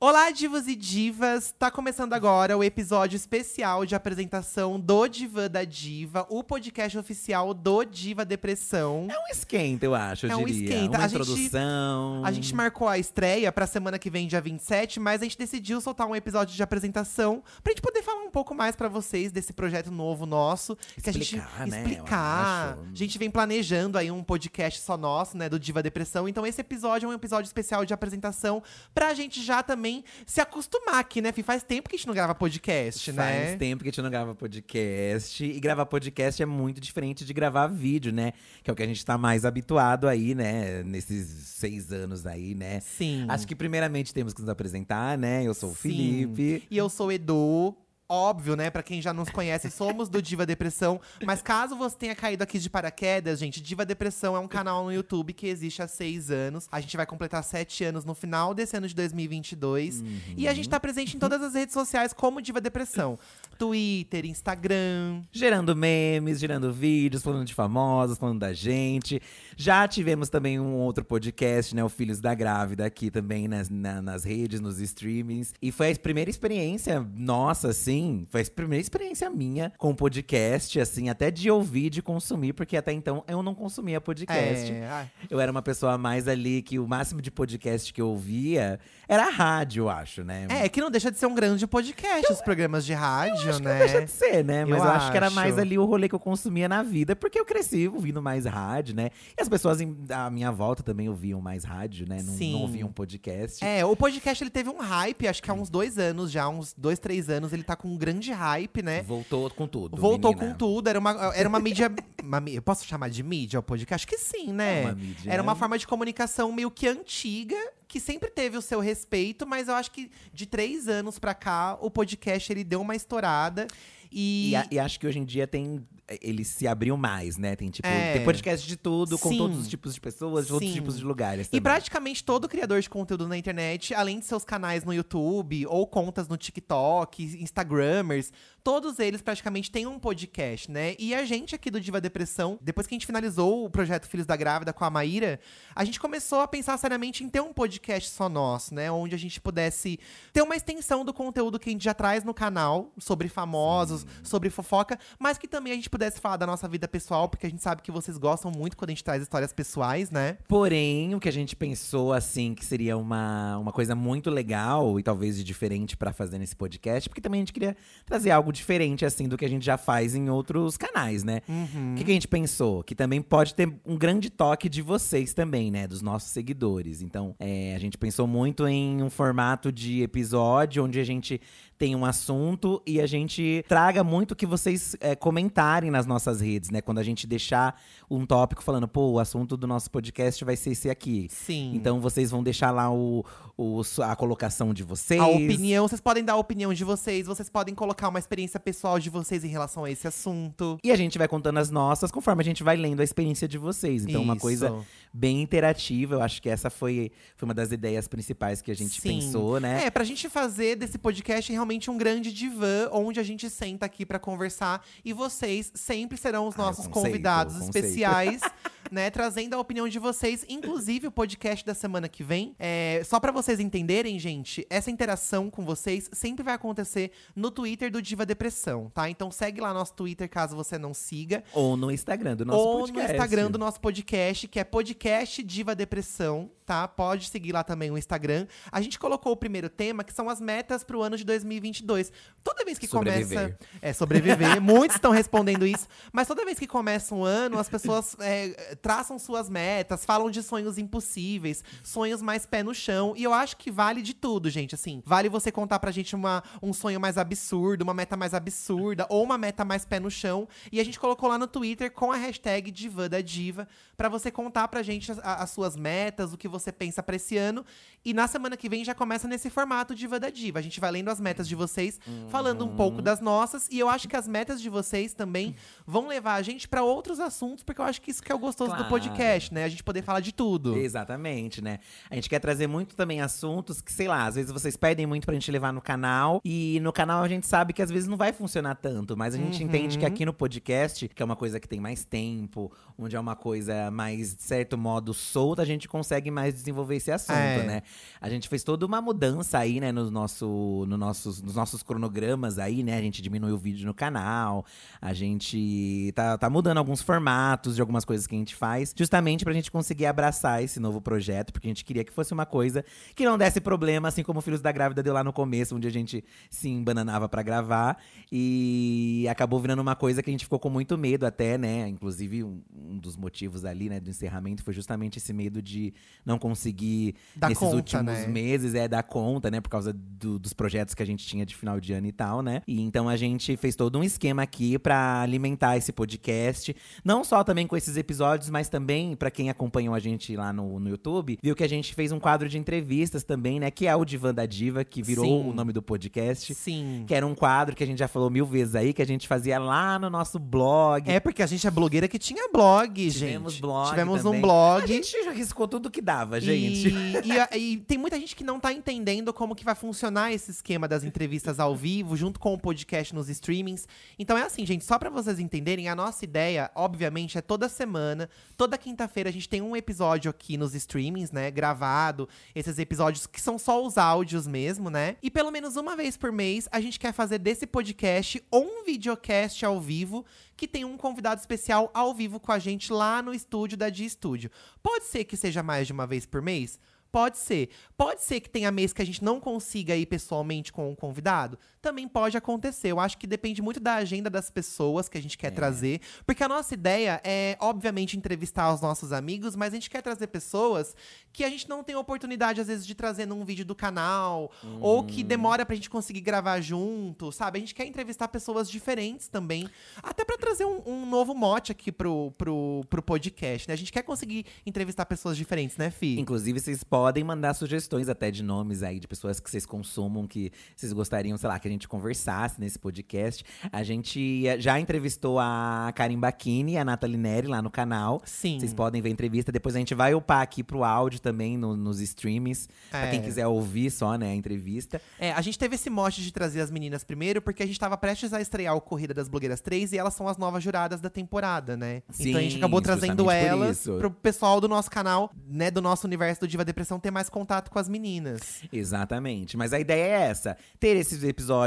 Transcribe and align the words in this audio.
Olá, 0.00 0.30
divos 0.30 0.68
e 0.68 0.76
divas! 0.76 1.52
Tá 1.58 1.72
começando 1.72 2.12
agora 2.12 2.56
o 2.56 2.62
episódio 2.62 3.16
especial 3.16 3.84
de 3.84 3.96
apresentação 3.96 4.78
do 4.78 5.08
Diva 5.08 5.48
da 5.48 5.64
Diva, 5.64 6.24
o 6.30 6.44
podcast 6.44 6.96
oficial 6.96 7.52
do 7.52 7.82
Diva 7.82 8.24
Depressão. 8.24 9.08
É 9.10 9.18
um 9.18 9.26
esquenta, 9.32 9.84
eu 9.84 9.96
acho, 9.96 10.26
eu 10.26 10.30
É 10.30 10.36
um 10.36 10.44
diria. 10.44 10.62
esquenta. 10.76 10.98
Uma 10.98 11.04
A 11.04 11.08
gente- 11.08 11.20
introdução. 11.20 12.22
A 12.24 12.30
gente 12.30 12.54
marcou 12.54 12.86
a 12.86 12.96
estreia 12.96 13.50
pra 13.50 13.66
semana 13.66 13.98
que 13.98 14.08
vem, 14.08 14.28
dia 14.28 14.40
27, 14.40 15.00
mas 15.00 15.20
a 15.20 15.24
gente 15.24 15.36
decidiu 15.36 15.80
soltar 15.80 16.06
um 16.06 16.14
episódio 16.14 16.54
de 16.54 16.62
apresentação 16.62 17.42
pra 17.64 17.72
gente 17.72 17.82
poder 17.82 18.00
falar 18.04 18.22
um 18.22 18.30
pouco 18.30 18.54
mais 18.54 18.76
pra 18.76 18.88
vocês 18.88 19.32
desse 19.32 19.52
projeto 19.52 19.90
novo 19.90 20.24
nosso. 20.26 20.76
que 21.02 21.10
a 21.10 21.12
gente 21.12 21.22
Explicar, 21.34 21.66
né, 21.66 21.82
explicar. 21.82 22.78
A 22.88 22.94
gente 22.94 23.18
vem 23.18 23.28
planejando 23.32 23.98
aí 23.98 24.12
um 24.12 24.22
podcast 24.22 24.80
só 24.80 24.96
nosso, 24.96 25.36
né, 25.36 25.48
do 25.48 25.58
Diva 25.58 25.82
Depressão. 25.82 26.28
Então 26.28 26.46
esse 26.46 26.60
episódio 26.60 27.08
é 27.08 27.10
um 27.10 27.14
episódio 27.14 27.48
especial 27.48 27.84
de 27.84 27.92
apresentação 27.92 28.62
pra 28.94 29.12
gente 29.12 29.42
já 29.42 29.60
também 29.60 29.87
se 30.26 30.40
acostumar 30.40 30.96
aqui, 30.96 31.20
né? 31.20 31.32
Fih? 31.32 31.42
Faz 31.42 31.62
tempo 31.62 31.88
que 31.88 31.96
a 31.96 31.98
gente 31.98 32.06
não 32.06 32.14
grava 32.14 32.34
podcast, 32.34 33.12
né? 33.12 33.46
Faz 33.46 33.58
tempo 33.58 33.82
que 33.82 33.88
a 33.88 33.92
gente 33.92 34.02
não 34.02 34.10
grava 34.10 34.34
podcast. 34.34 35.44
E 35.44 35.60
gravar 35.60 35.86
podcast 35.86 36.42
é 36.42 36.46
muito 36.46 36.80
diferente 36.80 37.24
de 37.24 37.32
gravar 37.32 37.66
vídeo, 37.66 38.12
né? 38.12 38.32
Que 38.62 38.70
é 38.70 38.72
o 38.72 38.76
que 38.76 38.82
a 38.82 38.86
gente 38.86 39.04
tá 39.04 39.16
mais 39.16 39.44
habituado 39.44 40.08
aí, 40.08 40.34
né? 40.34 40.82
Nesses 40.82 41.26
seis 41.28 41.92
anos 41.92 42.26
aí, 42.26 42.54
né? 42.54 42.80
Sim. 42.80 43.26
Acho 43.28 43.46
que 43.46 43.54
primeiramente 43.54 44.12
temos 44.12 44.32
que 44.32 44.40
nos 44.40 44.48
apresentar, 44.48 45.16
né? 45.16 45.42
Eu 45.44 45.54
sou 45.54 45.70
o 45.70 45.74
Sim. 45.74 45.90
Felipe. 45.90 46.62
E 46.70 46.76
eu 46.76 46.88
sou 46.88 47.08
o 47.08 47.12
Edu. 47.12 47.74
Óbvio, 48.10 48.56
né? 48.56 48.70
Pra 48.70 48.82
quem 48.82 49.02
já 49.02 49.12
nos 49.12 49.28
conhece, 49.28 49.70
somos 49.70 50.08
do 50.08 50.22
Diva 50.22 50.46
Depressão. 50.46 50.98
Mas 51.26 51.42
caso 51.42 51.76
você 51.76 51.94
tenha 51.94 52.14
caído 52.14 52.42
aqui 52.42 52.58
de 52.58 52.70
paraquedas, 52.70 53.38
gente, 53.38 53.60
Diva 53.60 53.84
Depressão 53.84 54.34
é 54.34 54.38
um 54.38 54.48
canal 54.48 54.82
no 54.84 54.90
YouTube 54.90 55.34
que 55.34 55.46
existe 55.46 55.82
há 55.82 55.86
seis 55.86 56.30
anos. 56.30 56.66
A 56.72 56.80
gente 56.80 56.96
vai 56.96 57.04
completar 57.04 57.44
sete 57.44 57.84
anos 57.84 58.06
no 58.06 58.14
final 58.14 58.54
desse 58.54 58.74
ano 58.76 58.88
de 58.88 58.94
2022. 58.94 60.02
E 60.38 60.48
a 60.48 60.54
gente 60.54 60.70
tá 60.70 60.80
presente 60.80 61.16
em 61.16 61.18
todas 61.18 61.42
as 61.42 61.52
redes 61.54 61.74
sociais 61.74 62.14
como 62.14 62.40
Diva 62.40 62.62
Depressão: 62.62 63.18
Twitter, 63.58 64.24
Instagram. 64.24 65.22
Gerando 65.30 65.76
memes, 65.76 66.40
gerando 66.40 66.72
vídeos, 66.72 67.22
falando 67.22 67.44
de 67.44 67.52
famosos, 67.52 68.16
falando 68.16 68.38
da 68.40 68.54
gente. 68.54 69.20
Já 69.54 69.86
tivemos 69.86 70.30
também 70.30 70.58
um 70.58 70.76
outro 70.76 71.04
podcast, 71.04 71.74
né? 71.76 71.84
O 71.84 71.90
Filhos 71.90 72.20
da 72.20 72.34
Grávida, 72.34 72.86
aqui 72.86 73.10
também 73.10 73.46
nas, 73.48 73.68
na- 73.68 74.00
nas 74.00 74.24
redes, 74.24 74.60
nos 74.62 74.80
streamings. 74.80 75.52
E 75.60 75.70
foi 75.70 75.90
a 75.92 75.96
primeira 75.98 76.30
experiência 76.30 77.06
nossa, 77.14 77.68
assim. 77.68 77.97
Foi 78.30 78.40
a 78.42 78.44
primeira 78.44 78.80
experiência 78.80 79.28
minha 79.30 79.72
com 79.78 79.94
podcast, 79.94 80.78
assim, 80.80 81.08
até 81.08 81.30
de 81.30 81.50
ouvir, 81.50 81.90
de 81.90 82.02
consumir, 82.02 82.52
porque 82.52 82.76
até 82.76 82.92
então 82.92 83.24
eu 83.28 83.42
não 83.42 83.54
consumia 83.54 84.00
podcast. 84.00 84.70
É, 84.72 85.06
Eu 85.30 85.40
era 85.40 85.50
uma 85.50 85.62
pessoa 85.62 85.96
mais 85.98 86.26
ali 86.28 86.62
que 86.62 86.78
o 86.78 86.86
máximo 86.86 87.20
de 87.22 87.30
podcast 87.30 87.92
que 87.92 88.00
eu 88.00 88.08
ouvia 88.08 88.78
era 89.08 89.26
a 89.26 89.30
rádio, 89.30 89.84
eu 89.84 89.88
acho, 89.90 90.22
né? 90.24 90.46
é, 90.50 90.68
que 90.68 90.80
não 90.80 90.90
deixa 90.90 91.10
de 91.10 91.18
ser 91.18 91.26
um 91.26 91.34
grande 91.34 91.66
podcast, 91.66 92.32
os 92.32 92.40
programas 92.42 92.84
de 92.84 92.92
rádio, 92.92 93.48
Acho 93.50 93.58
que 93.58 93.64
né? 93.64 93.72
não 93.72 93.78
deixa 93.78 94.04
de 94.04 94.10
ser, 94.10 94.44
né? 94.44 94.64
Mas 94.64 94.78
Eu 94.78 94.84
eu, 94.84 94.90
acho 94.90 95.10
que 95.10 95.16
era 95.16 95.30
mais 95.30 95.52
acho. 95.54 95.60
ali 95.62 95.78
o 95.78 95.84
rolê 95.84 96.08
que 96.08 96.14
eu 96.14 96.20
consumia 96.20 96.68
na 96.68 96.82
vida, 96.82 97.14
porque 97.16 97.38
eu 97.38 97.44
cresci 97.44 97.88
ouvindo 97.88 98.20
mais 98.22 98.44
rádio, 98.44 98.94
né? 98.94 99.10
E 99.38 99.42
as 99.42 99.48
pessoas 99.48 99.80
em- 99.80 99.96
à 100.10 100.28
minha 100.30 100.50
volta 100.52 100.82
também 100.82 101.08
ouviam 101.08 101.40
mais 101.40 101.64
rádio, 101.64 102.06
né? 102.08 102.22
Não, 102.22 102.34
Sim. 102.34 102.52
não 102.52 102.60
ouviam 102.62 102.90
podcast. 102.92 103.64
É, 103.64 103.84
o 103.84 103.96
podcast 103.96 104.42
ele 104.42 104.50
teve 104.50 104.68
um 104.68 104.78
hype, 104.80 105.26
acho 105.28 105.42
que 105.42 105.50
há 105.50 105.54
uns 105.54 105.70
dois 105.70 105.98
anos 105.98 106.30
já, 106.30 106.48
uns 106.48 106.74
dois, 106.76 106.98
três 106.98 107.28
anos, 107.30 107.52
ele 107.52 107.62
tá 107.62 107.74
com 107.76 107.87
um 107.88 107.96
grande 107.96 108.32
hype, 108.32 108.82
né? 108.82 109.02
Voltou 109.02 109.50
com 109.50 109.66
tudo. 109.66 109.96
Voltou 109.96 110.32
menina. 110.32 110.52
com 110.52 110.58
tudo, 110.58 110.88
era 110.88 110.98
uma, 110.98 111.32
era 111.34 111.48
uma 111.48 111.58
mídia. 111.58 111.90
uma 112.22 112.42
eu 112.48 112.62
posso 112.62 112.84
chamar 112.84 113.08
de 113.08 113.22
mídia 113.22 113.58
o 113.58 113.62
podcast? 113.62 113.94
Acho 113.94 114.06
que 114.06 114.18
sim, 114.18 114.52
né? 114.52 114.80
É 114.80 114.84
uma 114.84 114.94
mídia. 114.94 115.32
Era 115.32 115.42
uma 115.42 115.54
forma 115.54 115.78
de 115.78 115.86
comunicação 115.86 116.52
meio 116.52 116.70
que 116.70 116.86
antiga, 116.86 117.56
que 117.86 117.98
sempre 117.98 118.30
teve 118.30 118.56
o 118.56 118.62
seu 118.62 118.80
respeito, 118.80 119.46
mas 119.46 119.68
eu 119.68 119.74
acho 119.74 119.90
que 119.90 120.10
de 120.32 120.46
três 120.46 120.88
anos 120.88 121.18
pra 121.18 121.34
cá, 121.34 121.78
o 121.80 121.90
podcast 121.90 122.52
ele 122.52 122.62
deu 122.62 122.80
uma 122.80 122.94
estourada. 122.94 123.66
E, 124.10 124.54
E, 124.54 124.74
e 124.74 124.78
acho 124.78 124.98
que 124.98 125.06
hoje 125.06 125.18
em 125.18 125.24
dia 125.24 125.46
tem. 125.46 125.86
Ele 126.22 126.42
se 126.42 126.66
abriu 126.66 126.96
mais, 126.96 127.36
né? 127.36 127.54
Tem 127.54 127.68
tipo. 127.68 127.86
É. 127.86 128.14
Tem 128.14 128.24
podcast 128.24 128.66
de 128.66 128.76
tudo, 128.76 129.18
com 129.18 129.28
Sim. 129.28 129.38
todos 129.38 129.58
os 129.58 129.68
tipos 129.68 129.94
de 129.94 130.00
pessoas, 130.00 130.46
de 130.46 130.52
outros 130.52 130.72
tipos 130.72 130.98
de 130.98 131.04
lugares. 131.04 131.46
E 131.46 131.50
também. 131.50 131.62
praticamente 131.62 132.24
todo 132.24 132.48
criador 132.48 132.80
de 132.80 132.88
conteúdo 132.88 133.28
na 133.28 133.36
internet, 133.36 133.92
além 133.94 134.18
de 134.18 134.24
seus 134.24 134.44
canais 134.44 134.84
no 134.84 134.94
YouTube 134.94 135.66
ou 135.66 135.86
contas 135.86 136.26
no 136.26 136.36
TikTok, 136.36 137.22
Instagramers, 137.42 138.32
todos 138.62 138.98
eles 138.98 139.20
praticamente 139.22 139.70
têm 139.70 139.86
um 139.86 139.98
podcast, 139.98 140.70
né? 140.70 140.94
E 140.98 141.14
a 141.14 141.24
gente 141.24 141.54
aqui 141.54 141.70
do 141.70 141.80
Diva 141.80 142.00
Depressão, 142.00 142.58
depois 142.60 142.86
que 142.86 142.94
a 142.94 142.96
gente 142.96 143.06
finalizou 143.06 143.64
o 143.64 143.70
projeto 143.70 144.06
Filhos 144.06 144.26
da 144.26 144.36
Grávida 144.36 144.72
com 144.72 144.84
a 144.84 144.90
Maíra, 144.90 145.40
a 145.74 145.84
gente 145.84 146.00
começou 146.00 146.40
a 146.40 146.48
pensar 146.48 146.76
seriamente 146.78 147.24
em 147.24 147.28
ter 147.28 147.40
um 147.40 147.52
podcast 147.52 148.10
só 148.10 148.28
nosso, 148.28 148.74
né? 148.74 148.90
Onde 148.90 149.14
a 149.14 149.18
gente 149.18 149.40
pudesse 149.40 149.98
ter 150.32 150.42
uma 150.42 150.56
extensão 150.56 151.04
do 151.04 151.12
conteúdo 151.12 151.58
que 151.58 151.68
a 151.68 151.72
gente 151.72 151.84
já 151.84 151.94
traz 151.94 152.24
no 152.24 152.34
canal 152.34 152.92
sobre 152.98 153.28
famosos, 153.28 153.97
sobre 154.22 154.50
fofoca, 154.50 154.98
mas 155.18 155.38
que 155.38 155.48
também 155.48 155.72
a 155.72 155.76
gente 155.76 155.90
pudesse 155.90 156.20
falar 156.20 156.36
da 156.36 156.46
nossa 156.46 156.68
vida 156.68 156.86
pessoal, 156.88 157.28
porque 157.28 157.46
a 157.46 157.50
gente 157.50 157.62
sabe 157.62 157.82
que 157.82 157.90
vocês 157.90 158.18
gostam 158.18 158.50
muito 158.50 158.76
quando 158.76 158.90
a 158.90 158.92
gente 158.92 159.04
traz 159.04 159.22
histórias 159.22 159.52
pessoais, 159.52 160.10
né? 160.10 160.38
Porém, 160.48 161.14
o 161.14 161.20
que 161.20 161.28
a 161.28 161.32
gente 161.32 161.56
pensou, 161.56 162.12
assim, 162.12 162.54
que 162.54 162.64
seria 162.64 162.96
uma, 162.96 163.58
uma 163.58 163.72
coisa 163.72 163.94
muito 163.94 164.30
legal 164.30 164.98
e 164.98 165.02
talvez 165.02 165.36
de 165.36 165.44
diferente 165.44 165.96
pra 165.96 166.12
fazer 166.12 166.38
nesse 166.38 166.54
podcast, 166.54 167.08
porque 167.08 167.20
também 167.20 167.40
a 167.40 167.42
gente 167.42 167.52
queria 167.52 167.76
trazer 168.06 168.30
algo 168.30 168.52
diferente, 168.52 169.04
assim, 169.04 169.28
do 169.28 169.36
que 169.36 169.44
a 169.44 169.48
gente 169.48 169.64
já 169.64 169.76
faz 169.76 170.14
em 170.14 170.28
outros 170.28 170.76
canais, 170.76 171.24
né? 171.24 171.40
Uhum. 171.48 171.92
O 171.92 171.96
que, 171.96 172.04
que 172.04 172.10
a 172.10 172.14
gente 172.14 172.28
pensou? 172.28 172.82
Que 172.82 172.94
também 172.94 173.20
pode 173.22 173.54
ter 173.54 173.72
um 173.84 173.96
grande 173.96 174.30
toque 174.30 174.68
de 174.68 174.82
vocês 174.82 175.32
também, 175.32 175.70
né? 175.70 175.86
Dos 175.86 176.02
nossos 176.02 176.30
seguidores. 176.30 177.02
Então, 177.02 177.34
é, 177.38 177.74
a 177.74 177.78
gente 177.78 177.96
pensou 177.98 178.26
muito 178.26 178.66
em 178.66 179.02
um 179.02 179.10
formato 179.10 179.72
de 179.72 180.02
episódio 180.02 180.84
onde 180.84 181.00
a 181.00 181.04
gente 181.04 181.40
tem 181.78 181.94
um 181.94 182.04
assunto 182.04 182.82
e 182.84 183.00
a 183.00 183.06
gente 183.06 183.64
traga 183.68 184.02
muito 184.02 184.34
que 184.34 184.44
vocês 184.44 184.96
é, 185.00 185.14
comentarem 185.14 185.90
nas 185.90 186.06
nossas 186.06 186.40
redes, 186.40 186.70
né? 186.70 186.80
Quando 186.80 186.98
a 186.98 187.02
gente 187.04 187.26
deixar 187.26 187.80
um 188.10 188.26
tópico 188.26 188.62
falando, 188.62 188.88
pô, 188.88 189.12
o 189.12 189.20
assunto 189.20 189.56
do 189.56 189.66
nosso 189.66 189.88
podcast 189.90 190.44
vai 190.44 190.56
ser 190.56 190.70
esse 190.70 190.90
aqui. 190.90 191.28
Sim. 191.30 191.72
Então 191.74 192.00
vocês 192.00 192.32
vão 192.32 192.42
deixar 192.42 192.72
lá 192.72 192.92
o, 192.92 193.24
o- 193.58 193.82
a 194.04 194.14
colocação 194.14 194.72
de 194.72 194.84
vocês. 194.84 195.20
A 195.20 195.26
opinião, 195.26 195.88
vocês 195.88 196.00
podem 196.00 196.24
dar 196.24 196.34
a 196.34 196.36
opinião 196.36 196.72
de 196.72 196.84
vocês, 196.84 197.26
vocês 197.26 197.50
podem 197.50 197.74
colocar 197.74 198.08
uma 198.08 198.18
experiência 198.20 198.60
pessoal 198.60 198.98
de 199.00 199.10
vocês 199.10 199.42
em 199.42 199.48
relação 199.48 199.82
a 199.84 199.90
esse 199.90 200.06
assunto. 200.06 200.78
E 200.84 200.92
a 200.92 200.96
gente 200.96 201.18
vai 201.18 201.26
contando 201.26 201.58
as 201.58 201.68
nossas 201.68 202.12
conforme 202.12 202.40
a 202.40 202.44
gente 202.44 202.62
vai 202.62 202.76
lendo 202.76 203.00
a 203.00 203.04
experiência 203.04 203.48
de 203.48 203.58
vocês. 203.58 204.04
Então, 204.06 204.22
uma 204.22 204.34
Isso. 204.34 204.40
coisa 204.42 204.74
bem 205.12 205.42
interativa. 205.42 206.14
Eu 206.14 206.22
acho 206.22 206.40
que 206.40 206.48
essa 206.48 206.70
foi, 206.70 207.10
foi 207.36 207.48
uma 207.48 207.54
das 207.54 207.72
ideias 207.72 208.06
principais 208.06 208.62
que 208.62 208.70
a 208.70 208.74
gente 208.74 209.00
Sim. 209.00 209.20
pensou, 209.20 209.58
né? 209.58 209.86
É, 209.86 209.90
pra 209.90 210.04
gente 210.04 210.28
fazer 210.28 210.76
desse 210.76 210.96
podcast 210.96 211.50
realmente 211.50 211.90
um 211.90 211.98
grande 211.98 212.32
divã, 212.32 212.88
onde 212.92 213.18
a 213.18 213.22
gente 213.24 213.50
senta 213.50 213.84
aqui 213.84 214.06
pra 214.06 214.20
conversar 214.20 214.84
e 215.04 215.12
vocês 215.12 215.72
sempre 215.74 216.16
serão 216.16 216.46
os 216.46 216.54
Ah, 216.54 216.58
nossos 216.62 216.86
conceito, 216.86 217.06
convidados 217.06 217.54
conceito. 217.54 217.76
especiais, 217.76 218.40
né? 218.90 219.10
Trazendo 219.10 219.54
a 219.54 219.58
opinião 219.58 219.88
de 219.88 219.98
vocês. 219.98 220.44
Inclusive, 220.48 221.06
o 221.06 221.10
podcast 221.10 221.64
da 221.64 221.74
semana 221.74 222.08
que 222.08 222.22
vem, 222.22 222.54
é, 222.58 223.02
só 223.04 223.20
pra 223.20 223.32
vocês 223.32 223.60
entenderem, 223.60 224.18
gente, 224.18 224.66
essa 224.70 224.90
interação 224.90 225.50
com 225.50 225.64
vocês 225.64 226.08
sempre 226.12 226.42
vai 226.42 226.54
acontecer 226.54 227.12
no 227.34 227.50
Twitter 227.50 227.90
do 227.90 228.00
Diva 228.00 228.24
Depressão, 228.24 228.90
tá? 228.94 229.08
Então 229.08 229.30
segue 229.30 229.60
lá 229.60 229.72
nosso 229.72 229.94
Twitter 229.94 230.28
caso 230.28 230.56
você 230.56 230.78
não 230.78 230.94
siga. 230.94 231.42
Ou 231.52 231.76
no 231.76 231.90
Instagram 231.90 232.36
do 232.36 232.44
nosso 232.44 232.58
ou 232.58 232.80
podcast. 232.80 233.08
no 233.08 233.14
Instagram 233.14 233.50
do 233.50 233.58
nosso 233.58 233.80
podcast, 233.80 234.48
que 234.48 234.58
é 234.60 234.64
podcast 234.64 235.42
Diva 235.42 235.74
Depressão, 235.74 236.50
tá? 236.68 236.86
Pode 236.86 237.28
seguir 237.28 237.52
lá 237.52 237.64
também 237.64 237.90
o 237.90 237.96
Instagram. 237.96 238.46
A 238.70 238.80
gente 238.80 238.98
colocou 238.98 239.32
o 239.32 239.36
primeiro 239.36 239.68
tema, 239.70 240.04
que 240.04 240.12
são 240.12 240.28
as 240.28 240.40
metas 240.40 240.84
pro 240.84 241.02
ano 241.02 241.16
de 241.16 241.24
2022. 241.24 242.12
Toda 242.44 242.64
vez 242.64 242.78
que 242.78 242.86
Sobreviver. 242.86 243.38
começa. 243.38 243.58
É, 243.80 243.92
sobreviver. 243.92 244.60
Muitos 244.62 244.96
estão 244.96 245.10
respondendo 245.10 245.66
isso. 245.66 245.88
Mas 246.12 246.28
toda 246.28 246.44
vez 246.44 246.58
que 246.58 246.66
começa 246.66 247.14
um 247.14 247.24
ano, 247.24 247.58
as 247.58 247.68
pessoas 247.68 248.14
é, 248.20 248.76
traçam 248.80 249.18
suas 249.18 249.48
metas, 249.48 250.04
falam 250.04 250.30
de 250.30 250.42
sonhos 250.42 250.78
impossíveis, 250.78 251.62
sonhos 251.82 252.22
mais 252.22 252.46
pé 252.46 252.62
no 252.62 252.74
chão. 252.74 253.14
E 253.16 253.24
eu 253.24 253.32
acho 253.32 253.56
que 253.56 253.70
vale 253.70 254.02
de 254.02 254.14
tudo, 254.14 254.48
gente. 254.50 254.74
Assim, 254.74 255.02
vale 255.04 255.28
você 255.28 255.52
contar 255.52 255.78
pra 255.78 255.90
gente 255.90 256.14
uma, 256.14 256.42
um 256.62 256.72
sonho 256.72 257.00
mais 257.00 257.18
absurdo, 257.18 257.82
uma 257.82 257.94
meta 257.94 258.16
mais 258.16 258.34
absurda, 258.34 259.06
ou 259.08 259.22
uma 259.22 259.38
meta 259.38 259.64
mais 259.64 259.84
pé 259.84 260.00
no 260.00 260.10
chão. 260.10 260.48
E 260.70 260.80
a 260.80 260.84
gente 260.84 260.98
colocou 260.98 261.28
lá 261.28 261.38
no 261.38 261.46
Twitter 261.46 261.90
com 261.90 262.12
a 262.12 262.16
hashtag 262.16 262.70
Diva 262.70 263.08
da 263.08 263.20
Diva, 263.20 263.68
pra 263.98 264.08
você 264.08 264.30
contar 264.30 264.68
pra 264.68 264.80
gente 264.80 265.10
as, 265.10 265.18
as 265.18 265.50
suas 265.50 265.74
metas, 265.76 266.32
o 266.32 266.38
que 266.38 266.46
você 266.46 266.70
pensa 266.70 267.02
pra 267.02 267.16
esse 267.16 267.36
ano. 267.36 267.64
E 268.04 268.14
na 268.14 268.28
semana 268.28 268.56
que 268.56 268.68
vem 268.68 268.84
já 268.84 268.94
começa 268.94 269.26
nesse 269.26 269.50
formato 269.50 269.92
Diva 269.92 270.20
da 270.20 270.30
Diva. 270.30 270.60
A 270.60 270.62
gente 270.62 270.78
vai 270.78 270.90
lendo 270.92 271.08
as 271.10 271.20
metas 271.20 271.48
de 271.48 271.56
vocês, 271.56 271.98
falando 272.28 272.64
um 272.64 272.76
pouco 272.76 273.02
das 273.02 273.20
nossas. 273.20 273.68
E 273.72 273.78
eu 273.78 273.88
acho 273.88 274.06
que 274.08 274.14
as 274.16 274.28
metas 274.28 274.62
de 274.62 274.70
vocês 274.70 275.12
também 275.14 275.56
vão 275.84 276.06
levar 276.06 276.34
a 276.36 276.42
gente 276.42 276.68
pra 276.68 276.82
outros 276.84 277.18
assuntos, 277.18 277.64
porque 277.64 277.80
eu 277.80 277.84
acho 277.84 278.00
que 278.00 278.12
isso 278.12 278.22
que 278.22 278.30
é 278.30 278.34
o 278.34 278.38
gostoso 278.38 278.70
do 278.70 278.76
Claro. 278.76 278.88
podcast, 278.88 279.52
né? 279.52 279.64
A 279.64 279.68
gente 279.68 279.82
poder 279.82 280.02
falar 280.02 280.20
de 280.20 280.32
tudo. 280.32 280.76
Exatamente, 280.78 281.60
né? 281.60 281.80
A 282.08 282.14
gente 282.14 282.30
quer 282.30 282.38
trazer 282.38 282.68
muito 282.68 282.94
também 282.94 283.20
assuntos 283.20 283.80
que, 283.80 283.92
sei 283.92 284.06
lá, 284.06 284.26
às 284.26 284.36
vezes 284.36 284.52
vocês 284.52 284.76
pedem 284.76 285.06
muito 285.06 285.24
pra 285.24 285.34
gente 285.34 285.50
levar 285.50 285.72
no 285.72 285.82
canal. 285.82 286.40
E 286.44 286.78
no 286.82 286.92
canal 286.92 287.24
a 287.24 287.28
gente 287.28 287.48
sabe 287.48 287.72
que 287.72 287.82
às 287.82 287.90
vezes 287.90 288.08
não 288.08 288.16
vai 288.16 288.32
funcionar 288.32 288.76
tanto. 288.76 289.16
Mas 289.16 289.34
a 289.34 289.38
gente 289.38 289.60
Uhum. 289.60 289.68
entende 289.68 289.98
que 289.98 290.06
aqui 290.06 290.24
no 290.24 290.32
podcast, 290.32 291.08
que 291.08 291.20
é 291.20 291.24
uma 291.24 291.34
coisa 291.36 291.58
que 291.58 291.66
tem 291.68 291.80
mais 291.80 292.04
tempo, 292.04 292.70
onde 292.96 293.16
é 293.16 293.20
uma 293.20 293.34
coisa 293.34 293.87
mais, 293.90 294.34
de 294.36 294.42
certo 294.42 294.76
modo, 294.76 295.12
solta, 295.14 295.62
a 295.62 295.64
gente 295.64 295.88
consegue 295.88 296.30
mais 296.30 296.54
desenvolver 296.54 296.96
esse 296.96 297.10
assunto, 297.10 297.32
É. 297.36 297.62
né? 297.64 297.82
A 298.20 298.28
gente 298.28 298.48
fez 298.48 298.62
toda 298.64 298.84
uma 298.86 299.00
mudança 299.00 299.58
aí, 299.58 299.80
né, 299.80 299.92
no 299.92 300.10
nosso, 300.10 300.84
no 300.88 300.96
nossos, 300.96 301.40
nos 301.42 301.54
nossos 301.54 301.82
cronogramas 301.82 302.58
aí, 302.58 302.82
né? 302.82 302.96
A 302.96 303.00
gente 303.02 303.22
diminuiu 303.22 303.54
o 303.54 303.58
vídeo 303.58 303.86
no 303.86 303.94
canal, 303.94 304.64
a 305.00 305.12
gente 305.14 306.12
tá, 306.14 306.36
tá 306.38 306.50
mudando 306.50 306.78
alguns 306.78 307.00
formatos 307.02 307.74
de 307.74 307.80
algumas 307.80 308.04
coisas 308.04 308.26
que 308.26 308.34
a 308.34 308.38
gente 308.38 308.54
faz, 308.54 308.94
justamente 308.96 309.44
pra 309.44 309.52
gente 309.52 309.70
conseguir 309.70 310.06
abraçar 310.06 310.62
esse 310.62 310.80
novo 310.80 311.00
projeto, 311.00 311.52
porque 311.52 311.66
a 311.66 311.70
gente 311.70 311.84
queria 311.84 312.04
que 312.04 312.12
fosse 312.12 312.32
uma 312.32 312.46
coisa 312.46 312.84
que 313.14 313.24
não 313.24 313.38
desse 313.38 313.60
problema, 313.60 314.08
assim 314.08 314.22
como 314.22 314.40
Filhos 314.40 314.60
da 314.60 314.72
Grávida 314.72 315.02
deu 315.02 315.12
lá 315.14 315.22
no 315.22 315.32
começo, 315.32 315.76
onde 315.76 315.86
a 315.86 315.90
gente 315.90 316.24
se 316.50 316.68
embananava 316.68 317.28
pra 317.28 317.42
gravar. 317.42 317.98
E 318.30 319.26
acabou 319.30 319.60
virando 319.60 319.80
uma 319.80 319.96
coisa 319.96 320.22
que 320.22 320.30
a 320.30 320.32
gente 320.32 320.44
ficou 320.44 320.58
com 320.58 320.70
muito 320.70 320.96
medo 320.98 321.24
até, 321.26 321.56
né? 321.58 321.88
Inclusive, 321.88 322.44
um, 322.44 322.60
um 322.74 322.98
dos 322.98 323.16
motivos 323.16 323.64
ali, 323.64 323.77
né, 323.86 324.00
do 324.00 324.08
encerramento 324.08 324.62
foi 324.64 324.72
justamente 324.72 325.18
esse 325.18 325.30
medo 325.34 325.60
de 325.60 325.92
não 326.24 326.38
conseguir 326.38 327.14
Dar 327.36 327.48
nesses 327.50 327.62
conta, 327.62 327.76
últimos 327.76 328.04
né? 328.06 328.26
meses 328.28 328.74
é 328.74 328.88
dar 328.88 329.02
conta, 329.02 329.50
né? 329.50 329.60
Por 329.60 329.68
causa 329.68 329.92
do- 329.92 330.38
dos 330.38 330.54
projetos 330.54 330.94
que 330.94 331.02
a 331.02 331.06
gente 331.06 331.26
tinha 331.26 331.44
de 331.44 331.54
final 331.54 331.78
de 331.78 331.92
ano 331.92 332.06
e 332.06 332.12
tal, 332.12 332.40
né? 332.40 332.62
E 332.66 332.80
então 332.80 333.10
a 333.10 333.16
gente 333.16 333.54
fez 333.58 333.76
todo 333.76 333.98
um 333.98 334.02
esquema 334.02 334.42
aqui 334.42 334.78
pra 334.78 335.20
alimentar 335.20 335.76
esse 335.76 335.92
podcast. 335.92 336.74
Não 337.04 337.22
só 337.22 337.44
também 337.44 337.66
com 337.66 337.76
esses 337.76 337.96
episódios, 337.98 338.48
mas 338.48 338.70
também 338.70 339.14
pra 339.14 339.30
quem 339.30 339.50
acompanhou 339.50 339.94
a 339.94 339.98
gente 339.98 340.34
lá 340.34 340.52
no, 340.52 340.80
no 340.80 340.88
YouTube, 340.88 341.38
viu 341.42 341.54
que 341.54 341.64
a 341.64 341.68
gente 341.68 341.94
fez 341.94 342.12
um 342.12 342.18
quadro 342.20 342.48
de 342.48 342.56
entrevistas 342.56 343.24
também, 343.24 343.60
né? 343.60 343.70
Que 343.70 343.86
é 343.86 343.94
o 343.94 344.04
Divan 344.04 344.32
da 344.32 344.46
Diva, 344.46 344.84
que 344.84 345.02
virou 345.02 345.24
Sim. 345.26 345.50
o 345.50 345.52
nome 345.52 345.72
do 345.72 345.82
podcast. 345.82 346.54
Sim. 346.54 347.04
Que 347.06 347.14
era 347.14 347.26
um 347.26 347.34
quadro 347.34 347.74
que 347.76 347.82
a 347.82 347.86
gente 347.86 347.98
já 347.98 348.08
falou 348.08 348.30
mil 348.30 348.46
vezes 348.46 348.74
aí, 348.74 348.92
que 348.94 349.02
a 349.02 349.06
gente 349.06 349.26
fazia 349.28 349.58
lá 349.58 349.98
no 349.98 350.08
nosso 350.08 350.38
blog. 350.38 351.10
É 351.10 351.18
porque 351.20 351.42
a 351.42 351.46
gente 351.46 351.66
é 351.66 351.70
blogueira 351.70 352.06
que 352.08 352.18
tinha 352.18 352.48
blog, 352.52 353.10
Tivemos 353.10 353.52
gente. 353.52 353.62
Blog 353.68 353.90
Tivemos 353.90 354.22
também. 354.22 354.38
um 354.38 354.42
blog. 354.42 354.82
A 354.82 354.86
gente 354.86 355.24
já 355.24 355.30
riscou 355.30 355.68
tudo 355.68 355.90
que 355.90 356.00
dava, 356.00 356.40
gente. 356.40 356.88
E, 356.88 357.56
e 357.56 357.68
e 357.72 357.76
tem 357.78 357.98
muita 357.98 358.18
gente 358.18 358.34
que 358.34 358.44
não 358.44 358.58
tá 358.58 358.72
entendendo 358.72 359.32
como 359.32 359.54
que 359.54 359.64
vai 359.64 359.74
funcionar 359.74 360.32
esse 360.32 360.50
esquema 360.50 360.88
das 360.88 361.04
entrevistas 361.04 361.60
ao 361.60 361.74
vivo, 361.76 362.16
junto 362.16 362.40
com 362.40 362.54
o 362.54 362.58
podcast 362.58 363.14
nos 363.14 363.28
streamings. 363.28 363.86
Então 364.18 364.36
é 364.36 364.42
assim, 364.42 364.64
gente, 364.64 364.84
só 364.84 364.98
pra 364.98 365.10
vocês 365.10 365.38
entenderem, 365.38 365.88
a 365.88 365.94
nossa 365.94 366.24
ideia, 366.24 366.70
obviamente, 366.74 367.36
é 367.36 367.42
toda 367.42 367.68
semana, 367.68 368.28
toda 368.56 368.78
quinta-feira 368.78 369.28
a 369.28 369.32
gente 369.32 369.48
tem 369.48 369.60
um 369.60 369.76
episódio 369.76 370.30
aqui 370.30 370.56
nos 370.56 370.74
streamings, 370.74 371.30
né, 371.30 371.50
gravado, 371.50 372.28
esses 372.54 372.78
episódios 372.78 373.26
que 373.26 373.40
são 373.40 373.58
só 373.58 373.84
os 373.84 373.98
áudios 373.98 374.46
mesmo, 374.46 374.88
né? 374.90 375.16
E 375.22 375.30
pelo 375.30 375.50
menos 375.50 375.76
uma 375.76 375.96
vez 375.96 376.16
por 376.16 376.32
mês 376.32 376.68
a 376.72 376.80
gente 376.80 376.98
quer 376.98 377.12
fazer 377.12 377.38
desse 377.38 377.66
podcast 377.66 378.42
um 378.52 378.84
videocast 378.84 379.64
ao 379.64 379.80
vivo 379.80 380.24
que 380.58 380.66
tem 380.66 380.84
um 380.84 380.96
convidado 380.96 381.40
especial 381.40 381.88
ao 381.94 382.12
vivo 382.12 382.40
com 382.40 382.50
a 382.50 382.58
gente 382.58 382.92
lá 382.92 383.22
no 383.22 383.32
estúdio 383.32 383.78
da 383.78 383.88
G 383.88 384.08
Studio. 384.08 384.50
Pode 384.82 385.04
ser 385.04 385.24
que 385.24 385.36
seja 385.36 385.62
mais 385.62 385.86
de 385.86 385.92
uma 385.92 386.04
vez 386.04 386.26
por 386.26 386.42
mês? 386.42 386.80
Pode 387.12 387.38
ser. 387.38 387.70
Pode 387.96 388.22
ser 388.22 388.40
que 388.40 388.50
tenha 388.50 388.70
mês 388.72 388.92
que 388.92 389.00
a 389.00 389.06
gente 389.06 389.24
não 389.24 389.38
consiga 389.38 389.96
ir 389.96 390.06
pessoalmente 390.06 390.72
com 390.72 390.92
o 390.92 390.96
convidado? 390.96 391.56
Também 391.80 392.08
pode 392.08 392.36
acontecer. 392.36 392.88
Eu 392.88 393.00
acho 393.00 393.16
que 393.18 393.26
depende 393.26 393.62
muito 393.62 393.80
da 393.80 393.94
agenda 393.94 394.28
das 394.28 394.50
pessoas 394.50 395.08
que 395.08 395.16
a 395.16 395.22
gente 395.22 395.38
quer 395.38 395.50
trazer. 395.50 396.00
Porque 396.26 396.42
a 396.42 396.48
nossa 396.48 396.74
ideia 396.74 397.20
é, 397.24 397.56
obviamente, 397.60 398.16
entrevistar 398.16 398.72
os 398.72 398.80
nossos 398.80 399.12
amigos, 399.12 399.54
mas 399.54 399.72
a 399.72 399.76
gente 399.76 399.90
quer 399.90 400.02
trazer 400.02 400.26
pessoas 400.28 400.96
que 401.32 401.44
a 401.44 401.50
gente 401.50 401.68
não 401.68 401.84
tem 401.84 401.94
oportunidade, 401.94 402.60
às 402.60 402.66
vezes, 402.66 402.86
de 402.86 402.94
trazer 402.94 403.26
num 403.26 403.44
vídeo 403.44 403.64
do 403.64 403.74
canal, 403.74 404.50
ou 404.80 405.04
que 405.04 405.22
demora 405.22 405.64
pra 405.64 405.76
gente 405.76 405.88
conseguir 405.88 406.20
gravar 406.20 406.60
junto, 406.60 407.30
sabe? 407.30 407.58
A 407.58 407.60
gente 407.60 407.74
quer 407.74 407.86
entrevistar 407.86 408.28
pessoas 408.28 408.68
diferentes 408.68 409.28
também. 409.28 409.68
Até 410.02 410.24
pra 410.24 410.36
trazer 410.36 410.64
um, 410.64 410.82
um 410.86 411.06
novo 411.06 411.34
mote 411.34 411.70
aqui 411.70 411.92
pro, 411.92 412.32
pro, 412.36 412.84
pro 412.90 413.02
podcast, 413.02 413.68
né? 413.68 413.74
A 413.74 413.76
gente 413.76 413.92
quer 413.92 414.02
conseguir 414.02 414.46
entrevistar 414.66 415.06
pessoas 415.06 415.36
diferentes, 415.36 415.76
né, 415.76 415.90
Fi? 415.90 416.18
Inclusive, 416.18 416.58
vocês 416.58 416.82
podem 416.82 417.22
mandar 417.22 417.54
sugestões 417.54 418.08
até 418.08 418.30
de 418.30 418.42
nomes 418.42 418.82
aí, 418.82 418.98
de 418.98 419.06
pessoas 419.06 419.38
que 419.38 419.48
vocês 419.48 419.64
consumam, 419.64 420.26
que 420.26 420.50
vocês 420.74 420.92
gostariam, 420.92 421.36
sei 421.36 421.48
lá, 421.48 421.58
que 421.58 421.67
a 421.68 421.72
gente 421.72 421.86
conversasse 421.88 422.60
nesse 422.60 422.78
podcast. 422.78 423.44
A 423.72 423.82
gente 423.82 424.44
já 424.60 424.78
entrevistou 424.80 425.38
a 425.38 425.92
Karim 425.94 426.18
Bakini 426.18 426.72
e 426.72 426.78
a 426.78 426.84
Nathalie 426.84 427.16
Neri 427.16 427.46
lá 427.46 427.60
no 427.62 427.70
canal. 427.70 428.20
Sim. 428.24 428.58
Vocês 428.58 428.74
podem 428.74 429.00
ver 429.02 429.08
a 429.08 429.12
entrevista. 429.12 429.52
Depois 429.52 429.74
a 429.76 429.78
gente 429.78 429.94
vai 429.94 430.14
upar 430.14 430.40
aqui 430.42 430.62
pro 430.62 430.82
áudio 430.84 431.20
também, 431.20 431.56
no- 431.56 431.76
nos 431.76 432.00
streams. 432.00 432.68
Pra 432.90 433.06
É. 433.06 433.10
quem 433.10 433.22
quiser 433.22 433.46
ouvir 433.46 433.90
só, 433.90 434.16
né, 434.16 434.30
a 434.30 434.34
entrevista. 434.34 435.00
É, 435.18 435.32
a 435.32 435.40
gente 435.40 435.58
teve 435.58 435.74
esse 435.74 435.90
mote 435.90 436.22
de 436.22 436.32
trazer 436.32 436.60
as 436.60 436.70
meninas 436.70 437.04
primeiro, 437.04 437.40
porque 437.42 437.62
a 437.62 437.66
gente 437.66 437.78
tava 437.78 437.96
prestes 437.96 438.32
a 438.32 438.40
estrear 438.40 438.74
o 438.74 438.80
Corrida 438.80 439.12
das 439.14 439.28
Blogueiras 439.28 439.60
3 439.60 439.92
e 439.92 439.98
elas 439.98 440.14
são 440.14 440.26
as 440.28 440.36
novas 440.36 440.62
juradas 440.62 441.00
da 441.00 441.10
temporada, 441.10 441.76
né? 441.76 442.02
então 442.18 442.38
a 442.38 442.42
gente 442.42 442.52
Sim, 442.52 442.58
acabou 442.58 442.80
trazendo 442.80 443.30
elas 443.30 443.84
pro 443.84 444.10
pessoal 444.10 444.60
do 444.60 444.68
nosso 444.68 444.90
canal, 444.90 445.30
né, 445.46 445.70
do 445.70 445.80
nosso 445.82 446.06
universo 446.06 446.40
do 446.40 446.48
Diva 446.48 446.64
Depressão 446.64 446.98
ter 446.98 447.10
mais 447.10 447.28
contato 447.28 447.70
com 447.70 447.78
as 447.78 447.88
meninas. 447.88 448.62
Exatamente. 448.72 449.56
Mas 449.56 449.72
a 449.72 449.80
ideia 449.80 450.02
é 450.04 450.20
essa: 450.30 450.56
ter 450.80 450.96
esses 450.96 451.22
episódios 451.22 451.57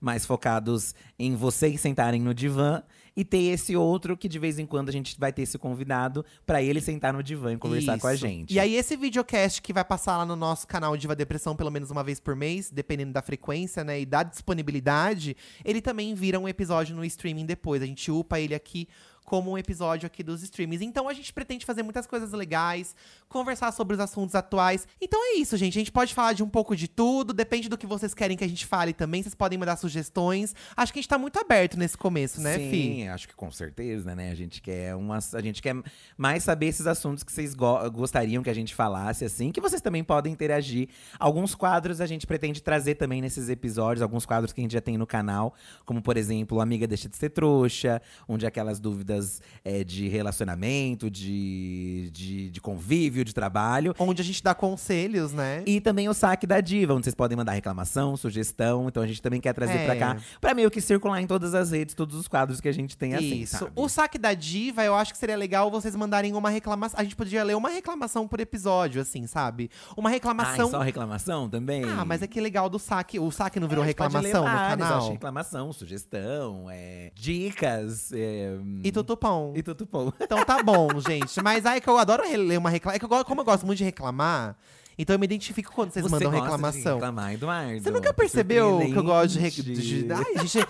mais 0.00 0.24
focados 0.26 0.94
em 1.18 1.34
vocês 1.34 1.80
sentarem 1.80 2.20
no 2.20 2.34
divã 2.34 2.82
e 3.16 3.24
ter 3.24 3.42
esse 3.42 3.76
outro 3.76 4.16
que 4.16 4.28
de 4.28 4.38
vez 4.38 4.58
em 4.58 4.66
quando 4.66 4.88
a 4.88 4.92
gente 4.92 5.18
vai 5.18 5.32
ter 5.32 5.42
esse 5.42 5.56
convidado 5.56 6.24
pra 6.44 6.62
ele 6.62 6.80
sentar 6.80 7.12
no 7.12 7.22
divã 7.22 7.52
e 7.52 7.56
conversar 7.56 7.98
com 7.98 8.06
a 8.06 8.14
Isso. 8.14 8.26
gente. 8.26 8.54
E 8.54 8.58
aí, 8.58 8.74
esse 8.74 8.96
videocast 8.96 9.62
que 9.62 9.72
vai 9.72 9.84
passar 9.84 10.18
lá 10.18 10.26
no 10.26 10.34
nosso 10.34 10.66
canal 10.66 10.96
Diva 10.96 11.14
Depressão 11.14 11.54
pelo 11.54 11.70
menos 11.70 11.90
uma 11.90 12.02
vez 12.02 12.18
por 12.18 12.34
mês, 12.34 12.70
dependendo 12.70 13.12
da 13.12 13.22
frequência, 13.22 13.84
né, 13.84 14.00
e 14.00 14.06
da 14.06 14.22
disponibilidade, 14.22 15.36
ele 15.64 15.80
também 15.80 16.14
vira 16.14 16.38
um 16.38 16.48
episódio 16.48 16.96
no 16.96 17.04
streaming 17.04 17.46
depois. 17.46 17.82
A 17.82 17.86
gente 17.86 18.10
upa 18.10 18.40
ele 18.40 18.54
aqui 18.54 18.88
como 19.24 19.52
um 19.52 19.58
episódio 19.58 20.06
aqui 20.06 20.22
dos 20.22 20.42
streamings. 20.42 20.82
Então 20.82 21.08
a 21.08 21.14
gente 21.14 21.32
pretende 21.32 21.64
fazer 21.64 21.82
muitas 21.82 22.06
coisas 22.06 22.32
legais, 22.32 22.94
conversar 23.28 23.72
sobre 23.72 23.94
os 23.94 24.00
assuntos 24.00 24.34
atuais. 24.34 24.86
Então 25.00 25.18
é 25.32 25.38
isso, 25.38 25.56
gente. 25.56 25.78
A 25.78 25.80
gente 25.80 25.92
pode 25.92 26.14
falar 26.14 26.32
de 26.34 26.42
um 26.42 26.48
pouco 26.48 26.76
de 26.76 26.86
tudo, 26.88 27.32
depende 27.32 27.68
do 27.68 27.78
que 27.78 27.86
vocês 27.86 28.12
querem 28.14 28.36
que 28.36 28.44
a 28.44 28.48
gente 28.48 28.66
fale 28.66 28.92
também. 28.92 29.22
Vocês 29.22 29.34
podem 29.34 29.58
mandar 29.58 29.76
sugestões. 29.76 30.54
Acho 30.76 30.92
que 30.92 30.98
a 30.98 31.02
gente 31.02 31.08
tá 31.08 31.18
muito 31.18 31.38
aberto 31.38 31.78
nesse 31.78 31.96
começo, 31.96 32.40
né, 32.40 32.56
Sim, 32.58 32.70
Fi? 32.70 33.08
acho 33.08 33.28
que 33.28 33.34
com 33.34 33.50
certeza, 33.50 34.14
né? 34.14 34.30
A 34.30 34.34
gente 34.34 34.60
quer 34.60 34.94
umas, 34.94 35.34
a 35.34 35.40
gente 35.40 35.62
quer 35.62 35.74
mais 36.16 36.44
saber 36.44 36.66
esses 36.66 36.86
assuntos 36.86 37.24
que 37.24 37.32
vocês 37.32 37.54
go- 37.54 37.90
gostariam 37.90 38.42
que 38.42 38.50
a 38.50 38.54
gente 38.54 38.74
falasse, 38.74 39.24
assim, 39.24 39.50
que 39.50 39.60
vocês 39.60 39.80
também 39.80 40.04
podem 40.04 40.32
interagir. 40.32 40.88
Alguns 41.18 41.54
quadros 41.54 42.00
a 42.00 42.06
gente 42.06 42.26
pretende 42.26 42.62
trazer 42.62 42.96
também 42.96 43.20
nesses 43.22 43.48
episódios, 43.48 44.02
alguns 44.02 44.26
quadros 44.26 44.52
que 44.52 44.60
a 44.60 44.64
gente 44.64 44.72
já 44.72 44.80
tem 44.80 44.98
no 44.98 45.06
canal, 45.06 45.54
como 45.84 46.02
por 46.02 46.16
exemplo, 46.16 46.60
Amiga 46.60 46.86
Deixa 46.86 47.08
de 47.08 47.16
Ser 47.16 47.30
Trouxa, 47.30 48.02
onde 48.28 48.46
aquelas 48.46 48.78
dúvidas 48.80 49.13
é, 49.64 49.82
de 49.84 50.08
relacionamento, 50.08 51.10
de, 51.10 52.10
de, 52.12 52.50
de 52.50 52.60
convívio, 52.60 53.24
de 53.24 53.34
trabalho. 53.34 53.94
Onde 53.98 54.20
a 54.22 54.24
gente 54.24 54.42
dá 54.42 54.54
conselhos, 54.54 55.32
né? 55.32 55.62
E 55.66 55.80
também 55.80 56.08
o 56.08 56.14
saque 56.14 56.46
da 56.46 56.60
diva, 56.60 56.94
onde 56.94 57.04
vocês 57.04 57.14
podem 57.14 57.36
mandar 57.36 57.52
reclamação, 57.52 58.16
sugestão. 58.16 58.88
Então 58.88 59.02
a 59.02 59.06
gente 59.06 59.20
também 59.22 59.40
quer 59.40 59.52
trazer 59.52 59.74
É. 59.78 59.84
pra 59.86 59.96
cá, 59.96 60.16
pra 60.40 60.54
meio 60.54 60.70
que 60.70 60.80
circular 60.80 61.20
em 61.20 61.26
todas 61.26 61.54
as 61.54 61.70
redes, 61.70 61.94
todos 61.94 62.16
os 62.16 62.28
quadros 62.28 62.60
que 62.60 62.68
a 62.68 62.72
gente 62.72 62.96
tem 62.96 63.14
assim, 63.14 63.40
Isso. 63.42 63.58
sabe? 63.58 63.72
O 63.74 63.88
saque 63.88 64.18
da 64.18 64.34
diva, 64.34 64.84
eu 64.84 64.94
acho 64.94 65.12
que 65.12 65.18
seria 65.18 65.36
legal 65.36 65.70
vocês 65.70 65.94
mandarem 65.96 66.32
uma 66.34 66.50
reclamação. 66.50 66.98
A 67.00 67.02
gente 67.02 67.16
podia 67.16 67.42
ler 67.42 67.56
uma 67.56 67.68
reclamação 67.70 68.26
por 68.28 68.40
episódio, 68.40 69.00
assim, 69.00 69.26
sabe? 69.26 69.70
Uma 69.96 70.10
reclamação. 70.10 70.66
Ai, 70.66 70.70
só 70.70 70.80
reclamação 70.80 71.48
também? 71.48 71.84
Ah, 71.84 72.04
mas 72.04 72.22
é 72.22 72.26
que 72.26 72.40
legal 72.40 72.68
do 72.68 72.78
saque. 72.78 73.18
O 73.18 73.30
saque 73.30 73.58
não 73.58 73.66
É, 73.66 73.68
virou 73.70 73.82
ler 73.84 73.88
reclamação 73.88 74.44
no 74.44 74.50
canal? 74.50 75.10
reclamação, 75.10 75.72
sugestão, 75.72 76.66
é, 76.70 77.10
dicas. 77.14 78.12
É, 78.12 78.56
E 78.82 78.92
tutupom. 79.04 79.52
e 79.54 79.62
bom. 79.62 80.12
Então 80.20 80.44
tá 80.44 80.62
bom, 80.62 80.88
gente. 81.06 81.42
Mas 81.42 81.64
aí 81.66 81.80
que 81.80 81.88
eu 81.88 81.98
adoro 81.98 82.22
ler 82.36 82.58
uma 82.58 82.70
reclamação. 82.70 82.96
É 82.96 82.98
que 82.98 83.04
eu, 83.12 83.24
como 83.24 83.40
eu 83.40 83.44
gosto 83.44 83.64
muito 83.66 83.78
de 83.78 83.84
reclamar, 83.84 84.56
então 84.98 85.14
eu 85.14 85.18
me 85.18 85.24
identifico 85.24 85.72
quando 85.72 85.90
vocês 85.92 86.04
Você 86.04 86.10
mandam 86.10 86.30
gosta 86.30 86.46
De 86.46 86.52
reclamação. 86.52 86.94
reclamar, 86.94 87.34
Eduardo? 87.34 87.80
Você 87.82 87.90
nunca 87.90 88.14
percebeu 88.14 88.78
que 88.80 88.96
eu 88.96 89.02
gosto 89.04 89.32
de, 89.32 89.38
re- 89.40 89.50
de- 89.50 90.06
Ai, 90.12 90.46
gente, 90.46 90.66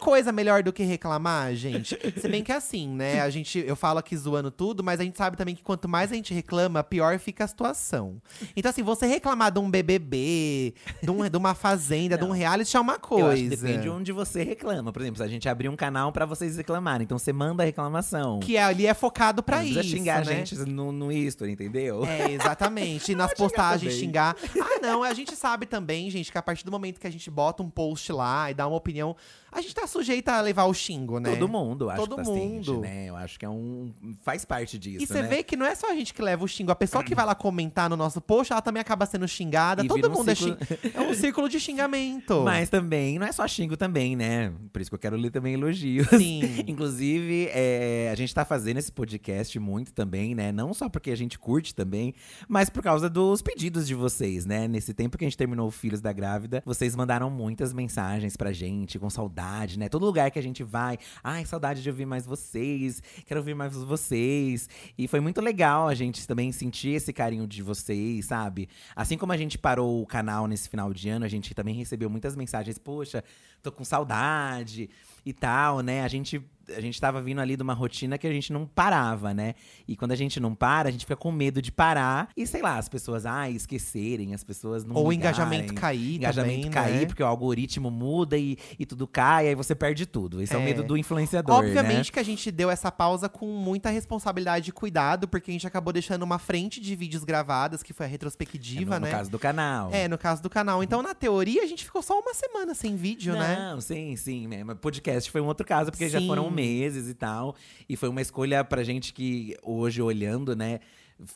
coisa 0.00 0.32
melhor 0.32 0.62
do 0.62 0.72
que 0.72 0.82
reclamar, 0.82 1.54
gente? 1.54 1.96
Se 2.20 2.28
bem 2.28 2.42
que 2.42 2.50
é 2.50 2.56
assim, 2.56 2.88
né? 2.88 3.20
A 3.20 3.30
gente, 3.30 3.58
eu 3.66 3.76
falo 3.76 3.98
aqui 3.98 4.16
zoando 4.16 4.50
tudo, 4.50 4.82
mas 4.82 4.98
a 4.98 5.04
gente 5.04 5.16
sabe 5.16 5.36
também 5.36 5.54
que 5.54 5.62
quanto 5.62 5.88
mais 5.88 6.10
a 6.10 6.14
gente 6.14 6.32
reclama, 6.34 6.82
pior 6.82 7.18
fica 7.18 7.44
a 7.44 7.48
situação. 7.48 8.20
Então, 8.56 8.70
assim, 8.70 8.82
você 8.82 9.06
reclamar 9.06 9.52
de 9.52 9.58
um 9.58 9.70
BBB, 9.70 10.74
de, 11.02 11.10
um- 11.10 11.28
de 11.28 11.36
uma 11.36 11.54
fazenda, 11.54 12.16
de 12.16 12.24
um 12.24 12.28
Não. 12.28 12.34
reality 12.34 12.76
é 12.76 12.80
uma 12.80 12.98
coisa. 12.98 13.56
Depende 13.56 13.82
de 13.82 13.88
onde 13.90 14.12
você 14.12 14.42
reclama. 14.42 14.92
Por 14.92 15.02
exemplo, 15.02 15.18
se 15.18 15.22
a 15.22 15.28
gente 15.28 15.48
abrir 15.48 15.68
um 15.68 15.76
canal 15.76 16.10
pra 16.12 16.24
vocês 16.26 16.56
reclamarem, 16.56 17.04
então 17.04 17.18
você 17.18 17.32
manda 17.32 17.62
a 17.62 17.66
reclamação. 17.66 18.40
Que 18.40 18.56
ali 18.56 18.86
é 18.86 18.94
focado 18.94 19.42
pra 19.42 19.58
não 19.58 19.64
isso. 19.64 19.74
precisa 19.74 19.96
xingar 19.96 20.24
né? 20.24 20.32
a 20.32 20.34
gente 20.36 20.54
no, 20.60 20.90
no 20.92 21.12
history, 21.12 21.52
entendeu? 21.52 22.04
É, 22.04 22.32
exatamente. 22.32 23.10
E 23.10 23.14
nas 23.14 23.34
postagens 23.34 23.94
xingar. 23.94 24.36
Ah, 24.60 24.78
não, 24.80 25.02
a 25.02 25.12
gente 25.12 25.34
sabe 25.34 25.66
também, 25.66 26.08
gente, 26.10 26.30
que 26.30 26.38
a 26.38 26.42
partir 26.42 26.64
do 26.64 26.70
momento 26.70 27.00
que 27.00 27.06
a 27.06 27.10
gente 27.10 27.28
bota 27.30 27.62
um 27.62 27.68
post 27.68 28.12
lá 28.12 28.50
e 28.50 28.54
dá 28.54 28.66
uma 28.66 28.76
opinião, 28.76 29.16
a 29.52 29.60
gente 29.60 29.74
tá 29.74 29.86
sujeita 29.86 30.32
a 30.32 30.40
levar 30.40 30.64
o 30.64 30.74
xingo, 30.74 31.18
né? 31.18 31.30
Todo 31.30 31.48
mundo, 31.48 31.90
acho 31.90 32.00
Todo 32.00 32.16
que 32.16 32.22
tá 32.22 32.24
ciente, 32.24 32.70
mundo. 32.70 32.80
né? 32.82 33.06
Eu 33.06 33.16
acho 33.16 33.38
que 33.38 33.44
é 33.44 33.48
um. 33.48 33.92
faz 34.22 34.44
parte 34.44 34.78
disso. 34.78 35.02
E 35.02 35.06
você 35.06 35.22
né? 35.22 35.28
vê 35.28 35.42
que 35.42 35.56
não 35.56 35.66
é 35.66 35.74
só 35.74 35.90
a 35.90 35.94
gente 35.94 36.14
que 36.14 36.22
leva 36.22 36.44
o 36.44 36.48
xingo. 36.48 36.70
A 36.70 36.76
pessoa 36.76 37.02
que 37.02 37.14
vai 37.14 37.24
lá 37.26 37.34
comentar 37.34 37.88
no 37.90 37.96
nosso 37.96 38.20
post, 38.20 38.52
ela 38.52 38.62
também 38.62 38.80
acaba 38.80 39.06
sendo 39.06 39.26
xingada. 39.26 39.84
E 39.84 39.88
Todo 39.88 40.08
um 40.08 40.12
mundo 40.12 40.34
ciclo- 40.34 40.56
é 40.60 40.64
xing... 40.64 40.90
É 40.94 41.00
um 41.00 41.14
círculo 41.14 41.48
de 41.48 41.58
xingamento. 41.58 42.42
Mas 42.44 42.68
também, 42.68 43.18
não 43.18 43.26
é 43.26 43.32
só 43.32 43.46
xingo 43.46 43.76
também, 43.76 44.14
né? 44.16 44.52
Por 44.72 44.80
isso 44.80 44.90
que 44.90 44.94
eu 44.94 44.98
quero 44.98 45.16
ler 45.16 45.30
também 45.30 45.54
elogios. 45.54 46.06
Sim. 46.08 46.40
Inclusive, 46.66 47.48
é, 47.52 48.08
a 48.12 48.14
gente 48.14 48.34
tá 48.34 48.44
fazendo 48.44 48.78
esse 48.78 48.92
podcast 48.92 49.58
muito 49.58 49.92
também, 49.92 50.34
né? 50.34 50.52
Não 50.52 50.72
só 50.72 50.88
porque 50.88 51.10
a 51.10 51.16
gente 51.16 51.38
curte 51.38 51.74
também, 51.74 52.14
mas 52.48 52.70
por 52.70 52.82
causa 52.82 53.08
dos 53.10 53.42
pedidos 53.42 53.86
de 53.86 53.94
vocês, 53.94 54.46
né? 54.46 54.68
Nesse 54.68 54.94
tempo 54.94 55.18
que 55.18 55.24
a 55.24 55.28
gente 55.28 55.36
terminou 55.36 55.68
o 55.68 55.70
Filhos 55.70 56.00
da 56.00 56.12
Grávida, 56.12 56.62
vocês 56.64 56.94
mandaram 56.94 57.30
muitas 57.30 57.72
mensagens 57.72 58.36
pra 58.36 58.52
gente, 58.52 58.98
com 58.98 59.08
saudade, 59.10 59.39
né? 59.78 59.88
Todo 59.88 60.04
lugar 60.04 60.30
que 60.30 60.38
a 60.38 60.42
gente 60.42 60.62
vai, 60.62 60.98
ai, 61.22 61.44
saudade 61.44 61.82
de 61.82 61.88
ouvir 61.88 62.06
mais 62.06 62.26
vocês, 62.26 63.02
quero 63.26 63.40
ouvir 63.40 63.54
mais 63.54 63.74
vocês. 63.74 64.68
E 64.96 65.08
foi 65.08 65.20
muito 65.20 65.40
legal 65.40 65.88
a 65.88 65.94
gente 65.94 66.26
também 66.26 66.52
sentir 66.52 66.90
esse 66.90 67.12
carinho 67.12 67.46
de 67.46 67.62
vocês, 67.62 68.26
sabe? 68.26 68.68
Assim 68.94 69.16
como 69.16 69.32
a 69.32 69.36
gente 69.36 69.58
parou 69.58 70.02
o 70.02 70.06
canal 70.06 70.46
nesse 70.46 70.68
final 70.68 70.92
de 70.92 71.08
ano, 71.08 71.24
a 71.24 71.28
gente 71.28 71.54
também 71.54 71.74
recebeu 71.74 72.10
muitas 72.10 72.36
mensagens, 72.36 72.78
poxa, 72.78 73.24
tô 73.62 73.70
com 73.72 73.84
saudade 73.84 74.90
e 75.24 75.32
tal, 75.32 75.80
né? 75.80 76.02
A 76.02 76.08
gente 76.08 76.40
a 76.76 76.80
gente 76.80 77.00
tava 77.00 77.20
vindo 77.20 77.40
ali 77.40 77.56
de 77.56 77.62
uma 77.64 77.74
rotina 77.74 78.16
que 78.16 78.24
a 78.28 78.32
gente 78.32 78.52
não 78.52 78.64
parava, 78.64 79.34
né? 79.34 79.54
E 79.88 79.96
quando 79.96 80.12
a 80.12 80.14
gente 80.14 80.38
não 80.38 80.54
para, 80.54 80.88
a 80.88 80.92
gente 80.92 81.04
fica 81.04 81.16
com 81.16 81.32
medo 81.32 81.60
de 81.60 81.72
parar 81.72 82.28
e 82.36 82.46
sei 82.46 82.62
lá, 82.62 82.78
as 82.78 82.88
pessoas 82.88 83.26
ah, 83.26 83.50
esquecerem, 83.50 84.34
as 84.34 84.44
pessoas 84.44 84.84
não 84.84 84.94
Ou 84.94 85.06
o 85.06 85.10
ligarem. 85.10 85.18
engajamento 85.18 85.74
cair 85.74 86.16
engajamento 86.16 86.54
também, 86.54 86.70
cair, 86.70 87.00
né? 87.00 87.06
porque 87.06 87.22
o 87.24 87.26
algoritmo 87.26 87.90
muda 87.90 88.38
e, 88.38 88.56
e 88.78 88.86
tudo 88.86 89.08
cai, 89.08 89.48
aí 89.48 89.54
você 89.56 89.74
perde 89.74 90.06
tudo. 90.06 90.40
Esse 90.40 90.54
é, 90.54 90.58
o 90.58 90.60
É. 90.60 90.64
medo 90.64 90.84
do 90.84 90.96
influenciador, 90.96 91.60
né? 91.60 91.68
Obviamente 91.68 92.12
que 92.12 92.20
a 92.20 92.22
gente 92.22 92.50
deu 92.52 92.70
essa 92.70 92.92
pausa 92.92 93.28
com 93.28 93.46
muita 93.46 93.90
responsabilidade 93.90 94.70
e 94.70 94.72
cuidado, 94.72 95.26
porque 95.26 95.50
a 95.50 95.52
gente 95.54 95.66
acabou 95.66 95.92
deixando 95.92 96.22
uma 96.22 96.38
frente 96.38 96.80
de 96.80 96.94
vídeos 96.94 97.24
gravadas, 97.24 97.82
que 97.82 97.92
foi 97.92 98.06
a 98.06 98.08
É 98.08 98.12
retrospectiva, 98.12 98.94
no, 98.94 99.00
no 99.00 99.06
né? 99.06 99.10
caso 99.10 99.30
do 99.30 99.38
canal. 99.38 99.90
É, 99.92 100.06
no 100.06 100.16
caso 100.18 100.42
do 100.42 100.48
canal. 100.50 100.84
Então, 100.84 101.02
na 101.02 101.14
teoria, 101.14 101.64
a 101.64 101.66
gente 101.66 101.84
ficou 101.84 102.00
só 102.02 102.18
uma 102.20 102.32
semana 102.34 102.74
sem 102.74 102.94
vídeo, 102.94 103.34
né? 103.34 103.56
Não, 103.58 103.80
sim, 103.80 104.14
sim. 104.16 104.46
né? 104.46 104.62
Podcast 105.10 105.30
foi 105.30 105.40
um 105.40 105.46
outro 105.46 105.66
caso, 105.66 105.90
porque 105.90 106.08
já 106.08 106.20
Sim. 106.20 106.26
foram 106.26 106.50
meses 106.50 107.08
e 107.08 107.14
tal. 107.14 107.56
E 107.88 107.96
foi 107.96 108.08
uma 108.08 108.20
escolha 108.20 108.62
pra 108.64 108.82
gente 108.84 109.12
que, 109.12 109.56
hoje, 109.62 110.00
olhando, 110.00 110.54
né? 110.54 110.80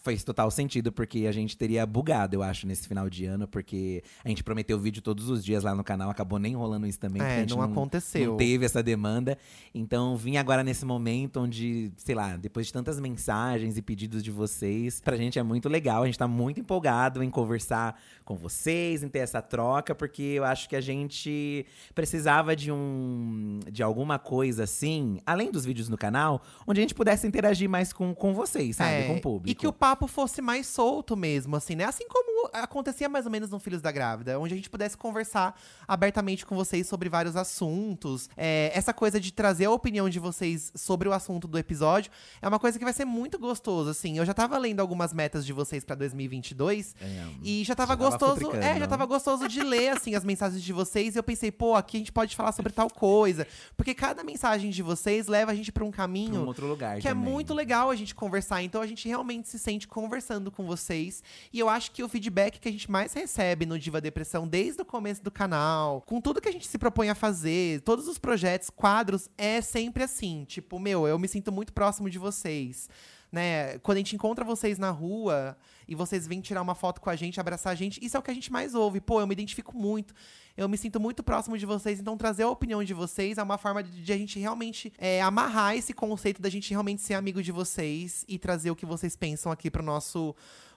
Fez 0.03 0.25
total 0.25 0.50
sentido, 0.50 0.91
porque 0.91 1.26
a 1.26 1.33
gente 1.33 1.57
teria 1.57 1.85
bugado, 1.85 2.37
eu 2.37 2.43
acho, 2.43 2.67
nesse 2.67 2.88
final 2.88 3.09
de 3.11 3.26
ano, 3.26 3.47
porque 3.47 4.03
a 4.25 4.29
gente 4.29 4.43
prometeu 4.43 4.79
vídeo 4.79 5.03
todos 5.03 5.29
os 5.29 5.45
dias 5.45 5.62
lá 5.62 5.75
no 5.75 5.85
canal, 5.85 6.09
acabou 6.11 6.38
nem 6.38 6.55
rolando 6.55 6.87
isso 6.87 6.99
também, 6.99 7.21
É, 7.23 7.41
gente 7.41 7.50
não 7.50 7.62
aconteceu. 7.62 8.31
não 8.31 8.37
teve 8.37 8.64
essa 8.64 8.83
demanda. 8.83 9.37
Então, 9.75 10.17
vim 10.17 10.37
agora 10.37 10.62
nesse 10.64 10.85
momento 10.85 11.41
onde, 11.41 11.93
sei 11.97 12.14
lá, 12.14 12.37
depois 12.37 12.67
de 12.67 12.73
tantas 12.73 12.99
mensagens 12.99 13.76
e 13.76 13.83
pedidos 13.83 14.23
de 14.23 14.31
vocês, 14.31 15.00
pra 15.00 15.17
gente 15.17 15.38
é 15.38 15.43
muito 15.43 15.69
legal. 15.69 16.03
A 16.03 16.07
gente 16.07 16.19
tá 16.19 16.26
muito 16.29 16.61
empolgado 16.61 17.23
em 17.23 17.29
conversar 17.31 18.00
com 18.25 18.37
vocês, 18.37 19.03
em 19.03 19.09
ter 19.09 19.19
essa 19.19 19.43
troca, 19.43 19.95
porque 19.95 20.23
eu 20.23 20.45
acho 20.45 20.69
que 20.69 20.76
a 20.76 20.81
gente 20.81 21.67
precisava 21.95 22.57
de 22.57 22.73
um 22.73 23.61
de 23.71 23.83
alguma 23.83 24.19
coisa 24.19 24.64
assim, 24.64 25.19
além 25.26 25.50
dos 25.50 25.64
vídeos 25.64 25.88
no 25.88 25.99
canal, 25.99 26.43
onde 26.67 26.81
a 26.81 26.83
gente 26.83 26.95
pudesse 26.95 27.26
interagir 27.26 27.69
mais 27.69 27.93
com, 27.93 28.14
com 28.14 28.33
vocês, 28.33 28.76
sabe? 28.76 28.91
É, 28.95 29.07
com 29.09 29.17
o 29.17 29.21
público. 29.21 29.50
E 29.50 29.55
que 29.55 29.67
o 29.67 29.73
papo 29.75 30.07
fosse 30.07 30.40
mais 30.40 30.66
solto 30.66 31.16
mesmo, 31.16 31.57
assim, 31.57 31.75
né? 31.75 31.85
Assim 31.85 32.07
como 32.09 32.49
acontecia 32.52 33.09
mais 33.09 33.25
ou 33.26 33.33
menos 33.33 33.50
no 33.50 33.59
Filhos 33.59 33.81
da 33.83 33.90
Grávida, 33.90 34.38
onde 34.38 34.52
a 34.54 34.57
gente 34.57 34.71
pudesse 34.71 34.97
conversar 34.97 35.59
abertamente 35.88 36.45
com 36.47 36.54
vocês 36.54 36.87
sobre 36.87 37.09
vários 37.09 37.37
assuntos. 37.37 38.28
É, 38.37 38.71
essa 38.75 38.93
coisa 38.93 39.19
de 39.21 39.33
trazer 39.33 39.64
a 39.66 39.71
opinião 39.71 40.09
de 40.09 40.19
vocês 40.19 40.73
sobre 40.75 41.09
o 41.09 41.12
assunto 41.12 41.49
do 41.49 41.59
episódio 41.59 42.11
é 42.40 42.49
uma 42.49 42.59
coisa 42.59 42.78
que 42.78 42.85
vai 42.85 42.93
ser 42.93 43.04
muito 43.04 43.38
gostoso, 43.38 43.90
assim. 43.90 44.19
Eu 44.19 44.25
já 44.26 44.35
tava 44.35 44.57
lendo 44.59 44.81
algumas 44.81 45.12
metas 45.12 45.45
de 45.45 45.52
vocês 45.52 45.85
pra 45.85 45.95
2022 45.95 46.95
É, 47.00 47.26
e 47.43 47.64
já 47.64 47.75
tava 47.75 47.93
Já 47.93 47.97
gostoso. 47.97 48.54
é, 48.57 48.78
já 48.78 48.87
tava 48.87 49.07
gostoso 49.07 49.49
de 49.49 49.62
ler, 49.62 49.90
assim, 49.90 50.14
as 50.14 50.25
mensagens 50.25 50.62
de 50.62 50.73
vocês. 50.73 51.14
E 51.14 51.19
eu 51.19 51.23
pensei, 51.23 51.50
pô, 51.50 51.75
aqui 51.75 51.97
a 51.97 52.00
gente 52.00 52.12
pode 52.12 52.35
falar 52.37 52.52
sobre 52.52 52.73
tal 52.73 52.90
coisa. 52.90 53.47
Porque 53.76 53.95
cada 53.95 54.23
mensagem 54.23 54.71
de 54.71 54.83
vocês 54.83 55.26
leva 55.26 55.52
a 55.52 55.54
gente 55.54 55.73
pra 55.73 55.85
um 55.85 55.90
pra 55.90 55.99
caminho 55.99 56.43
um 56.43 56.47
outro 56.47 56.66
lugar 56.66 57.00
que 57.00 57.09
é 57.09 57.12
também. 57.14 57.33
muito 57.33 57.54
legal 57.54 57.90
a 57.90 57.97
gente 57.97 58.14
conversar. 58.14 58.62
Então 58.62 58.81
a 58.83 58.87
gente 58.87 59.07
realmente 59.09 59.49
se 59.49 59.59
sente 59.64 59.88
conversando 59.88 60.50
com 60.50 60.66
vocês. 60.66 61.23
E 61.52 61.59
eu 61.59 61.68
acho 61.68 61.90
que 61.90 62.02
o 62.02 62.09
feedback 62.09 62.61
que 62.61 62.68
a 62.68 62.73
gente 62.73 62.90
mais 62.90 63.14
recebe 63.14 63.64
no 63.64 63.78
Diva 63.78 64.00
Depressão 64.00 64.47
desde 64.47 64.83
o 64.83 64.85
começo 64.85 65.25
do 65.25 65.30
canal, 65.30 66.02
com 66.02 66.21
tudo 66.21 66.40
que 66.40 66.49
a 66.49 66.52
gente 66.52 66.68
se 66.68 66.76
propõe 66.76 67.09
a 67.09 67.14
fazer, 67.14 67.80
todos 67.80 68.06
os 68.06 68.18
projetos, 68.18 68.68
quadros, 68.68 69.28
é 69.38 69.62
sempre 69.62 70.04
assim. 70.04 70.44
Tipo, 70.44 70.78
meu, 70.78 71.09
eu 71.09 71.18
me 71.18 71.26
sinto 71.26 71.50
muito 71.50 71.73
próximo 71.73 72.11
de 72.11 72.18
vocês. 72.18 72.88
Né? 73.33 73.78
Quando 73.78 73.97
a 73.97 74.00
gente 74.00 74.14
encontra 74.14 74.44
vocês 74.44 74.78
na 74.78 74.90
rua 74.90 75.56
e 75.88 75.94
vocês 75.94 76.26
vêm 76.26 76.40
tirar 76.40 76.62
uma 76.62 76.75
foto 76.75 77.00
com 77.00 77.11
a 77.11 77.16
gente, 77.16 77.40
abraçar 77.40 77.73
a 77.73 77.75
gente, 77.75 78.04
isso 78.04 78.16
é 78.16 78.21
o 78.21 78.23
que 78.23 78.30
a 78.30 78.35
gente 78.35 78.52
mais 78.52 78.75
ouve. 78.75 79.00
Pô, 79.00 79.21
eu 79.21 79.26
me 79.26 79.33
identifico 79.33 79.76
muito. 79.76 80.14
Eu 80.57 80.69
me 80.69 80.79
sinto 80.79 81.01
muito 81.01 81.23
próximo 81.23 81.59
de 81.59 81.67
vocês, 81.67 81.99
então 81.99 82.17
trazer 82.17 82.45
a 82.45 82.49
opinião 82.49 82.85
de 82.85 82.95
vocês 82.95 83.39
é 83.39 83.43
uma 83.43 83.59
forma 83.59 83.83
de, 83.83 83.91
de 84.03 84.13
a 84.13 84.17
gente 84.17 84.39
realmente 84.39 84.93
é, 84.99 85.21
amarrar 85.21 85.77
esse 85.77 85.93
conceito 85.93 86.41
da 86.41 86.49
gente 86.49 86.71
realmente 86.71 87.03
ser 87.03 87.15
amigo 87.15 87.43
de 87.43 87.51
vocês 87.51 88.25
e 88.29 88.39
trazer 88.39 88.71
o 88.71 88.77
que 88.77 88.87
vocês 88.87 89.17
pensam 89.17 89.51
aqui 89.51 89.69
pro 89.69 89.83
nosso, 89.83 90.35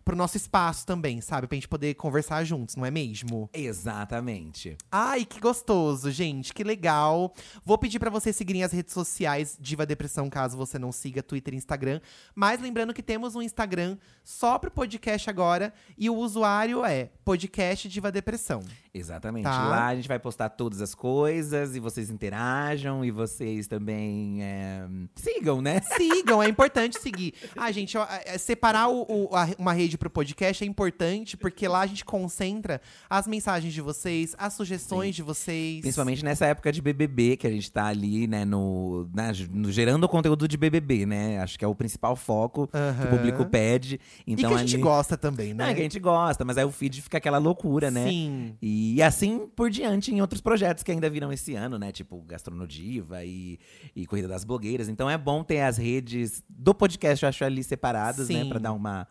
pro 0.07 0.15
nosso 0.15 0.37
espaço 0.37 0.85
também, 0.85 1.19
sabe? 1.19 1.47
Pra 1.47 1.55
gente 1.55 1.67
poder 1.67 1.93
conversar 1.95 2.41
juntos, 2.45 2.77
não 2.77 2.85
é 2.85 2.89
mesmo? 2.89 3.49
Exatamente. 3.53 4.77
Ai, 4.89 5.25
que 5.25 5.37
gostoso, 5.39 6.09
gente, 6.11 6.53
que 6.53 6.63
legal. 6.63 7.33
Vou 7.65 7.77
pedir 7.77 7.99
pra 7.99 8.09
vocês 8.09 8.33
seguirem 8.35 8.63
as 8.63 8.71
redes 8.71 8.93
sociais 8.93 9.57
Diva 9.59 9.85
Depressão, 9.85 10.29
caso 10.29 10.55
você 10.55 10.79
não 10.79 10.91
siga 10.93 11.21
Twitter 11.21 11.53
e 11.53 11.57
Instagram. 11.57 11.99
Mas 12.33 12.61
lembrando 12.61 12.93
que 12.93 13.03
temos 13.03 13.35
um 13.35 13.41
Instagram 13.41 13.97
só 14.23 14.57
pro 14.57 14.71
podcast 14.71 15.29
agora 15.29 15.73
e 15.97 16.09
o 16.09 16.15
usuário 16.15 16.85
é 16.85 17.09
podcast 17.25 17.89
Diva 17.89 18.09
Depressão. 18.11 18.63
Exatamente. 18.93 19.43
Tá. 19.43 19.67
Lá 19.67 19.87
a 19.87 19.95
gente 19.95 20.07
vai 20.07 20.17
postar 20.19 20.49
todas 20.49 20.81
as 20.81 20.95
coisas 20.95 21.75
e 21.75 21.79
vocês 21.79 22.09
interajam 22.09 23.03
e 23.03 23.11
vocês 23.11 23.67
também 23.67 24.41
é, 24.41 24.87
sigam, 25.15 25.61
né? 25.61 25.81
Sigam, 25.97 26.41
é 26.41 26.47
importante 26.47 26.99
seguir. 26.99 27.33
Ah, 27.55 27.71
gente, 27.71 27.97
ó, 27.97 28.07
é, 28.25 28.37
separar 28.37 28.87
o- 28.89 29.05
o- 29.07 29.35
a- 29.35 29.49
uma 29.59 29.73
rede 29.73 29.96
pro 29.97 30.09
podcast 30.09 30.63
é 30.63 30.67
importante, 30.67 31.35
porque 31.35 31.67
lá 31.67 31.81
a 31.81 31.87
gente 31.87 32.05
concentra 32.05 32.79
as 33.09 33.27
mensagens 33.27 33.73
de 33.73 33.81
vocês, 33.81 34.35
as 34.37 34.53
sugestões 34.53 35.15
de 35.15 35.21
vocês. 35.23 35.81
Principalmente 35.81 36.23
nessa 36.23 36.45
época 36.45 36.71
de 36.71 36.81
BBB, 36.81 37.37
que 37.37 37.47
a 37.47 37.49
gente 37.49 37.71
tá 37.71 37.85
ali, 37.87 38.27
né, 38.27 38.45
no, 38.45 39.09
na- 39.13 39.31
no- 39.51 39.71
gerando 39.71 40.03
o 40.03 40.09
conteúdo 40.09 40.47
de 40.47 40.57
BBB, 40.57 41.05
né? 41.05 41.39
Acho 41.39 41.57
que 41.57 41.65
é 41.65 41.67
o 41.67 41.75
principal 41.75 42.15
foco 42.15 42.67
que 42.67 42.77
o 43.05 43.09
público 43.09 43.45
pede. 43.45 43.99
Então 44.25 44.49
e 44.51 44.53
que 44.53 44.59
a 44.59 44.63
gente 44.63 44.75
ali- 44.75 44.83
gosta 44.83 45.17
também, 45.17 45.53
Não, 45.53 45.65
né? 45.65 45.71
é 45.71 45.73
que 45.73 45.79
a 45.81 45.83
gente 45.83 45.99
gosta, 45.99 46.45
mas 46.45 46.57
aí 46.57 46.65
o 46.65 46.71
feed 46.71 47.01
fica 47.01 47.17
aquela 47.17 47.37
loucura, 47.37 47.89
né? 47.91 48.07
Sim. 48.07 48.55
E 48.61 49.01
assim 49.01 49.47
por 49.55 49.69
diante 49.69 50.13
em 50.13 50.21
outros 50.21 50.41
projetos 50.41 50.83
que 50.83 50.91
ainda 50.91 51.09
virão 51.09 51.31
esse 51.33 51.55
ano, 51.55 51.77
né? 51.77 51.91
Tipo 51.91 52.21
Gastronodiva 52.21 53.23
e, 53.23 53.59
e 53.95 54.05
Corrida 54.05 54.27
das 54.27 54.43
Blogueiras. 54.43 54.87
Então 54.89 55.09
é 55.09 55.17
bom 55.17 55.43
ter 55.43 55.61
as 55.61 55.77
redes 55.77 56.43
do 56.49 56.73
podcast, 56.73 57.23
eu 57.23 57.29
acho, 57.29 57.43
ali 57.43 57.63
separadas, 57.63 58.29
né? 58.29 58.43
Sim. 58.43 58.49
Pra 58.49 58.59
dar 58.59 58.73
uma, 58.73 59.07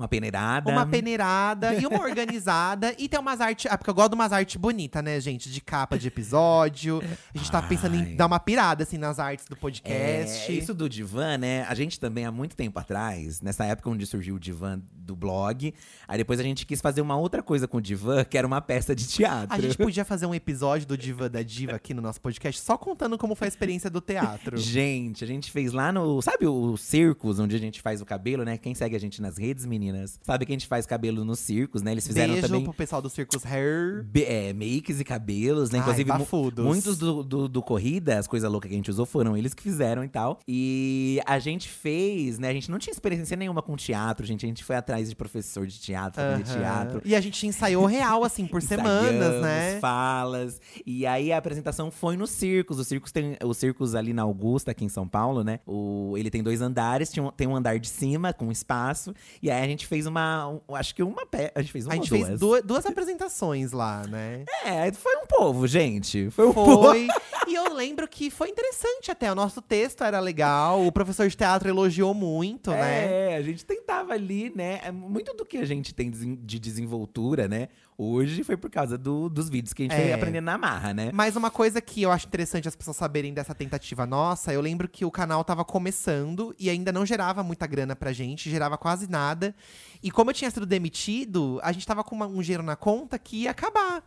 uma 0.00 0.08
peneirada. 0.08 0.70
Uma 0.70 0.86
peneirada 0.86 1.74
e 1.74 1.86
uma 1.86 2.00
organizada. 2.00 2.94
E 2.98 3.08
tem 3.08 3.20
umas 3.20 3.40
artes. 3.40 3.70
Ah, 3.70 3.76
porque 3.76 3.90
eu 3.90 3.94
gosto 3.94 4.10
de 4.10 4.14
umas 4.14 4.32
artes 4.32 4.56
bonitas, 4.56 5.04
né, 5.04 5.20
gente? 5.20 5.50
De 5.50 5.60
capa 5.60 5.98
de 5.98 6.08
episódio. 6.08 7.02
A 7.34 7.38
gente 7.38 7.50
tá 7.50 7.60
pensando 7.60 7.96
Ai. 7.96 8.00
em 8.00 8.16
dar 8.16 8.26
uma 8.26 8.40
pirada, 8.40 8.82
assim, 8.82 8.96
nas 8.96 9.18
artes 9.18 9.44
do 9.46 9.56
podcast. 9.56 10.50
É, 10.50 10.54
isso 10.54 10.72
do 10.72 10.88
divã, 10.88 11.36
né? 11.36 11.64
A 11.68 11.74
gente 11.74 12.00
também, 12.00 12.24
há 12.24 12.32
muito 12.32 12.56
tempo 12.56 12.78
atrás, 12.78 13.40
nessa 13.40 13.64
época 13.64 13.90
onde 13.90 14.06
surgiu 14.06 14.36
o 14.36 14.38
divã 14.38 14.80
do 14.92 15.14
blog, 15.14 15.74
aí 16.06 16.18
depois 16.18 16.38
a 16.38 16.42
gente 16.42 16.64
quis 16.64 16.80
fazer 16.80 17.00
uma 17.00 17.16
outra 17.16 17.42
coisa 17.42 17.66
com 17.66 17.78
o 17.78 17.80
divã, 17.80 18.24
que 18.24 18.38
era 18.38 18.46
uma 18.46 18.60
peça 18.60 18.94
de 18.94 19.06
teatro. 19.06 19.54
A 19.54 19.60
gente 19.60 19.76
podia 19.76 20.04
fazer 20.04 20.26
um 20.26 20.34
episódio 20.34 20.86
do 20.86 20.96
Diva 20.96 21.28
da 21.28 21.42
Diva 21.42 21.76
aqui 21.76 21.92
no 21.92 22.00
nosso 22.00 22.20
podcast, 22.20 22.60
só 22.60 22.78
contando 22.78 23.18
como 23.18 23.34
foi 23.34 23.48
a 23.48 23.50
experiência 23.50 23.90
do 23.90 24.00
teatro. 24.00 24.56
Gente, 24.56 25.24
a 25.24 25.26
gente 25.26 25.50
fez 25.50 25.72
lá 25.72 25.92
no. 25.92 26.22
Sabe 26.22 26.46
o 26.46 26.76
Circus, 26.76 27.38
onde 27.38 27.56
a 27.56 27.58
gente 27.58 27.82
faz 27.82 28.00
o 28.00 28.06
cabelo, 28.06 28.44
né? 28.44 28.56
Quem 28.56 28.74
segue 28.74 28.94
a 28.94 29.00
gente 29.00 29.20
nas 29.20 29.36
redes, 29.36 29.66
meninas, 29.66 29.89
sabe 30.22 30.46
que 30.46 30.52
a 30.52 30.54
gente 30.54 30.66
faz 30.66 30.86
cabelo 30.86 31.24
nos 31.24 31.38
circos, 31.38 31.82
né? 31.82 31.92
Eles 31.92 32.06
fizeram 32.06 32.34
Beijo 32.34 32.46
também. 32.48 32.64
pro 32.64 32.72
pessoal 32.74 33.00
do 33.02 33.08
Circus 33.10 33.44
Hair. 33.44 34.04
be- 34.04 34.24
é, 34.24 34.52
makes 34.52 35.00
e 35.00 35.04
cabelos, 35.04 35.70
né? 35.70 35.78
Ai, 35.78 35.82
Inclusive, 35.82 36.08
bafudos. 36.08 36.64
muitos 36.64 36.98
do, 36.98 37.22
do, 37.22 37.48
do 37.48 37.62
Corrida, 37.62 38.18
as 38.18 38.26
coisas 38.26 38.50
loucas 38.50 38.68
que 38.68 38.74
a 38.74 38.78
gente 38.78 38.90
usou, 38.90 39.06
foram 39.06 39.36
eles 39.36 39.54
que 39.54 39.62
fizeram 39.62 40.04
e 40.04 40.08
tal. 40.08 40.38
E 40.48 41.20
a 41.26 41.38
gente 41.38 41.68
fez, 41.68 42.38
né? 42.38 42.48
A 42.48 42.52
gente 42.52 42.70
não 42.70 42.78
tinha 42.78 42.92
experiência 42.92 43.36
nenhuma 43.36 43.62
com 43.62 43.76
teatro, 43.76 44.24
gente. 44.26 44.44
A 44.44 44.48
gente 44.48 44.64
foi 44.64 44.76
atrás 44.76 45.08
de 45.08 45.16
professor 45.16 45.66
de 45.66 45.78
teatro, 45.78 46.20
fazer 46.22 46.42
Aham. 46.44 46.58
teatro. 46.60 47.02
E 47.04 47.14
a 47.14 47.20
gente 47.20 47.46
ensaiou 47.46 47.86
real, 47.86 48.24
assim, 48.24 48.46
por 48.46 48.62
semanas, 48.62 49.40
né? 49.42 49.78
falas. 49.80 50.60
E 50.86 51.06
aí 51.06 51.32
a 51.32 51.38
apresentação 51.38 51.90
foi 51.90 52.16
no 52.16 52.26
Circos. 52.26 52.78
O 52.78 52.84
Circos 52.84 53.12
tem 53.12 53.36
o 53.42 53.52
Circos 53.54 53.94
ali 53.94 54.12
na 54.12 54.22
Augusta, 54.22 54.70
aqui 54.70 54.84
em 54.84 54.88
São 54.88 55.06
Paulo, 55.08 55.42
né? 55.44 55.60
O, 55.66 56.14
ele 56.16 56.30
tem 56.30 56.42
dois 56.42 56.60
andares, 56.60 57.10
tinha 57.10 57.24
um- 57.24 57.30
tem 57.30 57.46
um 57.46 57.56
andar 57.56 57.78
de 57.78 57.88
cima 57.88 58.32
com 58.32 58.50
espaço. 58.52 59.14
E 59.42 59.50
aí 59.50 59.62
a 59.62 59.66
gente 59.70 59.86
fez 59.86 60.06
uma. 60.06 60.48
um- 60.68 60.74
acho 60.74 60.94
que 60.94 61.02
uma. 61.02 61.22
A 61.54 61.60
gente 61.62 61.72
fez 61.72 61.86
uma 61.86 61.92
A 61.92 61.96
gente 61.96 62.08
fez 62.10 62.26
duas. 62.28 62.40
duas, 62.40 62.62
duas 62.62 62.86
apresentações 62.86 63.72
lá, 63.72 64.02
né? 64.06 64.44
É, 64.64 64.92
foi 64.92 65.16
um 65.16 65.26
povo, 65.26 65.66
gente. 65.66 66.30
Foi 66.30 66.46
um 66.46 66.52
povo. 66.52 66.82
Foi. 66.82 67.08
E 67.46 67.54
eu 67.54 67.72
lembro 67.74 68.06
que 68.06 68.30
foi 68.30 68.48
interessante 68.48 69.10
até. 69.10 69.30
O 69.30 69.34
nosso 69.34 69.60
texto 69.60 70.04
era 70.04 70.20
legal, 70.20 70.86
o 70.86 70.92
professor 70.92 71.28
de 71.28 71.36
teatro 71.36 71.68
elogiou 71.68 72.14
muito, 72.14 72.70
né? 72.70 73.32
É, 73.32 73.36
a 73.36 73.42
gente 73.42 73.64
tentava 73.64 74.12
ali, 74.12 74.52
né? 74.54 74.80
é 74.84 74.90
Muito 74.92 75.34
do 75.34 75.44
que 75.44 75.58
a 75.58 75.64
gente 75.64 75.94
tem 75.94 76.10
de 76.10 76.58
desenvoltura, 76.58 77.48
né? 77.48 77.68
Hoje 78.02 78.42
foi 78.42 78.56
por 78.56 78.70
causa 78.70 78.96
do- 78.96 79.28
dos 79.28 79.50
vídeos 79.50 79.74
que 79.74 79.82
a 79.82 79.84
gente 79.84 79.94
É. 79.94 80.00
foi 80.04 80.12
aprendendo 80.14 80.46
na 80.46 80.56
marra, 80.56 80.94
né? 80.94 81.10
Mas 81.12 81.36
uma 81.36 81.50
coisa 81.50 81.82
que 81.82 82.00
eu 82.00 82.10
acho 82.10 82.26
interessante 82.26 82.66
as 82.66 82.74
pessoas 82.74 82.96
saberem 82.96 83.34
dessa 83.34 83.54
tentativa 83.54 84.06
nossa, 84.06 84.54
eu 84.54 84.60
lembro 84.62 84.88
que 84.88 85.04
o 85.04 85.10
canal 85.10 85.44
tava 85.44 85.66
começando 85.66 86.54
e 86.58 86.70
ainda 86.70 86.90
não 86.92 87.04
gerava 87.04 87.42
muita 87.42 87.66
grana 87.66 87.94
pra 87.94 88.10
gente, 88.10 88.48
gerava 88.48 88.78
quase 88.78 89.06
nada. 89.06 89.54
E 90.02 90.10
como 90.10 90.30
eu 90.30 90.34
tinha 90.34 90.50
sido 90.50 90.64
demitido, 90.64 91.60
a 91.62 91.72
gente 91.72 91.86
tava 91.86 92.02
com 92.02 92.14
uma- 92.16 92.26
um 92.26 92.40
dinheiro 92.40 92.62
na 92.62 92.74
conta 92.74 93.18
que 93.18 93.42
ia 93.42 93.50
acabar. 93.50 94.02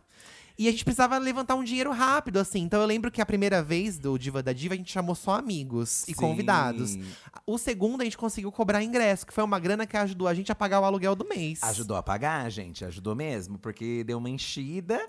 E 0.56 0.68
a 0.68 0.70
gente 0.70 0.84
precisava 0.84 1.18
levantar 1.18 1.56
um 1.56 1.64
dinheiro 1.64 1.90
rápido, 1.90 2.38
assim. 2.38 2.60
Então 2.60 2.80
eu 2.80 2.86
lembro 2.86 3.10
que 3.10 3.20
a 3.20 3.26
primeira 3.26 3.60
vez 3.62 3.98
do 3.98 4.16
Diva 4.16 4.42
da 4.42 4.52
Diva, 4.52 4.74
a 4.74 4.76
gente 4.76 4.92
chamou 4.92 5.14
só 5.16 5.34
amigos 5.34 6.02
e 6.04 6.12
Sim. 6.12 6.14
convidados. 6.14 6.96
O 7.44 7.58
segundo, 7.58 8.02
a 8.02 8.04
gente 8.04 8.16
conseguiu 8.16 8.52
cobrar 8.52 8.82
ingresso, 8.82 9.26
que 9.26 9.32
foi 9.32 9.42
uma 9.42 9.58
grana 9.58 9.84
que 9.86 9.96
ajudou 9.96 10.28
a 10.28 10.34
gente 10.34 10.52
a 10.52 10.54
pagar 10.54 10.80
o 10.80 10.84
aluguel 10.84 11.16
do 11.16 11.28
mês. 11.28 11.60
Ajudou 11.64 11.96
a 11.96 12.02
pagar, 12.02 12.48
gente, 12.50 12.84
ajudou 12.84 13.16
mesmo, 13.16 13.58
porque 13.58 14.04
deu 14.04 14.18
uma 14.18 14.30
enchida. 14.30 15.00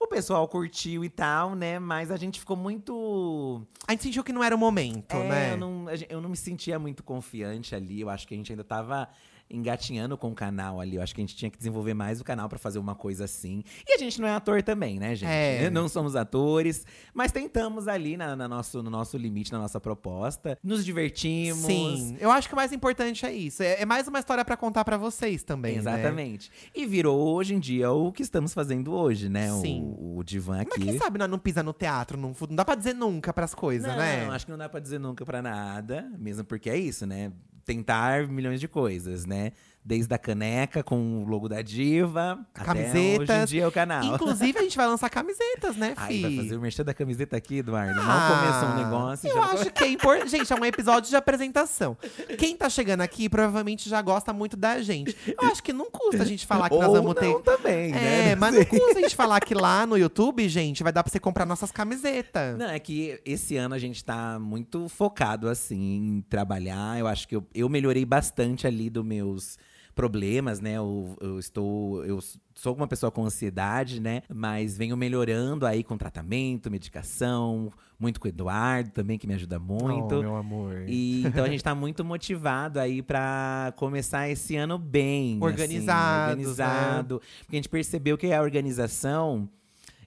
O 0.00 0.06
pessoal 0.06 0.46
curtiu 0.48 1.04
e 1.04 1.08
tal, 1.08 1.54
né? 1.54 1.78
Mas 1.78 2.10
a 2.10 2.16
gente 2.16 2.40
ficou 2.40 2.56
muito. 2.56 3.62
A 3.86 3.92
gente 3.92 4.02
sentiu 4.04 4.24
que 4.24 4.32
não 4.32 4.42
era 4.42 4.54
o 4.54 4.58
momento, 4.58 5.14
É, 5.14 5.28
né? 5.28 5.52
eu, 5.52 5.56
não, 5.56 5.86
eu 6.08 6.20
não 6.20 6.28
me 6.30 6.36
sentia 6.36 6.78
muito 6.78 7.02
confiante 7.02 7.74
ali. 7.74 8.00
Eu 8.00 8.08
acho 8.10 8.26
que 8.26 8.34
a 8.34 8.36
gente 8.36 8.50
ainda 8.52 8.64
tava 8.64 9.08
engatinhando 9.50 10.16
com 10.16 10.30
o 10.30 10.34
canal 10.34 10.80
ali. 10.80 10.96
Eu 10.96 11.02
acho 11.02 11.14
que 11.14 11.20
a 11.20 11.24
gente 11.24 11.36
tinha 11.36 11.50
que 11.50 11.56
desenvolver 11.58 11.94
mais 11.94 12.20
o 12.20 12.24
canal 12.24 12.48
pra 12.48 12.58
fazer 12.58 12.78
uma 12.78 12.94
coisa 12.94 13.24
assim. 13.24 13.62
E 13.86 13.92
a 13.94 13.98
gente 13.98 14.20
não 14.20 14.28
é 14.28 14.32
ator 14.32 14.62
também, 14.62 14.98
né, 14.98 15.14
gente? 15.14 15.30
É. 15.30 15.70
Não 15.74 15.88
somos 15.88 16.14
atores, 16.14 16.86
mas 17.12 17.32
tentamos 17.32 17.88
ali 17.88 18.16
na, 18.16 18.36
na 18.36 18.46
nosso, 18.48 18.82
no 18.82 18.90
nosso 18.90 19.16
limite, 19.16 19.52
na 19.52 19.58
nossa 19.58 19.80
proposta. 19.80 20.56
Nos 20.62 20.84
divertimos. 20.84 21.64
Sim, 21.64 22.16
eu 22.20 22.30
acho 22.30 22.48
que 22.48 22.54
o 22.54 22.56
mais 22.56 22.72
importante 22.72 23.26
é 23.26 23.32
isso. 23.32 23.62
É, 23.62 23.82
é 23.82 23.86
mais 23.86 24.06
uma 24.06 24.18
história 24.18 24.44
pra 24.44 24.56
contar 24.56 24.84
pra 24.84 24.96
vocês 24.96 25.42
também, 25.42 25.74
né? 25.74 25.78
Exatamente. 25.78 26.50
E 26.74 26.86
virou 26.86 27.34
hoje 27.34 27.54
em 27.54 27.58
dia 27.60 27.90
o 27.90 28.12
que 28.12 28.22
estamos 28.22 28.54
fazendo 28.54 28.92
hoje, 28.92 29.28
né? 29.28 29.52
O- 29.52 29.60
Sim. 29.60 29.94
O, 29.98 30.22
divã 30.22 30.58
Mas 30.58 30.66
aqui. 30.68 30.80
quem 30.84 30.98
sabe 30.98 31.18
nós 31.18 31.28
não 31.28 31.38
pisa 31.38 31.62
no 31.62 31.72
teatro, 31.72 32.16
não, 32.18 32.34
não 32.48 32.56
dá 32.56 32.64
pra 32.64 32.74
dizer 32.74 32.94
nunca 32.94 33.32
pras 33.32 33.54
coisas, 33.54 33.88
não, 33.88 33.96
né? 33.96 34.26
acho 34.30 34.46
que 34.46 34.50
não 34.52 34.58
dá 34.58 34.68
pra 34.68 34.80
dizer 34.80 34.98
nunca 34.98 35.24
pra 35.24 35.42
nada, 35.42 36.10
mesmo 36.18 36.44
porque 36.44 36.70
é 36.70 36.76
isso, 36.76 37.06
né? 37.06 37.32
Tentar 37.64 38.28
milhões 38.28 38.60
de 38.60 38.68
coisas, 38.68 39.24
né? 39.24 39.52
Desde 39.86 40.14
a 40.14 40.18
caneca 40.18 40.82
com 40.82 41.22
o 41.22 41.26
logo 41.26 41.46
da 41.46 41.60
diva, 41.60 42.38
até 42.54 42.70
hoje 42.70 42.80
em 42.80 42.92
Camisetas. 42.92 43.50
dia 43.50 43.64
é 43.64 43.66
o 43.66 43.70
canal. 43.72 44.02
Inclusive, 44.02 44.58
a 44.58 44.62
gente 44.62 44.76
vai 44.78 44.86
lançar 44.86 45.10
camisetas, 45.10 45.76
né, 45.76 45.92
Ai, 45.98 46.08
fi? 46.08 46.22
vai 46.22 46.36
fazer 46.36 46.56
o 46.56 46.60
merchan 46.60 46.84
da 46.84 46.94
camiseta 46.94 47.36
aqui, 47.36 47.58
Eduardo. 47.58 48.00
Ah, 48.00 48.02
Mal 48.02 48.38
começou 48.38 48.68
um 48.68 48.82
negócio. 48.82 49.28
Eu 49.28 49.42
acho 49.42 49.70
que 49.70 49.84
é 49.84 49.88
importante. 49.88 50.30
Gente, 50.30 50.50
é 50.50 50.56
um 50.56 50.64
episódio 50.64 51.10
de 51.10 51.16
apresentação. 51.16 51.98
Quem 52.38 52.56
tá 52.56 52.70
chegando 52.70 53.02
aqui 53.02 53.28
provavelmente 53.28 53.86
já 53.86 54.00
gosta 54.00 54.32
muito 54.32 54.56
da 54.56 54.80
gente. 54.80 55.14
Eu 55.26 55.48
acho 55.48 55.62
que 55.62 55.72
não 55.72 55.90
custa 55.90 56.22
a 56.22 56.26
gente 56.26 56.46
falar 56.46 56.70
que 56.70 56.76
nós 56.78 56.90
vamos 56.90 57.04
não 57.04 57.14
ter. 57.14 57.42
também, 57.42 57.92
né? 57.92 58.30
É, 58.30 58.36
mas 58.36 58.54
não 58.54 58.64
custa 58.66 58.98
a 58.98 59.02
gente 59.02 59.14
falar 59.14 59.38
que 59.40 59.54
lá 59.54 59.86
no 59.86 59.98
YouTube, 59.98 60.48
gente, 60.48 60.82
vai 60.82 60.92
dar 60.92 61.02
pra 61.02 61.12
você 61.12 61.20
comprar 61.20 61.44
nossas 61.44 61.70
camisetas. 61.70 62.56
Não, 62.56 62.70
é 62.70 62.78
que 62.78 63.20
esse 63.22 63.54
ano 63.58 63.74
a 63.74 63.78
gente 63.78 64.02
tá 64.02 64.38
muito 64.38 64.88
focado, 64.88 65.46
assim, 65.46 65.76
em 65.96 66.20
trabalhar. 66.22 66.98
Eu 66.98 67.06
acho 67.06 67.28
que 67.28 67.36
eu, 67.36 67.46
eu 67.54 67.68
melhorei 67.68 68.06
bastante 68.06 68.66
ali 68.66 68.88
dos 68.88 69.04
meus 69.04 69.58
problemas, 69.94 70.60
né? 70.60 70.72
Eu, 70.76 71.16
eu 71.20 71.38
estou. 71.38 72.04
Eu 72.04 72.18
sou 72.54 72.74
uma 72.74 72.86
pessoa 72.86 73.10
com 73.10 73.24
ansiedade, 73.24 74.00
né? 74.00 74.22
Mas 74.32 74.76
venho 74.76 74.96
melhorando 74.96 75.66
aí 75.66 75.82
com 75.82 75.96
tratamento, 75.96 76.70
medicação, 76.70 77.72
muito 77.98 78.20
com 78.20 78.26
o 78.26 78.28
Eduardo 78.28 78.90
também, 78.90 79.18
que 79.18 79.26
me 79.26 79.34
ajuda 79.34 79.58
muito. 79.58 80.16
Oh, 80.16 80.22
meu 80.22 80.36
amor. 80.36 80.84
E 80.86 81.24
então 81.26 81.44
a 81.44 81.48
gente 81.48 81.62
tá 81.62 81.74
muito 81.74 82.04
motivado 82.04 82.78
aí 82.78 83.02
pra 83.02 83.72
começar 83.76 84.28
esse 84.28 84.56
ano 84.56 84.78
bem. 84.78 85.38
Organizados, 85.40 85.94
Assim, 85.94 86.30
organizado. 86.30 87.22
Porque 87.40 87.56
a 87.56 87.58
gente 87.58 87.68
percebeu 87.68 88.18
que 88.18 88.32
a 88.32 88.42
organização. 88.42 89.48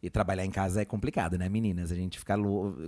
E 0.01 0.09
trabalhar 0.09 0.45
em 0.45 0.51
casa 0.51 0.81
é 0.81 0.85
complicado, 0.85 1.37
né, 1.37 1.49
meninas? 1.49 1.91
A 1.91 1.95
gente 1.95 2.19
fica 2.19 2.35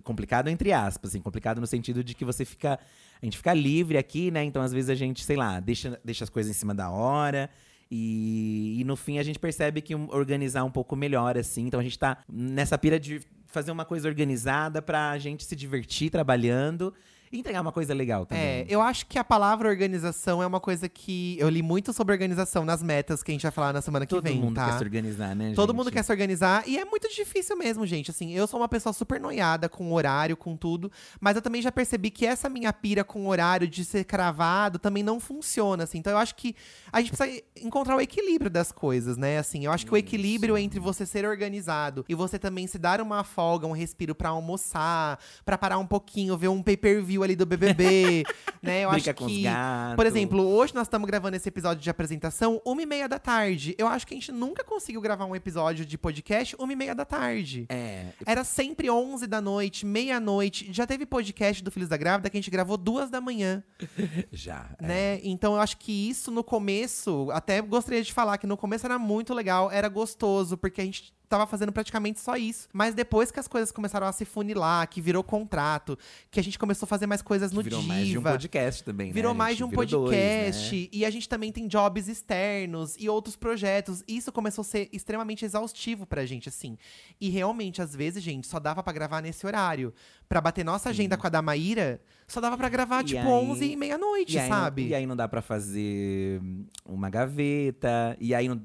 complicado 0.03 0.47
entre 0.47 0.71
aspas, 0.71 1.11
assim, 1.11 1.21
complicado 1.21 1.59
no 1.59 1.67
sentido 1.67 2.03
de 2.03 2.13
que 2.13 2.23
você 2.23 2.45
fica. 2.45 2.79
A 3.21 3.25
gente 3.25 3.37
fica 3.37 3.53
livre 3.53 3.97
aqui, 3.97 4.31
né? 4.31 4.43
Então, 4.43 4.61
às 4.61 4.71
vezes, 4.71 4.89
a 4.89 4.95
gente, 4.95 5.23
sei 5.23 5.35
lá, 5.35 5.59
deixa, 5.59 5.99
deixa 6.03 6.23
as 6.23 6.29
coisas 6.29 6.55
em 6.55 6.57
cima 6.57 6.73
da 6.73 6.89
hora. 6.89 7.49
E, 7.91 8.79
e 8.79 8.83
no 8.83 8.95
fim 8.95 9.17
a 9.17 9.23
gente 9.23 9.39
percebe 9.39 9.81
que 9.81 9.95
organizar 9.95 10.63
um 10.63 10.69
pouco 10.69 10.95
melhor, 10.95 11.37
assim. 11.37 11.65
Então 11.65 11.79
a 11.79 11.83
gente 11.83 11.97
tá 11.97 12.19
nessa 12.31 12.77
pira 12.77 12.99
de 12.99 13.19
fazer 13.47 13.71
uma 13.71 13.83
coisa 13.83 14.07
organizada 14.07 14.81
pra 14.81 15.17
gente 15.17 15.43
se 15.43 15.55
divertir 15.55 16.11
trabalhando 16.11 16.93
entregar 17.31 17.61
uma 17.61 17.71
coisa 17.71 17.93
legal 17.93 18.25
também. 18.25 18.43
É, 18.43 18.65
eu 18.67 18.81
acho 18.81 19.05
que 19.05 19.19
a 19.19 19.23
palavra 19.23 19.69
organização 19.69 20.41
é 20.41 20.47
uma 20.47 20.59
coisa 20.59 20.89
que. 20.89 21.37
Eu 21.39 21.49
li 21.49 21.61
muito 21.61 21.93
sobre 21.93 22.13
organização 22.13 22.65
nas 22.65 22.81
metas 22.81 23.21
que 23.21 23.31
a 23.31 23.33
gente 23.33 23.43
vai 23.43 23.51
falar 23.51 23.73
na 23.73 23.81
semana 23.81 24.05
que 24.05 24.09
Todo 24.09 24.23
vem, 24.23 24.39
mundo 24.39 24.55
tá? 24.55 24.65
quer 24.71 24.77
se 24.77 24.83
organizar, 24.83 25.35
né, 25.35 25.53
Todo 25.55 25.69
gente? 25.69 25.77
mundo 25.77 25.91
quer 25.91 26.03
se 26.03 26.11
organizar 26.11 26.63
e 26.67 26.77
é 26.77 26.85
muito 26.85 27.07
difícil 27.09 27.55
mesmo, 27.57 27.85
gente. 27.85 28.11
Assim, 28.11 28.33
eu 28.33 28.47
sou 28.47 28.59
uma 28.59 28.67
pessoa 28.67 28.93
super 28.93 29.19
noiada 29.19 29.69
com 29.69 29.93
horário, 29.93 30.35
com 30.35 30.55
tudo, 30.55 30.91
mas 31.19 31.35
eu 31.35 31.41
também 31.41 31.61
já 31.61 31.71
percebi 31.71 32.09
que 32.09 32.25
essa 32.25 32.49
minha 32.49 32.73
pira 32.73 33.03
com 33.03 33.27
horário 33.27 33.67
de 33.67 33.85
ser 33.85 34.03
cravado 34.05 34.79
também 34.79 35.03
não 35.03 35.19
funciona, 35.19 35.83
assim. 35.83 35.99
Então 35.99 36.11
eu 36.13 36.17
acho 36.17 36.35
que 36.35 36.55
a 36.91 36.99
gente 37.01 37.15
precisa 37.15 37.43
encontrar 37.61 37.95
o 37.95 38.01
equilíbrio 38.01 38.49
das 38.49 38.71
coisas, 38.71 39.17
né? 39.17 39.37
Assim, 39.37 39.65
eu 39.65 39.71
acho 39.71 39.85
que 39.85 39.93
o 39.93 39.97
equilíbrio 39.97 40.57
entre 40.57 40.79
você 40.79 41.05
ser 41.05 41.25
organizado 41.25 42.05
e 42.09 42.15
você 42.15 42.39
também 42.39 42.65
se 42.67 42.77
dar 42.77 43.01
uma 43.01 43.23
folga, 43.23 43.67
um 43.67 43.71
respiro 43.71 44.15
pra 44.15 44.29
almoçar, 44.29 45.19
pra 45.45 45.57
parar 45.57 45.77
um 45.77 45.85
pouquinho, 45.87 46.37
ver 46.37 46.47
um 46.47 46.61
pay-per-view 46.61 47.18
ali 47.23 47.35
do 47.35 47.45
BBB, 47.45 48.23
né? 48.61 48.83
Eu 48.85 48.91
Brinca 48.91 49.11
acho 49.11 49.19
com 49.19 49.25
os 49.25 49.31
que 49.31 49.43
gatos. 49.43 49.95
por 49.95 50.05
exemplo, 50.05 50.41
hoje 50.41 50.73
nós 50.75 50.87
estamos 50.87 51.07
gravando 51.07 51.35
esse 51.35 51.47
episódio 51.47 51.81
de 51.81 51.89
apresentação, 51.89 52.61
uma 52.65 52.81
e 52.81 52.85
meia 52.85 53.07
da 53.07 53.19
tarde. 53.19 53.75
Eu 53.77 53.87
acho 53.87 54.05
que 54.07 54.13
a 54.13 54.17
gente 54.17 54.31
nunca 54.31 54.63
conseguiu 54.63 55.01
gravar 55.01 55.25
um 55.25 55.35
episódio 55.35 55.85
de 55.85 55.97
podcast 55.97 56.55
uma 56.59 56.73
e 56.73 56.75
meia 56.75 56.93
da 56.95 57.05
tarde. 57.05 57.65
É, 57.69 58.07
Era 58.25 58.43
sempre 58.43 58.89
11 58.89 59.27
da 59.27 59.39
noite, 59.41 59.85
meia-noite. 59.85 60.69
Já 60.71 60.85
teve 60.87 61.05
podcast 61.05 61.63
do 61.63 61.71
Filhos 61.71 61.89
da 61.89 61.97
Grávida 61.97 62.29
que 62.29 62.37
a 62.37 62.39
gente 62.39 62.51
gravou 62.51 62.77
duas 62.77 63.09
da 63.09 63.21
manhã, 63.21 63.63
já. 64.31 64.69
é. 64.79 64.85
né? 64.87 65.19
Então 65.23 65.53
eu 65.55 65.59
acho 65.61 65.77
que 65.77 66.09
isso 66.09 66.31
no 66.31 66.43
começo, 66.43 67.29
até 67.31 67.61
gostaria 67.61 68.03
de 68.03 68.13
falar 68.13 68.37
que 68.37 68.47
no 68.47 68.57
começo 68.57 68.85
era 68.85 68.97
muito 68.99 69.33
legal, 69.33 69.71
era 69.71 69.87
gostoso, 69.87 70.57
porque 70.57 70.81
a 70.81 70.85
gente 70.85 71.13
tava 71.27 71.45
fazendo 71.45 71.71
praticamente 71.71 72.19
só 72.19 72.35
isso. 72.35 72.67
Mas 72.73 72.95
depois 72.95 73.29
que 73.29 73.39
as 73.39 73.47
coisas 73.47 73.71
começaram 73.71 74.07
a 74.07 74.11
se 74.11 74.25
funilar, 74.25 74.87
que 74.89 74.99
virou 74.99 75.23
contrato, 75.23 75.97
que 76.31 76.39
a 76.39 76.43
gente 76.43 76.57
começou 76.57 76.85
a 76.85 76.89
fazer 76.89 77.05
mais 77.09 77.21
coisas 77.21 77.51
no 77.51 77.61
Virou 77.61 77.81
Diva. 77.81 77.93
mais 77.93 78.07
de 78.07 78.17
um 78.17 78.21
podcast 78.23 78.83
também, 78.83 79.07
né, 79.07 79.13
Virou 79.13 79.33
mais 79.33 79.57
de 79.57 79.63
um 79.65 79.67
Virou 79.69 79.85
dois, 79.85 80.15
podcast. 80.15 80.75
né? 80.83 80.87
E 80.93 81.03
a 81.05 81.09
gente 81.09 81.27
também 81.27 81.51
tem 81.51 81.67
jobs 81.67 82.07
externos 82.07 82.95
e 82.97 83.09
outros 83.09 83.35
projetos. 83.35 84.03
Isso 84.07 84.31
começou 84.31 84.61
a 84.61 84.65
ser 84.65 84.87
extremamente 84.93 85.43
exaustivo 85.43 86.05
pra 86.05 86.25
gente, 86.25 86.47
assim. 86.47 86.77
E 87.19 87.29
realmente, 87.29 87.81
às 87.81 87.93
vezes, 87.95 88.23
gente, 88.23 88.47
só 88.47 88.59
dava 88.59 88.81
pra 88.81 88.93
gravar 88.93 89.21
nesse 89.21 89.45
horário. 89.45 89.93
Pra 90.29 90.39
bater 90.39 90.63
nossa 90.63 90.89
agenda 90.89 91.17
com 91.17 91.25
a 91.25 91.29
da 91.29 91.41
Maíra, 91.41 91.99
só 92.27 92.39
dava 92.39 92.55
pra 92.55 92.69
gravar, 92.69 93.01
E 93.01 93.05
tipo, 93.07 93.19
aí- 93.21 93.27
11 93.27 93.65
e 93.71 93.75
meia-noite, 93.75 94.35
E 94.35 94.39
aí, 94.39 94.47
sabe? 94.47 94.87
e 94.87 94.93
aí 94.95 95.05
não 95.07 95.15
dá 95.15 95.27
pra 95.27 95.41
fazer 95.41 96.39
uma 96.85 97.09
gaveta. 97.09 98.15
E 98.19 98.33
aí 98.35 98.47
não 98.47 98.61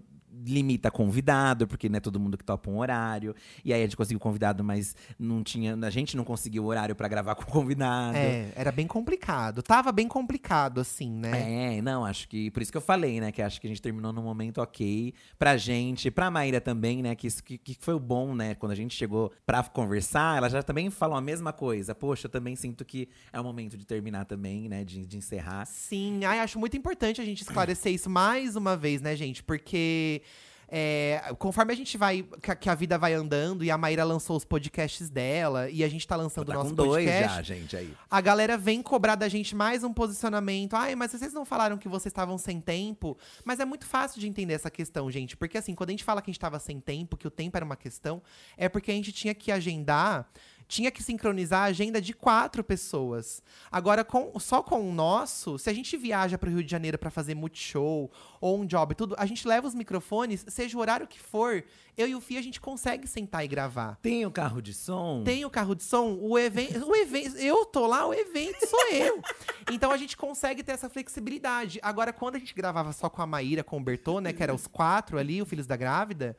limita 0.46 0.90
convidado, 0.90 1.66
porque 1.66 1.88
não 1.88 1.96
é 1.96 2.00
todo 2.00 2.18
mundo 2.18 2.36
que 2.36 2.44
topa 2.44 2.70
um 2.70 2.78
horário. 2.78 3.34
E 3.64 3.72
aí 3.72 3.80
a 3.80 3.84
gente 3.84 3.96
conseguiu 3.96 4.20
convidado, 4.20 4.64
mas 4.64 4.96
não 5.18 5.42
tinha. 5.42 5.76
A 5.82 5.90
gente 5.90 6.16
não 6.16 6.24
conseguiu 6.24 6.64
o 6.64 6.66
horário 6.66 6.94
pra 6.94 7.08
gravar 7.08 7.34
com 7.36 7.42
o 7.42 7.46
convidado. 7.46 8.16
É, 8.16 8.52
era 8.54 8.72
bem 8.72 8.86
complicado. 8.86 9.62
Tava 9.62 9.92
bem 9.92 10.08
complicado, 10.08 10.80
assim, 10.80 11.10
né? 11.10 11.76
É, 11.76 11.82
não, 11.82 12.04
acho 12.04 12.28
que. 12.28 12.50
Por 12.50 12.62
isso 12.62 12.72
que 12.72 12.78
eu 12.78 12.82
falei, 12.82 13.20
né? 13.20 13.30
Que 13.30 13.42
acho 13.42 13.60
que 13.60 13.66
a 13.66 13.70
gente 13.70 13.82
terminou 13.82 14.12
num 14.12 14.22
momento 14.22 14.58
ok 14.58 15.14
pra 15.38 15.56
gente, 15.56 16.10
pra 16.10 16.30
Maíra 16.30 16.60
também, 16.60 17.02
né? 17.02 17.14
Que 17.14 17.26
isso 17.26 17.42
que, 17.42 17.58
que 17.58 17.76
foi 17.78 17.94
o 17.94 18.00
bom, 18.00 18.34
né? 18.34 18.54
Quando 18.54 18.72
a 18.72 18.76
gente 18.76 18.94
chegou 18.94 19.32
pra 19.46 19.62
conversar, 19.62 20.38
ela 20.38 20.48
já 20.48 20.62
também 20.62 20.90
falou 20.90 21.16
a 21.16 21.20
mesma 21.20 21.52
coisa. 21.52 21.94
Poxa, 21.94 22.26
eu 22.26 22.30
também 22.30 22.56
sinto 22.56 22.84
que 22.84 23.08
é 23.32 23.40
o 23.40 23.44
momento 23.44 23.76
de 23.76 23.86
terminar 23.86 24.24
também, 24.24 24.68
né? 24.68 24.84
De, 24.84 25.06
de 25.06 25.16
encerrar. 25.16 25.64
Sim, 25.66 26.24
ai, 26.24 26.40
acho 26.40 26.58
muito 26.58 26.76
importante 26.76 27.20
a 27.20 27.24
gente 27.24 27.42
esclarecer 27.42 27.92
isso 27.92 28.10
mais 28.10 28.56
uma 28.56 28.76
vez, 28.76 29.00
né, 29.00 29.14
gente? 29.16 29.42
Porque 29.42 30.22
é, 30.68 31.34
conforme 31.38 31.72
a 31.72 31.76
gente 31.76 31.96
vai, 31.96 32.24
que 32.60 32.68
a, 32.68 32.74
vida 32.74 32.98
vai 32.98 33.14
andando 33.14 33.64
e 33.64 33.70
a 33.70 33.78
Maíra 33.78 34.04
lançou 34.04 34.36
os 34.36 34.44
podcasts 34.44 35.10
dela 35.10 35.70
e 35.70 35.84
a 35.84 35.88
gente 35.88 36.06
tá 36.06 36.16
lançando 36.16 36.48
o 36.48 36.52
Tá 36.52 36.54
nosso 36.54 36.74
podcast. 36.74 37.34
já, 37.34 37.42
gente, 37.42 37.76
aí. 37.76 37.94
A 38.10 38.20
galera 38.20 38.56
vem 38.56 38.82
cobrar 38.82 39.14
da 39.14 39.28
gente 39.28 39.54
mais 39.54 39.84
um 39.84 39.92
posicionamento. 39.92 40.74
Ai, 40.74 40.94
mas 40.94 41.12
vocês 41.12 41.32
não 41.32 41.44
falaram 41.44 41.76
que 41.78 41.88
vocês 41.88 42.10
estavam 42.10 42.38
sem 42.38 42.60
tempo? 42.60 43.16
Mas 43.44 43.60
é 43.60 43.64
muito 43.64 43.86
fácil 43.86 44.20
de 44.20 44.28
entender 44.28 44.54
essa 44.54 44.70
questão, 44.70 45.10
gente. 45.10 45.36
Porque 45.36 45.58
assim, 45.58 45.74
quando 45.74 45.90
a 45.90 45.92
gente 45.92 46.04
fala 46.04 46.20
que 46.20 46.30
a 46.30 46.32
gente 46.32 46.40
tava 46.40 46.58
sem 46.58 46.80
tempo, 46.80 47.16
que 47.16 47.26
o 47.26 47.30
tempo 47.30 47.56
era 47.56 47.64
uma 47.64 47.76
questão, 47.76 48.22
é 48.56 48.68
porque 48.68 48.90
a 48.90 48.94
gente 48.94 49.12
tinha 49.12 49.34
que 49.34 49.50
agendar 49.52 50.26
tinha 50.66 50.90
que 50.90 51.02
sincronizar 51.02 51.62
a 51.62 51.64
agenda 51.64 52.00
de 52.00 52.12
quatro 52.12 52.64
pessoas. 52.64 53.42
Agora, 53.70 54.04
com, 54.04 54.38
só 54.38 54.62
com 54.62 54.88
o 54.88 54.92
nosso, 54.92 55.58
se 55.58 55.70
a 55.70 55.72
gente 55.72 55.96
viaja 55.96 56.38
para 56.38 56.48
o 56.48 56.52
Rio 56.52 56.64
de 56.64 56.70
Janeiro 56.70 56.98
para 56.98 57.10
fazer 57.10 57.34
multishow 57.34 58.10
ou 58.40 58.60
um 58.60 58.66
job, 58.66 58.94
tudo, 58.94 59.14
a 59.18 59.26
gente 59.26 59.46
leva 59.46 59.66
os 59.66 59.74
microfones, 59.74 60.44
seja 60.48 60.76
o 60.76 60.80
horário 60.80 61.06
que 61.06 61.20
for, 61.20 61.64
eu 61.96 62.08
e 62.08 62.14
o 62.14 62.20
Fih 62.20 62.38
a 62.38 62.42
gente 62.42 62.60
consegue 62.60 63.06
sentar 63.06 63.44
e 63.44 63.48
gravar. 63.48 63.96
Tem 64.02 64.26
o 64.26 64.30
carro 64.30 64.60
de 64.60 64.74
som? 64.74 65.22
Tem 65.24 65.44
o 65.44 65.50
carro 65.50 65.74
de 65.74 65.82
som, 65.82 66.18
o 66.20 66.38
evento, 66.38 66.88
o 66.88 66.96
evento, 66.96 67.36
eu 67.36 67.64
tô 67.64 67.86
lá, 67.86 68.06
o 68.06 68.12
evento 68.12 68.66
sou 68.66 68.88
eu. 68.88 69.22
Então 69.70 69.90
a 69.90 69.96
gente 69.96 70.16
consegue 70.16 70.62
ter 70.62 70.72
essa 70.72 70.88
flexibilidade. 70.88 71.78
Agora, 71.82 72.12
quando 72.12 72.36
a 72.36 72.38
gente 72.38 72.54
gravava 72.54 72.92
só 72.92 73.08
com 73.08 73.22
a 73.22 73.26
Maíra, 73.26 73.62
com 73.62 73.78
o 73.78 73.80
Bertô, 73.80 74.20
né, 74.20 74.32
que 74.32 74.42
eram 74.42 74.54
os 74.54 74.66
quatro 74.66 75.18
ali, 75.18 75.40
o 75.40 75.46
Filhos 75.46 75.66
da 75.66 75.76
Grávida, 75.76 76.36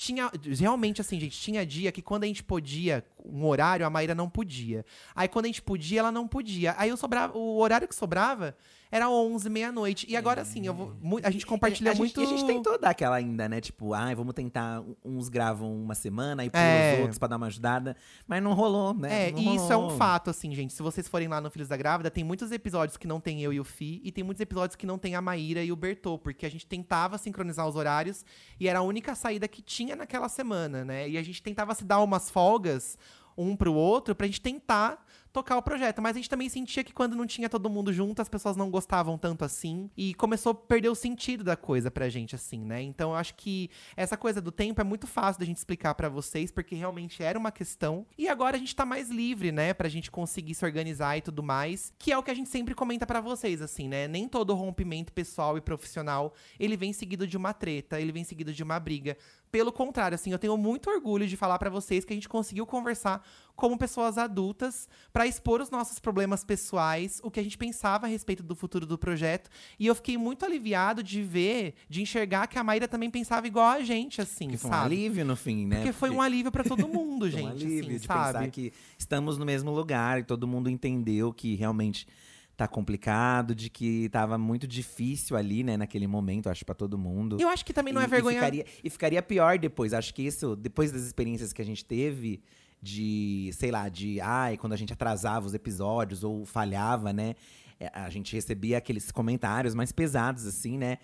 tinha 0.00 0.30
realmente 0.58 0.98
assim, 1.02 1.20
gente, 1.20 1.38
tinha 1.38 1.64
dia 1.66 1.92
que 1.92 2.00
quando 2.00 2.24
a 2.24 2.26
gente 2.26 2.42
podia 2.42 3.04
um 3.22 3.44
horário, 3.44 3.84
a 3.84 3.90
Maíra 3.90 4.14
não 4.14 4.30
podia. 4.30 4.82
Aí 5.14 5.28
quando 5.28 5.44
a 5.44 5.48
gente 5.48 5.60
podia, 5.60 6.00
ela 6.00 6.10
não 6.10 6.26
podia. 6.26 6.74
Aí 6.78 6.88
eu 6.88 6.96
sobrava, 6.96 7.36
o 7.36 7.58
horário 7.58 7.86
que 7.86 7.94
sobrava 7.94 8.56
era 8.90 9.08
11, 9.08 9.48
meia-noite. 9.48 10.06
E 10.08 10.16
agora 10.16 10.44
sim, 10.44 10.66
eu 10.66 10.74
vou, 10.74 10.96
a 11.22 11.30
gente 11.30 11.46
compartilha 11.46 11.92
a 11.92 11.94
muito. 11.94 12.20
Gente, 12.20 12.34
a 12.34 12.36
gente 12.36 12.46
tentou 12.46 12.78
dar 12.78 12.90
aquela 12.90 13.16
ainda, 13.16 13.48
né? 13.48 13.60
Tipo, 13.60 13.94
ai, 13.94 14.12
ah, 14.12 14.16
vamos 14.16 14.34
tentar. 14.34 14.82
Uns 15.04 15.28
gravam 15.28 15.72
uma 15.72 15.94
semana 15.94 16.44
e 16.44 16.50
é. 16.52 16.94
os 16.94 17.00
outros 17.00 17.18
pra 17.18 17.28
dar 17.28 17.36
uma 17.36 17.46
ajudada. 17.46 17.96
Mas 18.26 18.42
não 18.42 18.52
rolou, 18.52 18.92
né? 18.92 19.28
É, 19.28 19.32
não 19.32 19.38
e 19.38 19.44
rolou. 19.44 19.62
isso 19.62 19.72
é 19.72 19.76
um 19.76 19.90
fato, 19.90 20.30
assim, 20.30 20.52
gente. 20.54 20.72
Se 20.72 20.82
vocês 20.82 21.06
forem 21.06 21.28
lá 21.28 21.40
no 21.40 21.50
Filhos 21.50 21.68
da 21.68 21.76
Grávida, 21.76 22.10
tem 22.10 22.24
muitos 22.24 22.50
episódios 22.50 22.96
que 22.96 23.06
não 23.06 23.20
tem 23.20 23.42
eu 23.42 23.52
e 23.52 23.60
o 23.60 23.64
Fi, 23.64 24.00
e 24.02 24.10
tem 24.10 24.24
muitos 24.24 24.40
episódios 24.40 24.74
que 24.74 24.86
não 24.86 24.98
tem 24.98 25.14
a 25.14 25.20
Maíra 25.20 25.62
e 25.62 25.70
o 25.70 25.76
Bertô, 25.76 26.18
porque 26.18 26.44
a 26.44 26.50
gente 26.50 26.66
tentava 26.66 27.16
sincronizar 27.16 27.68
os 27.68 27.76
horários 27.76 28.24
e 28.58 28.66
era 28.66 28.80
a 28.80 28.82
única 28.82 29.14
saída 29.14 29.46
que 29.46 29.62
tinha 29.62 29.94
naquela 29.94 30.28
semana, 30.28 30.84
né? 30.84 31.08
E 31.08 31.16
a 31.16 31.22
gente 31.22 31.42
tentava 31.42 31.74
se 31.74 31.84
dar 31.84 32.00
umas 32.00 32.28
folgas 32.28 32.98
um 33.36 33.56
pro 33.56 33.72
outro 33.72 34.14
pra 34.14 34.26
gente 34.26 34.40
tentar 34.40 35.04
tocar 35.32 35.56
o 35.56 35.62
projeto. 35.62 36.00
Mas 36.02 36.16
a 36.16 36.18
gente 36.18 36.28
também 36.28 36.48
sentia 36.48 36.84
que 36.84 36.92
quando 36.92 37.16
não 37.16 37.26
tinha 37.26 37.48
todo 37.48 37.70
mundo 37.70 37.92
junto, 37.92 38.20
as 38.20 38.28
pessoas 38.28 38.56
não 38.56 38.70
gostavam 38.70 39.16
tanto 39.16 39.44
assim. 39.44 39.90
E 39.96 40.14
começou 40.14 40.52
a 40.52 40.54
perder 40.54 40.88
o 40.88 40.94
sentido 40.94 41.44
da 41.44 41.56
coisa 41.56 41.90
pra 41.90 42.08
gente, 42.08 42.34
assim, 42.34 42.60
né? 42.64 42.82
Então 42.82 43.10
eu 43.10 43.16
acho 43.16 43.34
que 43.34 43.70
essa 43.96 44.16
coisa 44.16 44.40
do 44.40 44.52
tempo 44.52 44.80
é 44.80 44.84
muito 44.84 45.06
fácil 45.06 45.40
da 45.40 45.46
gente 45.46 45.58
explicar 45.58 45.94
para 45.94 46.08
vocês, 46.08 46.50
porque 46.50 46.74
realmente 46.74 47.22
era 47.22 47.38
uma 47.38 47.50
questão. 47.50 48.06
E 48.18 48.28
agora 48.28 48.56
a 48.56 48.60
gente 48.60 48.74
tá 48.74 48.84
mais 48.84 49.10
livre, 49.10 49.52
né? 49.52 49.72
Pra 49.72 49.88
gente 49.88 50.10
conseguir 50.10 50.54
se 50.54 50.64
organizar 50.64 51.16
e 51.16 51.20
tudo 51.20 51.42
mais. 51.42 51.92
Que 51.98 52.12
é 52.12 52.18
o 52.18 52.22
que 52.22 52.30
a 52.30 52.34
gente 52.34 52.48
sempre 52.48 52.74
comenta 52.74 53.06
para 53.06 53.20
vocês, 53.20 53.62
assim, 53.62 53.88
né? 53.88 54.08
Nem 54.08 54.28
todo 54.28 54.54
rompimento 54.54 55.12
pessoal 55.12 55.56
e 55.56 55.60
profissional 55.60 56.34
ele 56.58 56.76
vem 56.76 56.92
seguido 56.92 57.26
de 57.26 57.36
uma 57.36 57.52
treta, 57.52 58.00
ele 58.00 58.12
vem 58.12 58.24
seguido 58.24 58.52
de 58.52 58.62
uma 58.62 58.78
briga. 58.78 59.16
Pelo 59.50 59.72
contrário, 59.72 60.14
assim, 60.14 60.30
eu 60.30 60.38
tenho 60.38 60.56
muito 60.56 60.88
orgulho 60.88 61.26
de 61.26 61.36
falar 61.36 61.58
para 61.58 61.70
vocês 61.70 62.04
que 62.04 62.12
a 62.12 62.16
gente 62.16 62.28
conseguiu 62.28 62.64
conversar 62.64 63.26
como 63.60 63.76
pessoas 63.76 64.16
adultas 64.16 64.88
para 65.12 65.26
expor 65.26 65.60
os 65.60 65.68
nossos 65.68 65.98
problemas 65.98 66.42
pessoais, 66.42 67.20
o 67.22 67.30
que 67.30 67.38
a 67.38 67.42
gente 67.42 67.58
pensava 67.58 68.06
a 68.06 68.08
respeito 68.08 68.42
do 68.42 68.56
futuro 68.56 68.86
do 68.86 68.96
projeto. 68.96 69.50
E 69.78 69.86
eu 69.86 69.94
fiquei 69.94 70.16
muito 70.16 70.46
aliviado 70.46 71.02
de 71.02 71.22
ver, 71.22 71.74
de 71.86 72.00
enxergar 72.00 72.46
que 72.46 72.58
a 72.58 72.64
Maíra 72.64 72.88
também 72.88 73.10
pensava 73.10 73.46
igual 73.46 73.68
a 73.68 73.82
gente, 73.82 74.18
assim, 74.18 74.48
que 74.48 74.56
foi 74.56 74.70
sabe? 74.70 74.82
um 74.82 74.86
alívio 74.86 75.24
no 75.26 75.36
fim, 75.36 75.66
né? 75.66 75.76
Porque, 75.76 75.92
foi 75.92 76.08
um 76.08 76.22
alívio 76.22 76.50
para 76.50 76.64
todo 76.64 76.88
mundo, 76.88 77.28
gente, 77.30 77.44
um 77.44 77.48
alívio 77.48 77.80
assim, 77.80 77.98
de 77.98 78.06
sabe? 78.06 78.32
pensar 78.32 78.50
que 78.50 78.72
estamos 78.96 79.36
no 79.36 79.44
mesmo 79.44 79.70
lugar 79.70 80.20
e 80.20 80.24
todo 80.24 80.48
mundo 80.48 80.70
entendeu 80.70 81.30
que 81.30 81.54
realmente 81.54 82.06
tá 82.56 82.66
complicado, 82.66 83.54
de 83.54 83.68
que 83.68 84.08
tava 84.08 84.38
muito 84.38 84.66
difícil 84.66 85.36
ali, 85.36 85.62
né, 85.62 85.76
naquele 85.76 86.06
momento, 86.06 86.48
acho, 86.48 86.64
para 86.64 86.74
todo 86.74 86.96
mundo. 86.96 87.36
Eu 87.38 87.48
acho 87.48 87.64
que 87.64 87.74
também 87.74 87.92
não 87.92 88.00
e, 88.00 88.04
é 88.04 88.06
vergonha. 88.06 88.36
E 88.36 88.40
ficaria, 88.40 88.66
e 88.84 88.90
ficaria 88.90 89.22
pior 89.22 89.58
depois. 89.58 89.92
Acho 89.92 90.14
que 90.14 90.22
isso, 90.22 90.56
depois 90.56 90.90
das 90.90 91.02
experiências 91.02 91.52
que 91.52 91.60
a 91.60 91.64
gente 91.64 91.84
teve, 91.84 92.42
de, 92.82 93.50
sei 93.52 93.70
lá, 93.70 93.88
de 93.88 94.20
ai, 94.20 94.56
quando 94.56 94.72
a 94.72 94.76
gente 94.76 94.92
atrasava 94.92 95.46
os 95.46 95.54
episódios 95.54 96.24
ou 96.24 96.44
falhava, 96.44 97.12
né? 97.12 97.34
é, 97.80 97.90
A 97.94 98.10
gente 98.10 98.34
recebia 98.34 98.78
aqueles 98.78 99.10
comentários 99.10 99.74
mais 99.74 99.90
pesados, 99.90 100.46
assim, 100.46 100.76
né? 100.76 100.98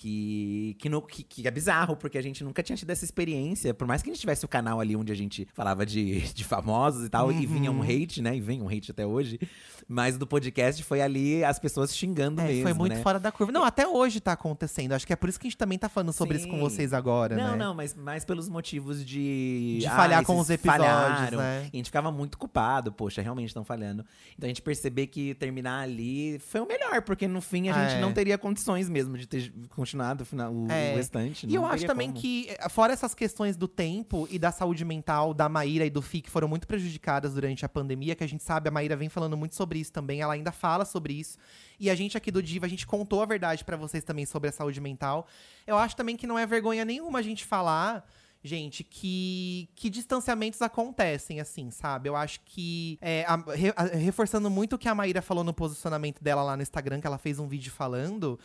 Que, 0.00 0.76
que, 0.78 0.88
no, 0.88 1.02
que, 1.02 1.22
que, 1.22 1.46
é 1.46 1.50
bizarro, 1.50 1.94
porque 1.94 2.16
a 2.16 2.22
gente 2.22 2.42
nunca 2.42 2.62
tinha 2.62 2.74
tido 2.74 2.88
essa 2.88 3.04
experiência. 3.04 3.74
Por 3.74 3.86
mais 3.86 4.00
que 4.00 4.08
a 4.08 4.12
gente 4.14 4.20
tivesse 4.20 4.46
o 4.46 4.48
canal 4.48 4.80
ali 4.80 4.96
onde 4.96 5.12
a 5.12 5.14
gente 5.14 5.46
falava 5.52 5.84
de, 5.84 6.22
de 6.32 6.42
famosos 6.42 7.04
e 7.04 7.10
tal, 7.10 7.26
uhum. 7.26 7.38
e 7.38 7.44
vinha 7.44 7.70
um 7.70 7.82
hate, 7.82 8.22
né? 8.22 8.34
E 8.34 8.40
vem 8.40 8.62
um 8.62 8.66
hate 8.66 8.92
até 8.92 9.04
hoje. 9.04 9.38
Mas 9.86 10.16
do 10.16 10.26
podcast 10.26 10.82
foi 10.84 11.02
ali 11.02 11.44
as 11.44 11.58
pessoas 11.58 11.94
xingando 11.94 12.40
é, 12.40 12.44
mesmo. 12.44 12.62
Foi 12.62 12.72
muito 12.72 12.94
né? 12.94 13.02
fora 13.02 13.20
da 13.20 13.30
curva. 13.30 13.52
Não, 13.52 13.62
até 13.62 13.86
hoje 13.86 14.20
tá 14.20 14.32
acontecendo. 14.32 14.92
Acho 14.92 15.06
que 15.06 15.12
é 15.12 15.16
por 15.16 15.28
isso 15.28 15.38
que 15.38 15.46
a 15.46 15.50
gente 15.50 15.58
também 15.58 15.76
tá 15.76 15.90
falando 15.90 16.14
sobre 16.14 16.38
Sim. 16.38 16.44
isso 16.44 16.50
com 16.50 16.58
vocês 16.58 16.94
agora, 16.94 17.36
não, 17.36 17.50
né? 17.50 17.56
Não, 17.56 17.74
mas 17.74 17.94
mais 17.94 18.24
pelos 18.24 18.48
motivos 18.48 19.04
de. 19.04 19.80
De 19.80 19.86
falhar 19.86 20.24
com 20.24 20.38
os 20.38 20.48
episódios. 20.48 20.86
Falharam. 20.86 21.38
Né? 21.38 21.64
E 21.64 21.76
a 21.76 21.76
gente 21.76 21.86
ficava 21.86 22.10
muito 22.10 22.38
culpado, 22.38 22.90
poxa, 22.90 23.20
realmente 23.20 23.48
estão 23.48 23.64
falhando. 23.64 24.02
Então 24.34 24.46
a 24.46 24.48
gente 24.48 24.62
perceber 24.62 25.08
que 25.08 25.34
terminar 25.34 25.80
ali 25.80 26.38
foi 26.38 26.62
o 26.62 26.66
melhor, 26.66 27.02
porque 27.02 27.28
no 27.28 27.42
fim 27.42 27.68
a 27.68 27.72
gente 27.72 27.98
É. 27.98 28.00
não 28.00 28.14
teria 28.14 28.38
condições 28.38 28.88
mesmo 28.88 29.18
de 29.18 29.26
ter 29.26 29.52
continuado 29.90 30.22
o, 30.22 30.26
final, 30.26 30.52
o, 30.52 30.70
É. 30.70 30.92
o 30.92 30.96
restante. 30.96 31.46
E 31.46 31.54
eu 31.54 31.66
acho 31.66 31.86
também 31.86 32.08
como. 32.08 32.20
que, 32.20 32.48
eh, 32.50 32.68
fora 32.68 32.92
essas 32.92 33.14
questões 33.14 33.56
do 33.56 33.66
tempo 33.68 34.26
e 34.30 34.38
da 34.38 34.50
saúde 34.52 34.84
mental 34.84 35.34
da 35.34 35.48
Maíra 35.48 35.84
e 35.84 35.90
do 35.90 36.00
Fi, 36.00 36.20
que 36.20 36.30
foram 36.30 36.48
muito 36.48 36.66
prejudicadas 36.66 37.34
durante 37.34 37.64
a 37.64 37.68
pandemia, 37.68 38.14
que 38.14 38.24
a 38.24 38.28
gente 38.28 38.42
sabe, 38.42 38.68
a 38.68 38.70
Maíra 38.72 38.96
vem 38.96 39.08
falando 39.08 39.36
muito 39.36 39.54
sobre 39.54 39.78
isso 39.78 39.92
também, 39.92 40.20
ela 40.20 40.34
ainda 40.34 40.52
fala 40.52 40.84
sobre 40.84 41.14
isso. 41.14 41.36
E 41.78 41.90
a 41.90 41.94
gente 41.94 42.16
aqui 42.16 42.30
do 42.30 42.42
Diva, 42.42 42.66
a 42.66 42.68
gente 42.68 42.86
contou 42.86 43.22
a 43.22 43.26
verdade 43.26 43.64
pra 43.64 43.76
vocês 43.76 44.04
também 44.04 44.26
sobre 44.26 44.48
a 44.48 44.52
saúde 44.52 44.80
mental. 44.80 45.26
Eu 45.66 45.76
acho 45.76 45.96
também 45.96 46.16
que 46.16 46.26
não 46.26 46.38
é 46.38 46.46
vergonha 46.46 46.84
nenhuma 46.84 47.18
a 47.18 47.22
gente 47.22 47.44
falar. 47.44 48.04
Gente, 48.42 48.82
que, 48.82 49.68
que 49.74 49.90
distanciamentos 49.90 50.62
acontecem, 50.62 51.40
assim, 51.40 51.70
sabe? 51.70 52.08
Eu 52.08 52.16
acho 52.16 52.40
que. 52.46 52.98
é, 53.02 53.22
a- 53.28 53.36
re- 53.54 53.74
a- 53.76 53.84
reforçando 53.84 54.48
muito 54.48 54.76
o 54.76 54.78
que 54.78 54.88
a 54.88 54.94
Maíra 54.94 55.20
falou 55.20 55.44
no 55.44 55.52
posicionamento 55.52 56.22
dela 56.24 56.42
lá 56.42 56.56
no 56.56 56.62
Instagram, 56.62 57.02
que 57.02 57.06
ela 57.06 57.18
fez 57.18 57.38
um 57.38 57.46
vídeo 57.46 57.70
falando. 57.70 58.40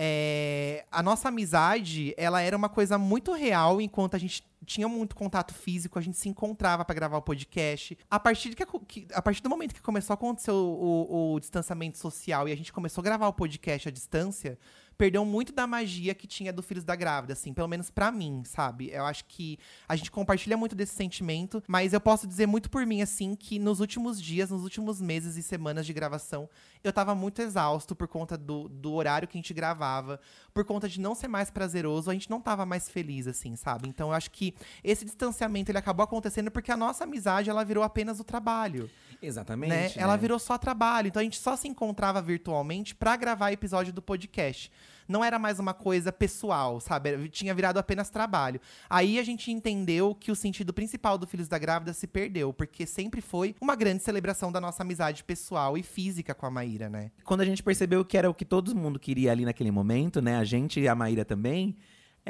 É, 0.00 0.84
a 0.92 1.02
nossa 1.02 1.26
amizade, 1.28 2.14
ela 2.16 2.40
era 2.40 2.56
uma 2.56 2.68
coisa 2.68 2.96
muito 2.96 3.32
real 3.32 3.80
enquanto 3.80 4.14
a 4.14 4.18
gente 4.18 4.46
tinha 4.64 4.86
muito 4.86 5.16
contato 5.16 5.52
físico, 5.52 5.98
a 5.98 6.02
gente 6.02 6.16
se 6.16 6.28
encontrava 6.28 6.84
pra 6.84 6.94
gravar 6.94 7.16
o 7.16 7.22
podcast. 7.22 7.98
A 8.08 8.20
partir, 8.20 8.54
que, 8.54 8.64
que- 8.86 9.06
a 9.12 9.20
partir 9.20 9.42
do 9.42 9.48
momento 9.50 9.74
que 9.74 9.80
começou 9.82 10.12
a 10.12 10.14
acontecer 10.14 10.52
o, 10.52 10.54
o- 10.54 11.32
o 11.34 11.40
distanciamento 11.40 11.98
social 11.98 12.48
e 12.48 12.52
a 12.52 12.56
gente 12.56 12.72
começou 12.72 13.02
a 13.02 13.04
gravar 13.04 13.26
o 13.26 13.32
podcast 13.32 13.88
à 13.88 13.90
distância, 13.90 14.56
perdeu 14.98 15.24
muito 15.24 15.52
da 15.52 15.64
magia 15.64 16.12
que 16.12 16.26
tinha 16.26 16.52
do 16.52 16.60
Filhos 16.60 16.84
da 16.84 16.96
Grávida, 16.96 17.32
assim, 17.32 17.54
pelo 17.54 17.68
menos 17.68 17.88
pra 17.88 18.10
mim, 18.10 18.42
sabe? 18.44 18.90
Eu 18.90 19.06
acho 19.06 19.24
que 19.26 19.56
a 19.88 19.94
gente 19.94 20.10
compartilha 20.10 20.56
muito 20.56 20.74
desse 20.74 20.94
sentimento, 20.96 21.62
mas 21.68 21.92
eu 21.92 22.00
posso 22.00 22.26
dizer 22.26 22.46
muito 22.46 22.68
por 22.68 22.84
mim, 22.84 23.00
assim, 23.00 23.36
que 23.36 23.60
nos 23.60 23.78
últimos 23.78 24.20
dias, 24.20 24.50
nos 24.50 24.64
últimos 24.64 25.00
meses 25.00 25.36
e 25.36 25.42
semanas 25.42 25.86
de 25.86 25.92
gravação, 25.92 26.50
eu 26.82 26.92
tava 26.92 27.14
muito 27.14 27.40
exausto 27.40 27.94
por 27.94 28.08
conta 28.08 28.36
do, 28.36 28.68
do 28.68 28.92
horário 28.92 29.28
que 29.28 29.38
a 29.38 29.40
gente 29.40 29.54
gravava, 29.54 30.20
por 30.52 30.64
conta 30.64 30.88
de 30.88 31.00
não 31.00 31.14
ser 31.14 31.28
mais 31.28 31.48
prazeroso, 31.48 32.10
a 32.10 32.12
gente 32.12 32.28
não 32.28 32.40
tava 32.40 32.66
mais 32.66 32.88
feliz, 32.88 33.28
assim, 33.28 33.54
sabe? 33.54 33.88
Então 33.88 34.08
eu 34.08 34.14
acho 34.14 34.32
que 34.32 34.52
esse 34.82 35.04
distanciamento 35.04 35.70
ele 35.70 35.78
acabou 35.78 36.02
acontecendo 36.02 36.50
porque 36.50 36.72
a 36.72 36.76
nossa 36.76 37.04
amizade 37.04 37.48
ela 37.48 37.64
virou 37.64 37.84
apenas 37.84 38.18
o 38.18 38.24
trabalho 38.24 38.90
Exatamente. 39.20 39.70
né? 39.70 39.82
né? 39.82 39.92
Ela 39.96 40.16
virou 40.16 40.38
só 40.38 40.56
trabalho. 40.56 41.08
Então 41.08 41.20
a 41.20 41.24
gente 41.24 41.38
só 41.38 41.56
se 41.56 41.68
encontrava 41.68 42.20
virtualmente 42.22 42.94
pra 42.94 43.16
gravar 43.16 43.52
episódio 43.52 43.92
do 43.92 44.02
podcast. 44.02 44.70
Não 45.08 45.24
era 45.24 45.38
mais 45.38 45.58
uma 45.58 45.74
coisa 45.74 46.12
pessoal, 46.12 46.80
sabe? 46.80 47.28
Tinha 47.28 47.54
virado 47.54 47.78
apenas 47.78 48.10
trabalho. 48.10 48.60
Aí 48.88 49.18
a 49.18 49.22
gente 49.22 49.50
entendeu 49.50 50.14
que 50.14 50.30
o 50.30 50.36
sentido 50.36 50.72
principal 50.72 51.16
do 51.16 51.26
Filhos 51.26 51.48
da 51.48 51.58
Grávida 51.58 51.92
se 51.92 52.06
perdeu, 52.06 52.52
porque 52.52 52.86
sempre 52.86 53.20
foi 53.20 53.54
uma 53.60 53.74
grande 53.74 54.02
celebração 54.02 54.52
da 54.52 54.60
nossa 54.60 54.82
amizade 54.82 55.24
pessoal 55.24 55.76
e 55.76 55.82
física 55.82 56.34
com 56.34 56.46
a 56.46 56.50
Maíra, 56.50 56.88
né? 56.88 57.10
Quando 57.24 57.40
a 57.40 57.44
gente 57.44 57.62
percebeu 57.62 58.04
que 58.04 58.16
era 58.16 58.28
o 58.28 58.34
que 58.34 58.44
todo 58.44 58.74
mundo 58.74 58.98
queria 58.98 59.32
ali 59.32 59.44
naquele 59.44 59.70
momento, 59.70 60.20
né? 60.20 60.36
A 60.36 60.44
gente 60.44 60.80
e 60.80 60.88
a 60.88 60.94
Maíra 60.94 61.24
também. 61.24 61.76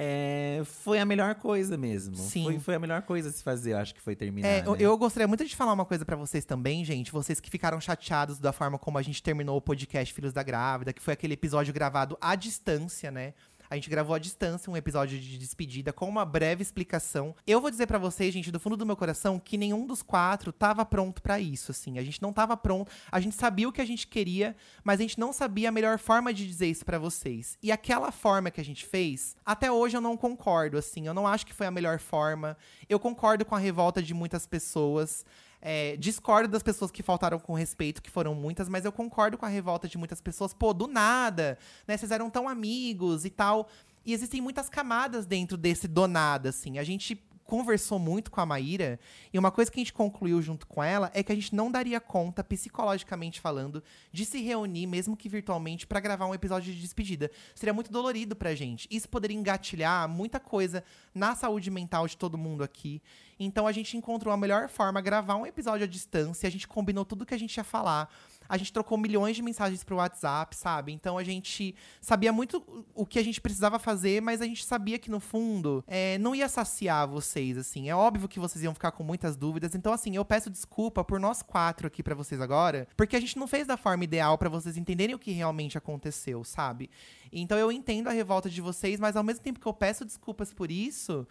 É, 0.00 0.62
foi 0.64 1.00
a 1.00 1.04
melhor 1.04 1.34
coisa 1.34 1.76
mesmo. 1.76 2.14
Sim. 2.14 2.44
Foi, 2.44 2.58
foi 2.60 2.74
a 2.76 2.78
melhor 2.78 3.02
coisa 3.02 3.30
a 3.30 3.32
se 3.32 3.42
fazer, 3.42 3.72
eu 3.72 3.78
acho 3.78 3.92
que 3.92 4.00
foi 4.00 4.14
terminar. 4.14 4.46
É, 4.46 4.60
eu- 4.64 4.72
né? 4.72 4.78
eu 4.78 4.96
gostaria 4.96 5.26
muito 5.26 5.44
de 5.44 5.56
falar 5.56 5.72
uma 5.72 5.84
coisa 5.84 6.04
pra 6.04 6.14
vocês 6.14 6.44
também, 6.44 6.84
gente. 6.84 7.10
Vocês 7.10 7.40
que 7.40 7.50
ficaram 7.50 7.80
chateados 7.80 8.38
da 8.38 8.52
forma 8.52 8.78
como 8.78 8.96
a 8.96 9.02
gente 9.02 9.20
terminou 9.20 9.56
o 9.56 9.60
podcast 9.60 10.14
Filhos 10.14 10.32
da 10.32 10.44
Grávida, 10.44 10.92
que 10.92 11.02
foi 11.02 11.14
aquele 11.14 11.34
episódio 11.34 11.74
gravado 11.74 12.16
à 12.20 12.36
distância, 12.36 13.10
né? 13.10 13.34
A 13.70 13.74
gente 13.74 13.90
gravou 13.90 14.14
à 14.14 14.18
distância 14.18 14.70
um 14.70 14.76
episódio 14.76 15.18
de 15.18 15.36
despedida 15.36 15.92
com 15.92 16.08
uma 16.08 16.24
breve 16.24 16.62
explicação. 16.62 17.34
Eu 17.46 17.60
vou 17.60 17.70
dizer 17.70 17.86
pra 17.86 17.98
vocês, 17.98 18.32
gente, 18.32 18.50
do 18.50 18.58
fundo 18.58 18.76
do 18.76 18.86
meu 18.86 18.96
coração, 18.96 19.38
que 19.38 19.58
nenhum 19.58 19.86
dos 19.86 20.02
quatro 20.02 20.52
tava 20.52 20.84
pronto 20.86 21.20
pra 21.20 21.38
isso, 21.38 21.70
assim. 21.70 21.98
A 21.98 22.02
gente 22.02 22.22
não 22.22 22.32
tava 22.32 22.56
pronto. 22.56 22.90
A 23.12 23.20
gente 23.20 23.36
sabia 23.36 23.68
o 23.68 23.72
que 23.72 23.82
a 23.82 23.84
gente 23.84 24.06
queria, 24.06 24.56
mas 24.82 25.00
a 25.00 25.02
gente 25.02 25.20
não 25.20 25.32
sabia 25.32 25.68
a 25.68 25.72
melhor 25.72 25.98
forma 25.98 26.32
de 26.32 26.46
dizer 26.46 26.68
isso 26.68 26.84
pra 26.84 26.98
vocês. 26.98 27.58
E 27.62 27.70
aquela 27.70 28.10
forma 28.10 28.50
que 28.50 28.60
a 28.60 28.64
gente 28.64 28.86
fez, 28.86 29.36
até 29.44 29.70
hoje 29.70 29.96
eu 29.96 30.00
não 30.00 30.16
concordo, 30.16 30.78
assim. 30.78 31.06
Eu 31.06 31.12
não 31.12 31.26
acho 31.26 31.44
que 31.44 31.52
foi 31.52 31.66
a 31.66 31.70
melhor 31.70 31.98
forma. 31.98 32.56
Eu 32.88 32.98
concordo 32.98 33.44
com 33.44 33.54
a 33.54 33.58
revolta 33.58 34.02
de 34.02 34.14
muitas 34.14 34.46
pessoas. 34.46 35.26
É, 35.60 35.96
discordo 35.96 36.48
das 36.48 36.62
pessoas 36.62 36.90
que 36.90 37.02
faltaram 37.02 37.38
com 37.38 37.52
respeito, 37.52 38.00
que 38.00 38.10
foram 38.10 38.34
muitas, 38.34 38.68
mas 38.68 38.84
eu 38.84 38.92
concordo 38.92 39.36
com 39.36 39.44
a 39.44 39.48
revolta 39.48 39.88
de 39.88 39.98
muitas 39.98 40.20
pessoas. 40.20 40.54
Pô, 40.54 40.72
do 40.72 40.86
nada, 40.86 41.58
né? 41.86 41.96
Vocês 41.96 42.10
eram 42.10 42.30
tão 42.30 42.48
amigos 42.48 43.24
e 43.24 43.30
tal. 43.30 43.68
E 44.04 44.12
existem 44.12 44.40
muitas 44.40 44.68
camadas 44.70 45.26
dentro 45.26 45.56
desse 45.56 45.86
do 45.86 46.06
nada, 46.06 46.48
assim. 46.48 46.78
A 46.78 46.84
gente 46.84 47.22
conversou 47.48 47.98
muito 47.98 48.30
com 48.30 48.42
a 48.42 48.46
Maíra, 48.46 49.00
e 49.32 49.38
uma 49.38 49.50
coisa 49.50 49.70
que 49.70 49.78
a 49.78 49.80
gente 49.80 49.94
concluiu 49.94 50.42
junto 50.42 50.66
com 50.66 50.84
ela 50.84 51.10
é 51.14 51.22
que 51.22 51.32
a 51.32 51.34
gente 51.34 51.54
não 51.54 51.70
daria 51.72 51.98
conta, 51.98 52.44
psicologicamente 52.44 53.40
falando, 53.40 53.82
de 54.12 54.26
se 54.26 54.42
reunir, 54.42 54.86
mesmo 54.86 55.16
que 55.16 55.30
virtualmente, 55.30 55.86
para 55.86 55.98
gravar 55.98 56.26
um 56.26 56.34
episódio 56.34 56.74
de 56.74 56.78
despedida. 56.78 57.30
Seria 57.54 57.72
muito 57.72 57.90
dolorido 57.90 58.36
pra 58.36 58.54
gente. 58.54 58.86
Isso 58.90 59.08
poderia 59.08 59.34
engatilhar 59.34 60.06
muita 60.10 60.38
coisa 60.38 60.84
na 61.14 61.34
saúde 61.34 61.70
mental 61.70 62.06
de 62.06 62.18
todo 62.18 62.36
mundo 62.36 62.62
aqui. 62.62 63.00
Então 63.40 63.66
a 63.66 63.72
gente 63.72 63.96
encontrou 63.96 64.34
a 64.34 64.36
melhor 64.36 64.68
forma 64.68 65.00
gravar 65.00 65.36
um 65.36 65.46
episódio 65.46 65.84
à 65.84 65.88
distância, 65.88 66.46
a 66.46 66.50
gente 66.50 66.68
combinou 66.68 67.06
tudo 67.06 67.24
que 67.24 67.34
a 67.34 67.38
gente 67.38 67.56
ia 67.56 67.64
falar. 67.64 68.12
A 68.48 68.56
gente 68.56 68.72
trocou 68.72 68.96
milhões 68.96 69.36
de 69.36 69.42
mensagens 69.42 69.84
pro 69.84 69.96
WhatsApp, 69.96 70.56
sabe? 70.56 70.92
Então 70.92 71.18
a 71.18 71.24
gente 71.24 71.74
sabia 72.00 72.32
muito 72.32 72.86
o 72.94 73.04
que 73.04 73.18
a 73.18 73.22
gente 73.22 73.40
precisava 73.40 73.78
fazer, 73.78 74.22
mas 74.22 74.40
a 74.40 74.44
gente 74.44 74.64
sabia 74.64 74.98
que 74.98 75.10
no 75.10 75.20
fundo 75.20 75.84
é, 75.86 76.18
não 76.18 76.34
ia 76.34 76.48
saciar 76.48 77.06
vocês, 77.06 77.58
assim. 77.58 77.88
É 77.88 77.94
óbvio 77.94 78.28
que 78.28 78.40
vocês 78.40 78.62
iam 78.62 78.74
ficar 78.74 78.92
com 78.92 79.02
muitas 79.02 79.36
dúvidas. 79.36 79.74
Então, 79.74 79.92
assim, 79.92 80.16
eu 80.16 80.24
peço 80.24 80.50
desculpa 80.50 81.04
por 81.04 81.20
nós 81.20 81.42
quatro 81.42 81.86
aqui 81.86 82.02
para 82.02 82.14
vocês 82.14 82.40
agora, 82.40 82.88
porque 82.96 83.16
a 83.16 83.20
gente 83.20 83.38
não 83.38 83.46
fez 83.46 83.66
da 83.66 83.76
forma 83.76 84.04
ideal 84.04 84.38
para 84.38 84.48
vocês 84.48 84.76
entenderem 84.76 85.14
o 85.14 85.18
que 85.18 85.32
realmente 85.32 85.76
aconteceu, 85.76 86.42
sabe? 86.44 86.90
Então 87.32 87.58
eu 87.58 87.70
entendo 87.70 88.08
a 88.08 88.12
revolta 88.12 88.48
de 88.48 88.60
vocês, 88.60 88.98
mas 88.98 89.16
ao 89.16 89.22
mesmo 89.22 89.42
tempo 89.42 89.60
que 89.60 89.66
eu 89.66 89.74
peço 89.74 90.04
desculpas 90.04 90.52
por 90.52 90.70
isso, 90.70 91.26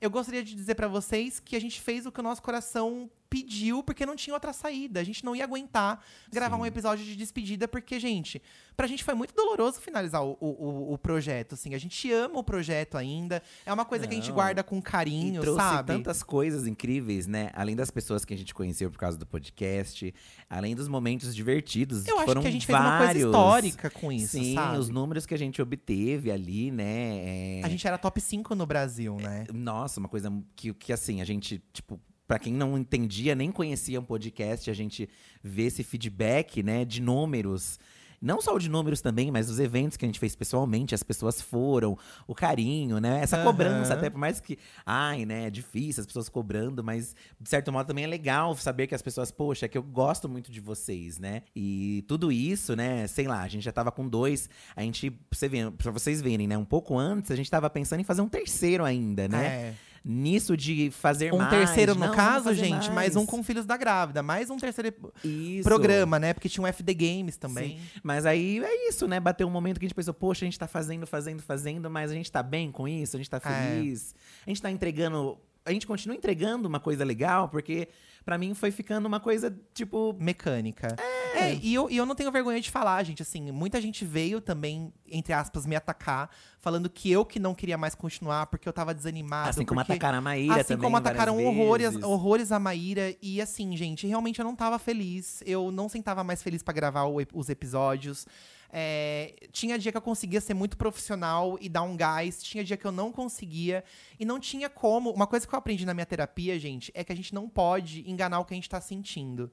eu 0.00 0.10
gostaria 0.10 0.42
de 0.42 0.54
dizer 0.54 0.74
para 0.74 0.88
vocês 0.88 1.40
que 1.40 1.56
a 1.56 1.60
gente 1.60 1.80
fez 1.80 2.06
o 2.06 2.12
que 2.12 2.20
o 2.20 2.22
nosso 2.22 2.42
coração 2.42 3.10
pediu 3.30 3.82
porque 3.82 4.04
não 4.04 4.16
tinha 4.16 4.34
outra 4.34 4.52
saída. 4.52 4.98
A 5.00 5.04
gente 5.04 5.24
não 5.24 5.34
ia 5.36 5.44
aguentar 5.44 6.04
gravar 6.30 6.56
Sim. 6.56 6.62
um 6.62 6.66
episódio 6.66 7.04
de 7.04 7.14
despedida, 7.14 7.68
porque, 7.68 7.98
gente, 8.00 8.42
pra 8.76 8.88
gente 8.88 9.04
foi 9.04 9.14
muito 9.14 9.32
doloroso 9.34 9.80
finalizar 9.80 10.22
o, 10.24 10.36
o, 10.40 10.92
o 10.94 10.98
projeto, 10.98 11.54
assim. 11.54 11.72
A 11.74 11.78
gente 11.78 12.10
ama 12.12 12.40
o 12.40 12.44
projeto 12.44 12.96
ainda. 12.98 13.40
É 13.64 13.72
uma 13.72 13.84
coisa 13.84 14.06
que 14.06 14.12
a 14.12 14.16
gente 14.16 14.28
Não. 14.28 14.34
guarda 14.34 14.62
com 14.64 14.78
E 14.78 14.82
carinho, 14.82 15.40
trouxe 15.40 15.60
sabe? 15.60 15.86
tantas 15.86 16.22
coisas 16.24 16.66
incríveis, 16.66 17.26
né? 17.28 17.50
Além 17.54 17.76
das 17.76 17.90
pessoas 17.90 18.24
que 18.24 18.34
a 18.34 18.36
gente 18.36 18.52
conheceu 18.52 18.90
por 18.90 18.98
causa 18.98 19.16
do 19.16 19.24
podcast, 19.24 20.12
além 20.48 20.74
dos 20.74 20.88
momentos 20.88 21.34
divertidos. 21.34 22.06
Eu 22.08 22.16
acho 22.16 22.26
foram 22.26 22.42
que 22.42 22.48
a 22.48 22.50
gente 22.50 22.66
fez 22.66 22.76
uma 22.78 22.88
coisa 22.98 23.04
vários. 23.06 23.24
histórica 23.26 23.90
com 23.90 24.10
isso, 24.10 24.32
Sim, 24.38 24.54
sabe? 24.54 24.78
os 24.78 24.88
números 24.88 25.24
que 25.24 25.34
a 25.34 25.38
gente 25.38 25.62
obteve 25.62 26.32
ali, 26.32 26.70
né? 26.72 27.60
é- 27.60 27.60
A 27.64 27.68
gente 27.68 27.86
era 27.86 27.96
top 27.96 28.20
5 28.20 28.54
no 28.56 28.66
Brasil, 28.66 29.16
É. 29.20 29.22
né? 29.22 29.46
Nossa, 29.52 30.00
uma 30.00 30.08
coisa 30.08 30.32
que, 30.56 30.74
que 30.74 30.92
assim, 30.92 31.20
a 31.20 31.24
gente, 31.24 31.62
tipo, 31.72 32.00
pra 32.30 32.38
quem 32.38 32.52
não 32.52 32.78
entendia, 32.78 33.34
nem 33.34 33.50
conhecia 33.50 33.98
um 33.98 34.04
podcast, 34.04 34.70
a 34.70 34.72
gente 34.72 35.08
vê 35.42 35.64
esse 35.64 35.82
feedback, 35.82 36.62
né, 36.62 36.84
de 36.84 37.02
números. 37.02 37.76
Não 38.22 38.40
só 38.40 38.54
o 38.54 38.58
de 38.60 38.68
números 38.68 39.00
também, 39.00 39.32
mas 39.32 39.50
os 39.50 39.58
eventos 39.58 39.96
que 39.96 40.04
a 40.04 40.08
gente 40.08 40.20
fez 40.20 40.36
pessoalmente, 40.36 40.94
as 40.94 41.02
pessoas 41.02 41.42
foram, 41.42 41.98
o 42.28 42.34
carinho, 42.34 43.00
né? 43.00 43.20
Essa 43.20 43.34
Aham. 43.34 43.46
cobrança, 43.46 43.94
até 43.94 44.08
por 44.08 44.18
mais 44.18 44.38
que, 44.38 44.56
ai, 44.86 45.24
né, 45.24 45.46
é 45.48 45.50
difícil 45.50 46.02
as 46.02 46.06
pessoas 46.06 46.28
cobrando, 46.28 46.84
mas 46.84 47.16
de 47.40 47.48
certo 47.48 47.72
modo 47.72 47.88
também 47.88 48.04
é 48.04 48.06
legal 48.06 48.56
saber 48.56 48.86
que 48.86 48.94
as 48.94 49.02
pessoas, 49.02 49.32
poxa, 49.32 49.66
é 49.66 49.68
que 49.68 49.76
eu 49.76 49.82
gosto 49.82 50.28
muito 50.28 50.52
de 50.52 50.60
vocês, 50.60 51.18
né? 51.18 51.42
E 51.56 52.04
tudo 52.06 52.30
isso, 52.30 52.76
né, 52.76 53.08
sei 53.08 53.26
lá, 53.26 53.42
a 53.42 53.48
gente 53.48 53.64
já 53.64 53.72
tava 53.72 53.90
com 53.90 54.08
dois, 54.08 54.48
a 54.76 54.82
gente, 54.82 55.10
pra, 55.10 55.36
você 55.36 55.48
ver, 55.48 55.72
pra 55.72 55.90
vocês 55.90 56.22
verem, 56.22 56.46
né, 56.46 56.56
um 56.56 56.64
pouco 56.64 56.96
antes, 56.96 57.32
a 57.32 57.34
gente 57.34 57.50
tava 57.50 57.68
pensando 57.68 57.98
em 57.98 58.04
fazer 58.04 58.22
um 58.22 58.28
terceiro 58.28 58.84
ainda, 58.84 59.26
né? 59.26 59.46
É. 59.46 59.74
nisso 60.04 60.56
de 60.56 60.90
fazer 60.90 61.32
Um 61.34 61.38
mais. 61.38 61.50
terceiro, 61.50 61.94
no 61.94 62.06
Não, 62.06 62.14
caso, 62.14 62.44
fazer 62.44 62.56
gente, 62.58 62.72
mais. 62.86 62.88
mais 62.94 63.16
um 63.16 63.26
com 63.26 63.42
Filhos 63.42 63.66
da 63.66 63.76
Grávida. 63.76 64.22
Mais 64.22 64.48
um 64.50 64.56
terceiro 64.56 64.94
Isso. 65.24 65.62
programa, 65.68 66.18
né? 66.18 66.32
Porque 66.32 66.48
tinha 66.48 66.64
um 66.64 66.66
FD 66.66 66.94
Games 66.94 67.36
também. 67.36 67.78
Mas 68.02 68.24
aí 68.26 68.58
é 68.64 68.88
isso, 68.88 69.06
né? 69.06 69.20
Bateu 69.20 69.46
um 69.46 69.50
momento 69.50 69.78
que 69.78 69.84
a 69.84 69.88
gente 69.88 69.94
pensou, 69.94 70.14
poxa, 70.14 70.44
a 70.44 70.46
gente 70.46 70.58
tá 70.58 70.66
fazendo, 70.66 71.06
fazendo, 71.06 71.42
fazendo, 71.42 71.90
mas 71.90 72.10
a 72.10 72.14
gente 72.14 72.30
tá 72.32 72.42
bem 72.42 72.70
com 72.72 72.88
isso, 72.88 73.16
a 73.16 73.18
gente 73.18 73.28
tá 73.30 73.36
É. 73.38 73.40
feliz. 73.76 74.14
A 74.46 74.50
gente 74.50 74.62
tá 74.62 74.70
entregando. 74.70 75.38
A 75.64 75.72
gente 75.72 75.86
continua 75.86 76.16
entregando 76.16 76.66
uma 76.66 76.80
coisa 76.80 77.04
legal, 77.04 77.48
porque 77.48 77.86
pra 78.24 78.36
mim 78.38 78.54
foi 78.54 78.70
ficando 78.70 79.06
uma 79.06 79.20
coisa, 79.20 79.56
tipo. 79.74 80.14
Mecânica. 80.18 80.96
É, 81.34 81.54
e, 81.54 81.74
eu, 81.74 81.88
e 81.90 81.96
eu 81.96 82.04
não 82.04 82.14
tenho 82.14 82.30
vergonha 82.32 82.60
de 82.60 82.70
falar, 82.70 83.02
gente. 83.04 83.22
Assim, 83.22 83.50
muita 83.52 83.80
gente 83.80 84.04
veio 84.04 84.40
também, 84.40 84.92
entre 85.06 85.32
aspas, 85.32 85.64
me 85.66 85.76
atacar, 85.76 86.28
falando 86.58 86.90
que 86.90 87.10
eu 87.10 87.24
que 87.24 87.38
não 87.38 87.54
queria 87.54 87.78
mais 87.78 87.94
continuar 87.94 88.46
porque 88.46 88.68
eu 88.68 88.72
tava 88.72 88.92
desanimado. 88.94 89.50
Assim 89.50 89.64
como 89.64 89.80
porque- 89.80 89.92
atacaram 89.92 90.18
a 90.18 90.20
Maíra 90.20 90.54
Assim 90.56 90.74
também. 90.74 90.82
como 90.84 90.96
atacaram 90.96 91.44
horrores, 91.44 91.90
vezes. 91.90 92.02
horrores 92.04 92.52
a 92.52 92.58
Maíra. 92.58 93.14
E 93.22 93.40
assim, 93.40 93.76
gente, 93.76 94.06
realmente 94.06 94.38
eu 94.40 94.44
não 94.44 94.56
tava 94.56 94.78
feliz. 94.78 95.42
Eu 95.46 95.70
não 95.70 95.88
sentava 95.88 96.22
mais 96.24 96.42
feliz 96.42 96.62
pra 96.62 96.74
gravar 96.74 97.04
o 97.04 97.18
os 97.32 97.48
episódios. 97.48 98.26
É, 98.72 99.34
tinha 99.52 99.78
dia 99.78 99.90
que 99.90 99.98
eu 99.98 100.02
conseguia 100.02 100.40
ser 100.40 100.54
muito 100.54 100.76
profissional 100.76 101.58
e 101.60 101.68
dar 101.68 101.82
um 101.82 101.96
gás. 101.96 102.42
Tinha 102.42 102.62
dia 102.62 102.76
que 102.76 102.86
eu 102.86 102.92
não 102.92 103.10
conseguia. 103.12 103.84
E 104.18 104.24
não 104.24 104.38
tinha 104.38 104.68
como. 104.68 105.10
Uma 105.10 105.26
coisa 105.26 105.46
que 105.46 105.54
eu 105.54 105.58
aprendi 105.58 105.84
na 105.84 105.94
minha 105.94 106.06
terapia, 106.06 106.58
gente, 106.58 106.90
é 106.94 107.02
que 107.02 107.12
a 107.12 107.16
gente 107.16 107.34
não 107.34 107.48
pode 107.48 108.08
enganar 108.08 108.40
o 108.40 108.44
que 108.44 108.54
a 108.54 108.56
gente 108.56 108.68
tá 108.68 108.80
sentindo. 108.80 109.50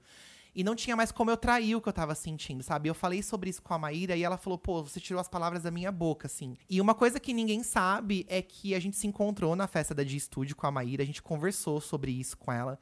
E 0.57 0.63
não 0.63 0.75
tinha 0.75 0.95
mais 0.95 1.11
como 1.11 1.29
eu 1.29 1.37
trair 1.37 1.75
o 1.75 1.81
que 1.81 1.87
eu 1.87 1.93
tava 1.93 2.15
sentindo, 2.15 2.63
sabe? 2.63 2.89
Eu 2.89 2.95
falei 2.95 3.21
sobre 3.21 3.47
isso 3.47 3.61
com 3.61 3.75
a 3.75 3.77
Maíra 3.77 4.15
e 4.15 4.23
ela 4.23 4.37
falou, 4.37 4.57
pô, 4.57 4.81
você 4.81 4.99
tirou 4.99 5.21
as 5.21 5.27
palavras 5.27 5.61
da 5.61 5.69
minha 5.69 5.91
boca, 5.91 6.25
assim. 6.25 6.57
E 6.67 6.81
uma 6.81 6.95
coisa 6.95 7.19
que 7.19 7.31
ninguém 7.31 7.61
sabe 7.61 8.25
é 8.27 8.41
que 8.41 8.73
a 8.73 8.79
gente 8.79 8.97
se 8.97 9.05
encontrou 9.05 9.55
na 9.55 9.67
festa 9.67 9.93
da 9.93 10.03
G 10.03 10.19
Studio 10.19 10.55
com 10.55 10.65
a 10.65 10.71
Maíra, 10.71 11.03
a 11.03 11.05
gente 11.05 11.21
conversou 11.21 11.79
sobre 11.79 12.11
isso 12.11 12.35
com 12.37 12.51
ela. 12.51 12.79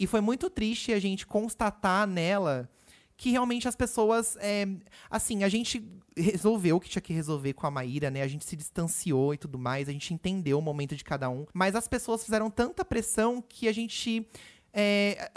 E 0.00 0.06
foi 0.06 0.20
muito 0.20 0.50
triste 0.50 0.92
a 0.92 0.98
gente 0.98 1.24
constatar 1.24 2.08
nela 2.08 2.68
que 3.16 3.30
realmente 3.30 3.68
as 3.68 3.76
pessoas. 3.76 4.36
é, 4.40 4.66
assim, 5.10 5.44
a 5.44 5.48
gente 5.48 5.82
resolveu 6.16 6.76
o 6.76 6.80
que 6.80 6.88
tinha 6.88 7.02
que 7.02 7.12
resolver 7.12 7.52
com 7.54 7.66
a 7.66 7.70
Maíra, 7.70 8.10
né? 8.10 8.22
A 8.22 8.28
gente 8.28 8.44
se 8.44 8.56
distanciou 8.56 9.32
e 9.34 9.38
tudo 9.38 9.58
mais, 9.58 9.88
a 9.88 9.92
gente 9.92 10.12
entendeu 10.12 10.58
o 10.58 10.62
momento 10.62 10.96
de 10.96 11.04
cada 11.04 11.30
um. 11.30 11.46
Mas 11.52 11.74
as 11.74 11.88
pessoas 11.88 12.24
fizeram 12.24 12.50
tanta 12.50 12.84
pressão 12.84 13.42
que 13.46 13.68
a 13.68 13.72
gente. 13.72 14.26
é, 14.72 15.30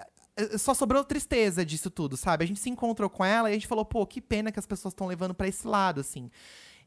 só 0.57 0.73
sobrou 0.73 1.03
tristeza 1.03 1.65
disso 1.65 1.89
tudo, 1.89 2.17
sabe? 2.17 2.43
A 2.43 2.47
gente 2.47 2.59
se 2.59 2.69
encontrou 2.69 3.09
com 3.09 3.23
ela 3.23 3.49
e 3.49 3.51
a 3.51 3.55
gente 3.55 3.67
falou, 3.67 3.85
pô, 3.85 4.05
que 4.05 4.19
pena 4.19 4.51
que 4.51 4.59
as 4.59 4.65
pessoas 4.65 4.93
estão 4.93 5.07
levando 5.07 5.33
pra 5.33 5.47
esse 5.47 5.65
lado, 5.65 6.01
assim. 6.01 6.29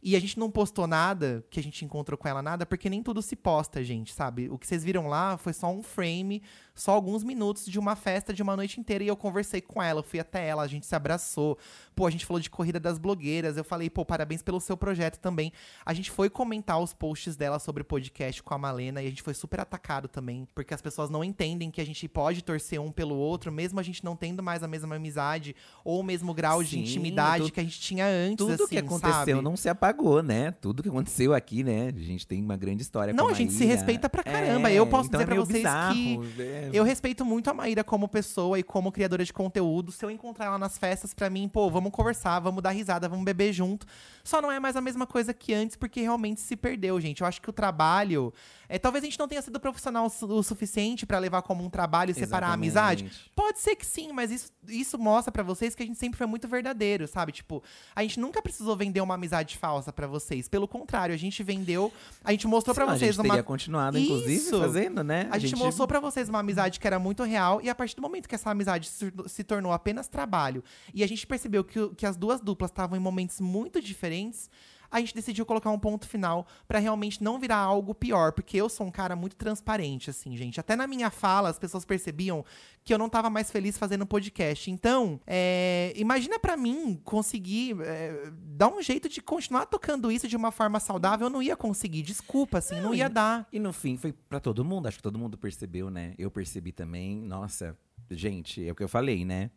E 0.02 0.14
a 0.14 0.20
gente 0.20 0.38
não 0.38 0.50
postou 0.50 0.86
nada, 0.86 1.44
que 1.50 1.58
a 1.58 1.62
gente 1.62 1.84
encontrou 1.84 2.16
com 2.16 2.28
ela 2.28 2.40
nada, 2.40 2.64
porque 2.64 2.88
nem 2.88 3.02
tudo 3.02 3.20
se 3.20 3.34
posta, 3.34 3.82
gente, 3.82 4.12
sabe? 4.12 4.48
O 4.48 4.56
que 4.56 4.66
vocês 4.66 4.84
viram 4.84 5.08
lá 5.08 5.36
foi 5.36 5.52
só 5.52 5.72
um 5.72 5.82
frame, 5.82 6.42
só 6.78 6.92
alguns 6.92 7.24
minutos 7.24 7.66
de 7.66 7.78
uma 7.78 7.96
festa 7.96 8.32
de 8.32 8.42
uma 8.42 8.54
noite 8.56 8.78
inteira. 8.78 9.02
E 9.02 9.08
eu 9.08 9.16
conversei 9.16 9.60
com 9.60 9.82
ela, 9.82 9.98
eu 10.00 10.04
fui 10.04 10.20
até 10.20 10.46
ela, 10.46 10.62
a 10.62 10.66
gente 10.68 10.86
se 10.86 10.94
abraçou. 10.94 11.58
Pô, 11.94 12.06
a 12.06 12.10
gente 12.10 12.24
falou 12.24 12.40
de 12.40 12.48
corrida 12.48 12.78
das 12.78 12.98
blogueiras. 12.98 13.56
Eu 13.56 13.64
falei, 13.64 13.90
pô, 13.90 14.04
parabéns 14.04 14.40
pelo 14.42 14.60
seu 14.60 14.76
projeto 14.76 15.18
também. 15.18 15.52
A 15.84 15.92
gente 15.92 16.10
foi 16.10 16.30
comentar 16.30 16.80
os 16.80 16.94
posts 16.94 17.34
dela 17.36 17.58
sobre 17.58 17.82
o 17.82 17.84
podcast 17.84 18.42
com 18.42 18.54
a 18.54 18.58
Malena 18.58 19.02
e 19.02 19.06
a 19.06 19.10
gente 19.10 19.22
foi 19.22 19.34
super 19.34 19.58
atacado 19.60 20.06
também, 20.06 20.46
porque 20.54 20.72
as 20.72 20.80
pessoas 20.80 21.10
não 21.10 21.24
entendem 21.24 21.70
que 21.70 21.80
a 21.80 21.84
gente 21.86 22.06
pode 22.06 22.42
torcer 22.42 22.80
um 22.80 22.92
pelo 22.92 23.16
outro, 23.16 23.50
mesmo 23.50 23.80
a 23.80 23.82
gente 23.82 24.04
não 24.04 24.14
tendo 24.14 24.42
mais 24.42 24.62
a 24.62 24.68
mesma 24.68 24.94
amizade 24.94 25.56
ou 25.84 26.00
o 26.00 26.02
mesmo 26.04 26.32
grau 26.32 26.62
de 26.62 26.70
Sim, 26.70 26.80
intimidade 26.82 27.46
tu- 27.46 27.52
que 27.52 27.58
a 27.60 27.64
gente 27.64 27.80
tinha 27.80 28.06
antes. 28.06 28.36
Tudo 28.46 28.62
assim, 28.64 28.66
que 28.68 28.78
aconteceu 28.78 29.12
sabe? 29.36 29.42
não 29.42 29.56
se 29.56 29.68
apagou, 29.68 30.22
né? 30.22 30.52
Tudo 30.52 30.82
que 30.82 30.88
aconteceu 30.88 31.34
aqui, 31.34 31.64
né? 31.64 31.88
A 31.94 31.98
gente 31.98 32.24
tem 32.26 32.40
uma 32.40 32.56
grande 32.56 32.82
história 32.82 33.12
Não, 33.12 33.24
com 33.26 33.30
a 33.30 33.34
gente 33.34 33.52
se 33.52 33.64
respeita 33.64 34.08
pra 34.08 34.22
caramba. 34.22 34.70
É, 34.70 34.74
Eu 34.74 34.86
posso 34.86 35.08
então 35.08 35.18
dizer 35.20 35.32
é 35.32 35.34
pra 35.34 35.44
vocês 35.44 35.58
bizarro, 35.58 36.24
é. 36.38 36.67
Eu 36.72 36.84
respeito 36.84 37.24
muito 37.24 37.48
a 37.50 37.54
Maíra 37.54 37.82
como 37.84 38.08
pessoa 38.08 38.58
e 38.58 38.62
como 38.62 38.92
criadora 38.92 39.24
de 39.24 39.32
conteúdo. 39.32 39.92
Se 39.92 40.04
eu 40.04 40.10
encontrar 40.10 40.46
ela 40.46 40.58
nas 40.58 40.76
festas, 40.78 41.14
pra 41.14 41.30
mim, 41.30 41.48
pô, 41.48 41.70
vamos 41.70 41.90
conversar, 41.92 42.38
vamos 42.40 42.62
dar 42.62 42.70
risada, 42.70 43.08
vamos 43.08 43.24
beber 43.24 43.52
junto. 43.52 43.86
Só 44.24 44.42
não 44.42 44.50
é 44.50 44.60
mais 44.60 44.76
a 44.76 44.80
mesma 44.80 45.06
coisa 45.06 45.32
que 45.32 45.54
antes, 45.54 45.76
porque 45.76 46.00
realmente 46.00 46.40
se 46.40 46.56
perdeu, 46.56 47.00
gente. 47.00 47.20
Eu 47.20 47.26
acho 47.26 47.40
que 47.40 47.48
o 47.48 47.52
trabalho. 47.52 48.32
É, 48.68 48.78
talvez 48.78 49.02
a 49.02 49.06
gente 49.06 49.18
não 49.18 49.26
tenha 49.26 49.40
sido 49.40 49.58
profissional 49.58 50.06
o 50.22 50.42
suficiente 50.42 51.06
pra 51.06 51.18
levar 51.18 51.40
como 51.42 51.64
um 51.64 51.70
trabalho 51.70 52.10
e 52.10 52.14
separar 52.14 52.48
a 52.48 52.52
amizade. 52.52 53.10
Pode 53.34 53.58
ser 53.60 53.74
que 53.76 53.86
sim, 53.86 54.12
mas 54.12 54.30
isso, 54.30 54.52
isso 54.68 54.98
mostra 54.98 55.32
pra 55.32 55.42
vocês 55.42 55.74
que 55.74 55.82
a 55.82 55.86
gente 55.86 55.98
sempre 55.98 56.18
foi 56.18 56.26
muito 56.26 56.46
verdadeiro, 56.46 57.08
sabe? 57.08 57.32
Tipo, 57.32 57.62
a 57.96 58.02
gente 58.02 58.20
nunca 58.20 58.42
precisou 58.42 58.76
vender 58.76 59.00
uma 59.00 59.14
amizade 59.14 59.56
falsa 59.56 59.90
pra 59.92 60.06
vocês. 60.06 60.48
Pelo 60.48 60.68
contrário, 60.68 61.14
a 61.14 61.18
gente 61.18 61.42
vendeu, 61.42 61.90
a 62.22 62.32
gente 62.32 62.46
mostrou 62.46 62.74
pra 62.74 62.84
Senão 62.84 62.94
a 62.94 62.98
vocês 62.98 63.14
gente 63.14 63.24
uma 63.24 63.34
teria 63.34 63.42
continuado, 63.42 63.98
inclusive, 63.98 64.34
Isso. 64.34 64.58
fazendo, 64.58 65.02
né? 65.02 65.28
a 65.30 65.38
gente 65.38 65.56
mostrou 65.56 65.86
pra 65.86 66.00
vocês 66.00 66.28
uma 66.28 66.40
amizade 66.40 66.57
que 66.80 66.86
era 66.86 66.98
muito 66.98 67.22
real, 67.22 67.60
e 67.62 67.68
a 67.68 67.74
partir 67.74 67.94
do 67.94 68.02
momento 68.02 68.28
que 68.28 68.34
essa 68.34 68.50
amizade 68.50 68.88
se, 68.88 69.44
tornou 69.44 69.72
apenas 69.72 70.08
trabalho, 70.08 70.64
e 70.92 71.04
a 71.04 71.06
gente 71.06 71.26
percebeu 71.26 71.62
que, 71.62 71.88
que 71.90 72.04
as 72.04 72.16
duas 72.16 72.40
duplas 72.40 72.70
estavam 72.70 72.96
em 72.96 73.00
momentos 73.00 73.40
muito 73.40 73.80
diferentes, 73.80 74.50
a 74.90 75.00
gente 75.00 75.14
decidiu 75.14 75.44
colocar 75.44 75.70
um 75.70 75.78
ponto 75.78 76.06
final 76.08 76.46
pra 76.66 76.78
realmente 76.78 77.22
não 77.22 77.38
virar 77.38 77.56
algo 77.58 77.94
pior, 77.94 78.32
porque 78.32 78.56
eu 78.56 78.68
sou 78.68 78.86
um 78.86 78.90
cara 78.90 79.14
muito 79.14 79.36
transparente, 79.36 80.10
assim, 80.10 80.36
gente. 80.36 80.58
Até 80.60 80.74
na 80.76 80.86
minha 80.86 81.10
fala, 81.10 81.48
as 81.48 81.58
pessoas 81.58 81.84
percebiam 81.84 82.44
que 82.84 82.94
eu 82.94 82.98
não 82.98 83.08
tava 83.08 83.28
mais 83.28 83.50
feliz 83.50 83.76
fazendo 83.76 84.06
podcast. 84.06 84.70
Então, 84.70 85.20
é, 85.26 85.92
imagina 85.96 86.38
pra 86.38 86.56
mim 86.56 86.98
conseguir 87.04 87.76
é, 87.82 88.30
dar 88.32 88.68
um 88.68 88.80
jeito 88.82 89.08
de 89.08 89.20
continuar 89.20 89.66
tocando 89.66 90.10
isso 90.10 90.26
de 90.26 90.36
uma 90.36 90.50
forma 90.50 90.80
saudável. 90.80 91.26
Eu 91.26 91.30
não 91.30 91.42
ia 91.42 91.54
conseguir, 91.56 92.02
desculpa, 92.02 92.58
assim, 92.58 92.76
não, 92.76 92.84
Não, 92.84 92.94
ia 92.94 93.06
e- 93.06 93.08
dar. 93.10 93.46
E 93.52 93.58
no 93.58 93.72
fim 93.72 93.96
foi 93.96 94.12
pra 94.12 94.40
todo 94.40 94.64
mundo, 94.64 94.86
acho 94.88 94.96
que 94.96 95.02
todo 95.02 95.18
mundo 95.18 95.36
percebeu, 95.36 95.90
né? 95.90 96.14
Eu 96.18 96.30
percebi 96.30 96.72
também. 96.72 97.20
Nossa, 97.20 97.76
gente, 98.10 98.66
é 98.66 98.72
o 98.72 98.74
que 98.74 98.82
eu 98.82 98.88
falei, 98.88 99.24
né? 99.24 99.50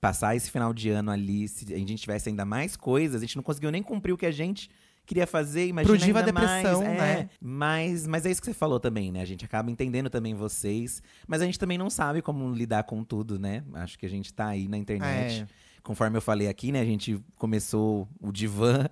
Passar 0.00 0.36
esse 0.36 0.50
final 0.50 0.72
de 0.72 0.90
ano 0.90 1.10
ali, 1.10 1.48
se 1.48 1.72
a 1.74 1.78
gente 1.78 1.96
tivesse 1.96 2.28
ainda 2.28 2.44
mais 2.44 2.76
coisas, 2.76 3.16
a 3.16 3.24
gente 3.24 3.36
não 3.36 3.42
conseguiu 3.42 3.70
nem 3.70 3.82
cumprir 3.82 4.12
o 4.12 4.16
que 4.16 4.26
a 4.26 4.30
gente 4.30 4.70
queria 5.08 5.26
fazer, 5.26 5.66
imagina 5.66 5.96
Pro 5.96 6.06
Diva 6.06 6.18
ainda 6.18 6.32
Depressão, 6.32 6.84
mais, 6.84 6.98
é, 6.98 7.00
né? 7.00 7.30
Mas, 7.40 8.06
mas 8.06 8.26
é 8.26 8.30
isso 8.30 8.42
que 8.42 8.46
você 8.46 8.52
falou 8.52 8.78
também, 8.78 9.10
né? 9.10 9.22
A 9.22 9.24
gente 9.24 9.42
acaba 9.42 9.70
entendendo 9.70 10.10
também 10.10 10.34
vocês, 10.34 11.02
mas 11.26 11.40
a 11.40 11.46
gente 11.46 11.58
também 11.58 11.78
não 11.78 11.88
sabe 11.88 12.20
como 12.20 12.52
lidar 12.52 12.82
com 12.82 13.02
tudo, 13.02 13.38
né? 13.38 13.64
Acho 13.72 13.98
que 13.98 14.04
a 14.04 14.08
gente 14.08 14.32
tá 14.32 14.48
aí 14.48 14.68
na 14.68 14.76
internet. 14.76 15.42
É. 15.42 15.46
Conforme 15.82 16.18
eu 16.18 16.20
falei 16.20 16.46
aqui, 16.46 16.70
né? 16.70 16.80
A 16.80 16.84
gente 16.84 17.18
começou 17.36 18.06
o 18.20 18.30
divã 18.30 18.86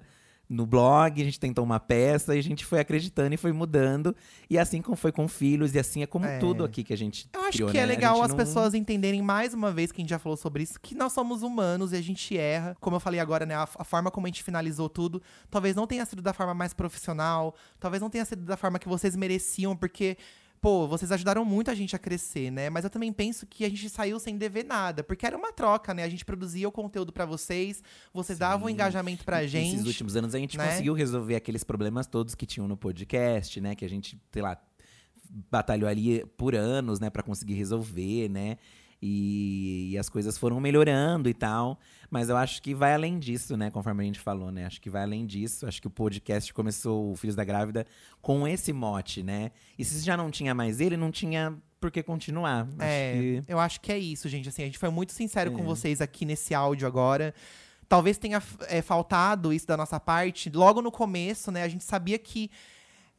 no 0.48 0.64
blog, 0.64 1.20
a 1.20 1.24
gente 1.24 1.40
tentou 1.40 1.64
uma 1.64 1.80
peça 1.80 2.34
e 2.36 2.38
a 2.38 2.42
gente 2.42 2.64
foi 2.64 2.78
acreditando 2.80 3.34
e 3.34 3.36
foi 3.36 3.52
mudando. 3.52 4.14
E 4.48 4.58
assim 4.58 4.80
como 4.80 4.96
foi 4.96 5.10
com 5.10 5.26
filhos, 5.26 5.74
e 5.74 5.78
assim 5.78 6.02
é 6.02 6.06
como 6.06 6.24
É. 6.24 6.38
tudo 6.38 6.64
aqui 6.64 6.84
que 6.84 6.92
a 6.92 6.96
gente 6.96 7.28
Eu 7.32 7.40
acho 7.40 7.52
criou, 7.52 7.70
que 7.70 7.76
né? 7.76 7.82
é 7.82 7.86
legal 7.86 8.22
as 8.22 8.28
não- 8.30 8.36
pessoas 8.36 8.72
entenderem 8.74 9.20
mais 9.22 9.52
uma 9.54 9.72
vez 9.72 9.90
que 9.90 10.00
a 10.00 10.02
gente 10.02 10.10
já 10.10 10.18
falou 10.18 10.36
sobre 10.36 10.62
isso, 10.62 10.78
que 10.80 10.94
nós 10.94 11.12
somos 11.12 11.42
humanos 11.42 11.92
e 11.92 11.96
a 11.96 12.02
gente 12.02 12.36
erra. 12.38 12.76
Como 12.80 12.94
eu 12.96 13.00
falei 13.00 13.18
agora, 13.18 13.44
né? 13.44 13.54
A, 13.56 13.62
a 13.78 13.84
forma 13.84 14.10
como 14.10 14.26
a 14.26 14.28
gente 14.28 14.42
finalizou 14.44 14.88
tudo, 14.88 15.20
talvez 15.50 15.74
não 15.74 15.86
tenha 15.86 16.04
sido 16.06 16.22
da 16.22 16.32
forma 16.32 16.54
mais 16.54 16.72
profissional, 16.72 17.54
talvez 17.80 18.00
não 18.00 18.08
tenha 18.10 18.24
sido 18.24 18.44
da 18.44 18.56
forma 18.56 18.78
que 18.78 18.88
vocês 18.88 19.16
mereciam, 19.16 19.76
porque. 19.76 20.16
Pô, 20.60 20.86
vocês 20.86 21.12
ajudaram 21.12 21.44
muito 21.44 21.70
a 21.70 21.74
gente 21.74 21.94
a 21.94 21.98
crescer, 21.98 22.50
né? 22.50 22.70
Mas 22.70 22.84
eu 22.84 22.90
também 22.90 23.12
penso 23.12 23.46
que 23.46 23.64
a 23.64 23.68
gente 23.68 23.88
saiu 23.88 24.18
sem 24.18 24.36
dever 24.36 24.64
nada, 24.64 25.04
porque 25.04 25.26
era 25.26 25.36
uma 25.36 25.52
troca, 25.52 25.92
né? 25.94 26.02
A 26.02 26.08
gente 26.08 26.24
produzia 26.24 26.68
o 26.68 26.72
conteúdo 26.72 27.12
pra 27.12 27.24
vocês, 27.24 27.82
vocês 28.12 28.38
davam 28.38 28.66
o 28.66 28.68
Sim. 28.68 28.74
engajamento 28.74 29.24
pra 29.24 29.46
gente. 29.46 29.72
Nesses 29.72 29.86
últimos 29.86 30.16
anos 30.16 30.34
a 30.34 30.38
gente 30.38 30.56
né? 30.56 30.66
conseguiu 30.66 30.94
resolver 30.94 31.36
aqueles 31.36 31.62
problemas 31.62 32.06
todos 32.06 32.34
que 32.34 32.46
tinham 32.46 32.66
no 32.66 32.76
podcast, 32.76 33.60
né? 33.60 33.74
Que 33.74 33.84
a 33.84 33.88
gente, 33.88 34.20
sei 34.32 34.42
lá, 34.42 34.60
batalhou 35.50 35.88
ali 35.88 36.24
por 36.36 36.54
anos, 36.54 37.00
né, 37.00 37.10
Pra 37.10 37.22
conseguir 37.22 37.54
resolver, 37.54 38.28
né? 38.28 38.56
E, 39.00 39.90
e 39.92 39.98
as 39.98 40.08
coisas 40.08 40.36
foram 40.38 40.58
melhorando 40.60 41.28
e 41.28 41.34
tal. 41.34 41.78
Mas 42.10 42.28
eu 42.28 42.36
acho 42.36 42.62
que 42.62 42.74
vai 42.74 42.94
além 42.94 43.18
disso, 43.18 43.56
né? 43.56 43.70
Conforme 43.70 44.02
a 44.02 44.06
gente 44.06 44.20
falou, 44.20 44.50
né? 44.50 44.64
Acho 44.64 44.80
que 44.80 44.88
vai 44.90 45.02
além 45.02 45.26
disso. 45.26 45.66
Acho 45.66 45.80
que 45.80 45.86
o 45.86 45.90
podcast 45.90 46.52
começou, 46.54 47.12
o 47.12 47.16
Filhos 47.16 47.36
da 47.36 47.44
Grávida, 47.44 47.86
com 48.22 48.46
esse 48.46 48.72
mote, 48.72 49.22
né? 49.22 49.50
E 49.78 49.84
se 49.84 50.04
já 50.04 50.16
não 50.16 50.30
tinha 50.30 50.54
mais 50.54 50.80
ele, 50.80 50.96
não 50.96 51.10
tinha 51.10 51.54
por 51.80 51.90
que 51.90 52.02
continuar. 52.02 52.62
Acho 52.66 52.76
É, 52.80 53.12
que- 53.12 53.44
eu 53.48 53.58
acho 53.58 53.80
que 53.80 53.92
é 53.92 53.98
isso, 53.98 54.28
gente. 54.28 54.48
Assim, 54.48 54.62
a 54.62 54.66
gente 54.66 54.78
foi 54.78 54.88
muito 54.90 55.12
sincero 55.12 55.52
com 55.52 55.60
É. 55.60 55.64
vocês 55.64 56.00
aqui 56.00 56.24
nesse 56.24 56.54
áudio 56.54 56.86
agora. 56.86 57.34
Talvez 57.88 58.18
tenha 58.18 58.42
é, 58.68 58.82
faltado 58.82 59.52
isso 59.52 59.66
da 59.66 59.76
nossa 59.76 60.00
parte. 60.00 60.50
Logo 60.50 60.80
no 60.82 60.90
começo, 60.90 61.50
né? 61.52 61.62
A 61.62 61.68
gente 61.68 61.84
sabia 61.84 62.18
que. 62.18 62.50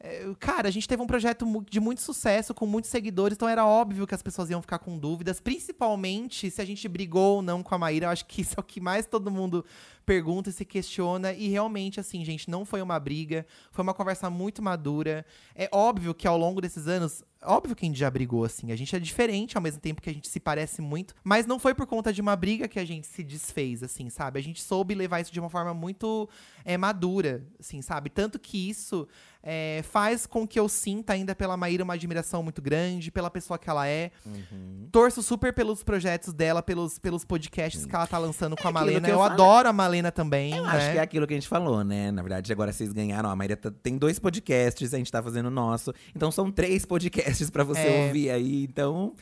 É, 0.00 0.32
Cara, 0.38 0.68
a 0.68 0.70
gente 0.70 0.88
teve 0.88 1.02
um 1.02 1.06
projeto 1.06 1.44
de 1.68 1.80
muito 1.80 2.00
sucesso, 2.00 2.54
com 2.54 2.66
muitos 2.66 2.90
seguidores, 2.90 3.36
então 3.36 3.48
era 3.48 3.66
óbvio 3.66 4.06
que 4.06 4.14
as 4.14 4.22
pessoas 4.22 4.48
iam 4.50 4.62
ficar 4.62 4.78
com 4.78 4.98
dúvidas, 4.98 5.40
principalmente 5.40 6.50
se 6.50 6.60
a 6.62 6.64
gente 6.64 6.86
brigou 6.88 7.36
ou 7.36 7.42
não 7.42 7.62
com 7.62 7.74
a 7.74 7.78
Maíra. 7.78 8.06
Eu 8.06 8.10
acho 8.10 8.26
que 8.26 8.42
isso 8.42 8.54
é 8.56 8.60
o 8.60 8.62
que 8.62 8.80
mais 8.80 9.06
todo 9.06 9.30
mundo 9.30 9.64
pergunta 10.08 10.48
e 10.48 10.52
se 10.54 10.64
questiona. 10.64 11.34
E 11.34 11.48
realmente, 11.48 12.00
assim, 12.00 12.24
gente, 12.24 12.48
não 12.48 12.64
foi 12.64 12.80
uma 12.80 12.98
briga, 12.98 13.44
foi 13.70 13.82
uma 13.82 13.92
conversa 13.92 14.30
muito 14.30 14.62
madura. 14.62 15.22
É 15.54 15.68
óbvio 15.70 16.14
que 16.14 16.26
ao 16.26 16.38
longo 16.38 16.62
desses 16.62 16.88
anos, 16.88 17.22
óbvio 17.44 17.76
que 17.76 17.84
a 17.84 17.88
gente 17.88 17.98
já 17.98 18.10
brigou, 18.10 18.42
assim. 18.42 18.72
A 18.72 18.76
gente 18.76 18.96
é 18.96 18.98
diferente 18.98 19.58
ao 19.58 19.62
mesmo 19.62 19.80
tempo 19.80 20.00
que 20.00 20.08
a 20.08 20.12
gente 20.12 20.26
se 20.26 20.40
parece 20.40 20.80
muito. 20.80 21.14
Mas 21.22 21.44
não 21.44 21.58
foi 21.58 21.74
por 21.74 21.86
conta 21.86 22.10
de 22.10 22.22
uma 22.22 22.34
briga 22.34 22.66
que 22.66 22.78
a 22.78 22.86
gente 22.86 23.06
se 23.06 23.22
desfez, 23.22 23.82
assim, 23.82 24.08
sabe? 24.08 24.38
A 24.38 24.42
gente 24.42 24.62
soube 24.62 24.94
levar 24.94 25.20
isso 25.20 25.32
de 25.32 25.38
uma 25.38 25.50
forma 25.50 25.74
muito 25.74 26.26
é, 26.64 26.78
madura, 26.78 27.44
assim, 27.60 27.82
sabe? 27.82 28.08
Tanto 28.08 28.38
que 28.38 28.70
isso 28.70 29.06
é, 29.42 29.82
faz 29.82 30.26
com 30.26 30.46
que 30.46 30.58
eu 30.58 30.68
sinta 30.68 31.12
ainda 31.12 31.34
pela 31.34 31.56
Maíra 31.56 31.84
uma 31.84 31.94
admiração 31.94 32.42
muito 32.42 32.60
grande, 32.60 33.10
pela 33.10 33.30
pessoa 33.30 33.58
que 33.58 33.68
ela 33.68 33.86
é. 33.86 34.10
Uhum. 34.24 34.88
Torço 34.90 35.22
super 35.22 35.52
pelos 35.52 35.82
projetos 35.82 36.32
dela, 36.32 36.62
pelos, 36.62 36.98
pelos 36.98 37.24
podcasts 37.24 37.84
que 37.84 37.94
ela 37.94 38.06
tá 38.06 38.18
lançando 38.18 38.56
com 38.56 38.66
a 38.66 38.70
aquilo 38.70 38.86
Malena. 38.86 39.08
eu 39.08 39.18
Eu, 39.18 39.22
adoro 39.22 39.68
a 39.68 39.72
Malena 39.72 39.97
também, 40.12 40.54
Eu 40.56 40.62
né? 40.64 40.68
acho 40.70 40.92
que 40.92 40.98
é 40.98 41.00
aquilo 41.00 41.26
que 41.26 41.34
a 41.34 41.36
gente 41.36 41.48
falou, 41.48 41.82
né? 41.84 42.10
Na 42.10 42.22
verdade, 42.22 42.52
agora 42.52 42.72
vocês 42.72 42.92
ganharam. 42.92 43.28
A 43.28 43.36
Maíra 43.36 43.56
tá- 43.56 43.70
tem 43.82 43.96
dois 43.98 44.18
podcasts, 44.18 44.94
a 44.94 44.96
gente 44.98 45.10
tá 45.12 45.22
fazendo 45.22 45.46
o 45.46 45.50
nosso. 45.50 45.92
Então 46.14 46.30
são 46.30 46.50
três 46.50 46.84
podcasts 46.84 47.50
pra 47.50 47.64
você 47.64 47.80
É. 47.86 48.06
ouvir 48.06 48.30
aí. 48.30 48.64
Então, 48.64 49.14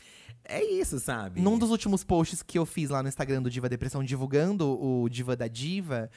é 0.45 0.63
isso, 0.63 1.01
sabe? 1.01 1.41
Num 1.41 1.59
dos 1.59 1.71
últimos 1.71 2.05
posts 2.05 2.43
que 2.43 2.59
eu 2.59 2.65
fiz 2.67 2.91
lá 2.91 3.03
no 3.03 3.09
Instagram 3.09 3.43
do 3.43 3.51
Diva 3.51 3.69
Depressão, 3.69 4.05
divulgando 4.05 4.69
o 4.81 5.09
Diva 5.09 5.35
da 5.35 5.49
Diva, 5.49 6.09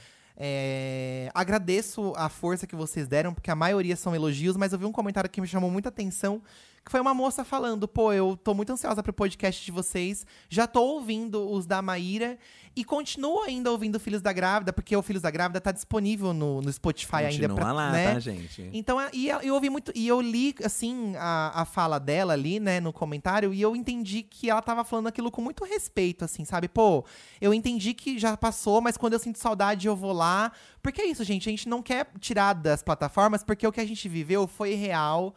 é, 0.41 1.30
agradeço 1.34 2.13
a 2.15 2.30
força 2.30 2.65
que 2.65 2.76
vocês 2.76 3.08
deram, 3.08 3.34
porque 3.34 3.52
a 3.52 3.56
maioria 3.56 3.95
são 3.95 4.15
elogios, 4.15 4.56
mas 4.56 4.72
eu 4.72 4.80
vi 4.80 4.86
um 4.86 4.91
comentário 4.91 5.30
que 5.30 5.41
me 5.41 5.48
chamou 5.48 5.69
muita 5.69 5.89
atenção, 5.89 6.41
que 6.84 6.92
foi 6.92 7.00
uma 7.00 7.13
moça 7.13 7.44
falando, 7.44 7.88
pô, 7.88 8.12
eu 8.13 8.38
tô 8.38 8.54
muito 8.54 8.72
ansiosa 8.72 9.04
pro 9.04 9.13
podcast 9.13 9.63
de 9.63 9.72
vocês, 9.72 10.26
já 10.50 10.68
tô 10.68 10.82
ouvindo 10.82 11.50
os 11.50 11.65
da 11.65 11.82
Maíra, 11.82 12.38
e 12.76 12.84
continuo 12.84 13.42
ainda 13.42 13.72
ouvindo 13.72 14.00
Filhos 14.00 14.22
da 14.22 14.32
Grávida, 14.32 14.72
porque 14.72 14.96
o 14.96 15.02
Filhos 15.02 15.22
da 15.22 15.30
Grávida 15.30 15.60
tá 15.60 15.72
disponível 15.72 16.34
no, 16.34 16.62
no 16.62 16.72
Spotify 16.72 17.15
ainda 17.15 17.50
Continua 17.50 17.56
pra, 17.56 17.72
lá, 17.74 17.92
né? 17.92 18.13
tá, 18.13 18.20
gente? 18.20 18.70
Então, 18.72 18.98
e 19.12 19.28
eu, 19.28 19.42
eu 19.42 19.54
ouvi 19.56 19.70
muito. 19.70 19.92
E 19.94 20.08
eu 20.08 20.22
li, 20.22 20.56
assim, 20.63 21.13
a, 21.18 21.62
a 21.62 21.65
fala 21.65 22.00
dela 22.00 22.34
ali, 22.34 22.60
né, 22.60 22.80
no 22.80 22.94
comentário, 22.94 23.54
e 23.54 23.62
eu 23.62 23.76
entendi 23.76 24.24
que 24.24 24.50
ela 24.50 24.62
tava 24.62 24.84
falando 24.84 25.08
aquilo 25.08 25.30
com 25.30 25.42
muito 25.42 25.65
respeito, 25.65 26.24
assim, 26.24 26.46
sabe? 26.46 26.70
Pô, 26.70 27.04
eu 27.42 27.54
entendi 27.54 27.94
que 27.94 28.18
já 28.18 28.38
passou, 28.38 28.80
mas 28.80 28.96
quando 28.96 29.13
eu 29.13 29.20
sinto 29.20 29.39
saudade, 29.39 29.88
eu 29.88 29.96
vou 29.96 30.13
lá. 30.13 30.52
Porque 30.82 31.02
é 31.02 31.06
isso, 31.06 31.24
gente. 31.24 31.50
A 31.50 31.52
gente 31.52 31.68
não 31.68 31.82
quer 31.82 32.08
tirar 32.20 32.54
das 32.54 32.82
plataformas, 32.82 33.44
porque 33.44 33.68
o 33.68 33.72
que 33.72 33.82
a 33.82 33.86
gente 33.86 34.08
viveu 34.08 34.48
foi 34.48 34.76
real, 34.76 35.36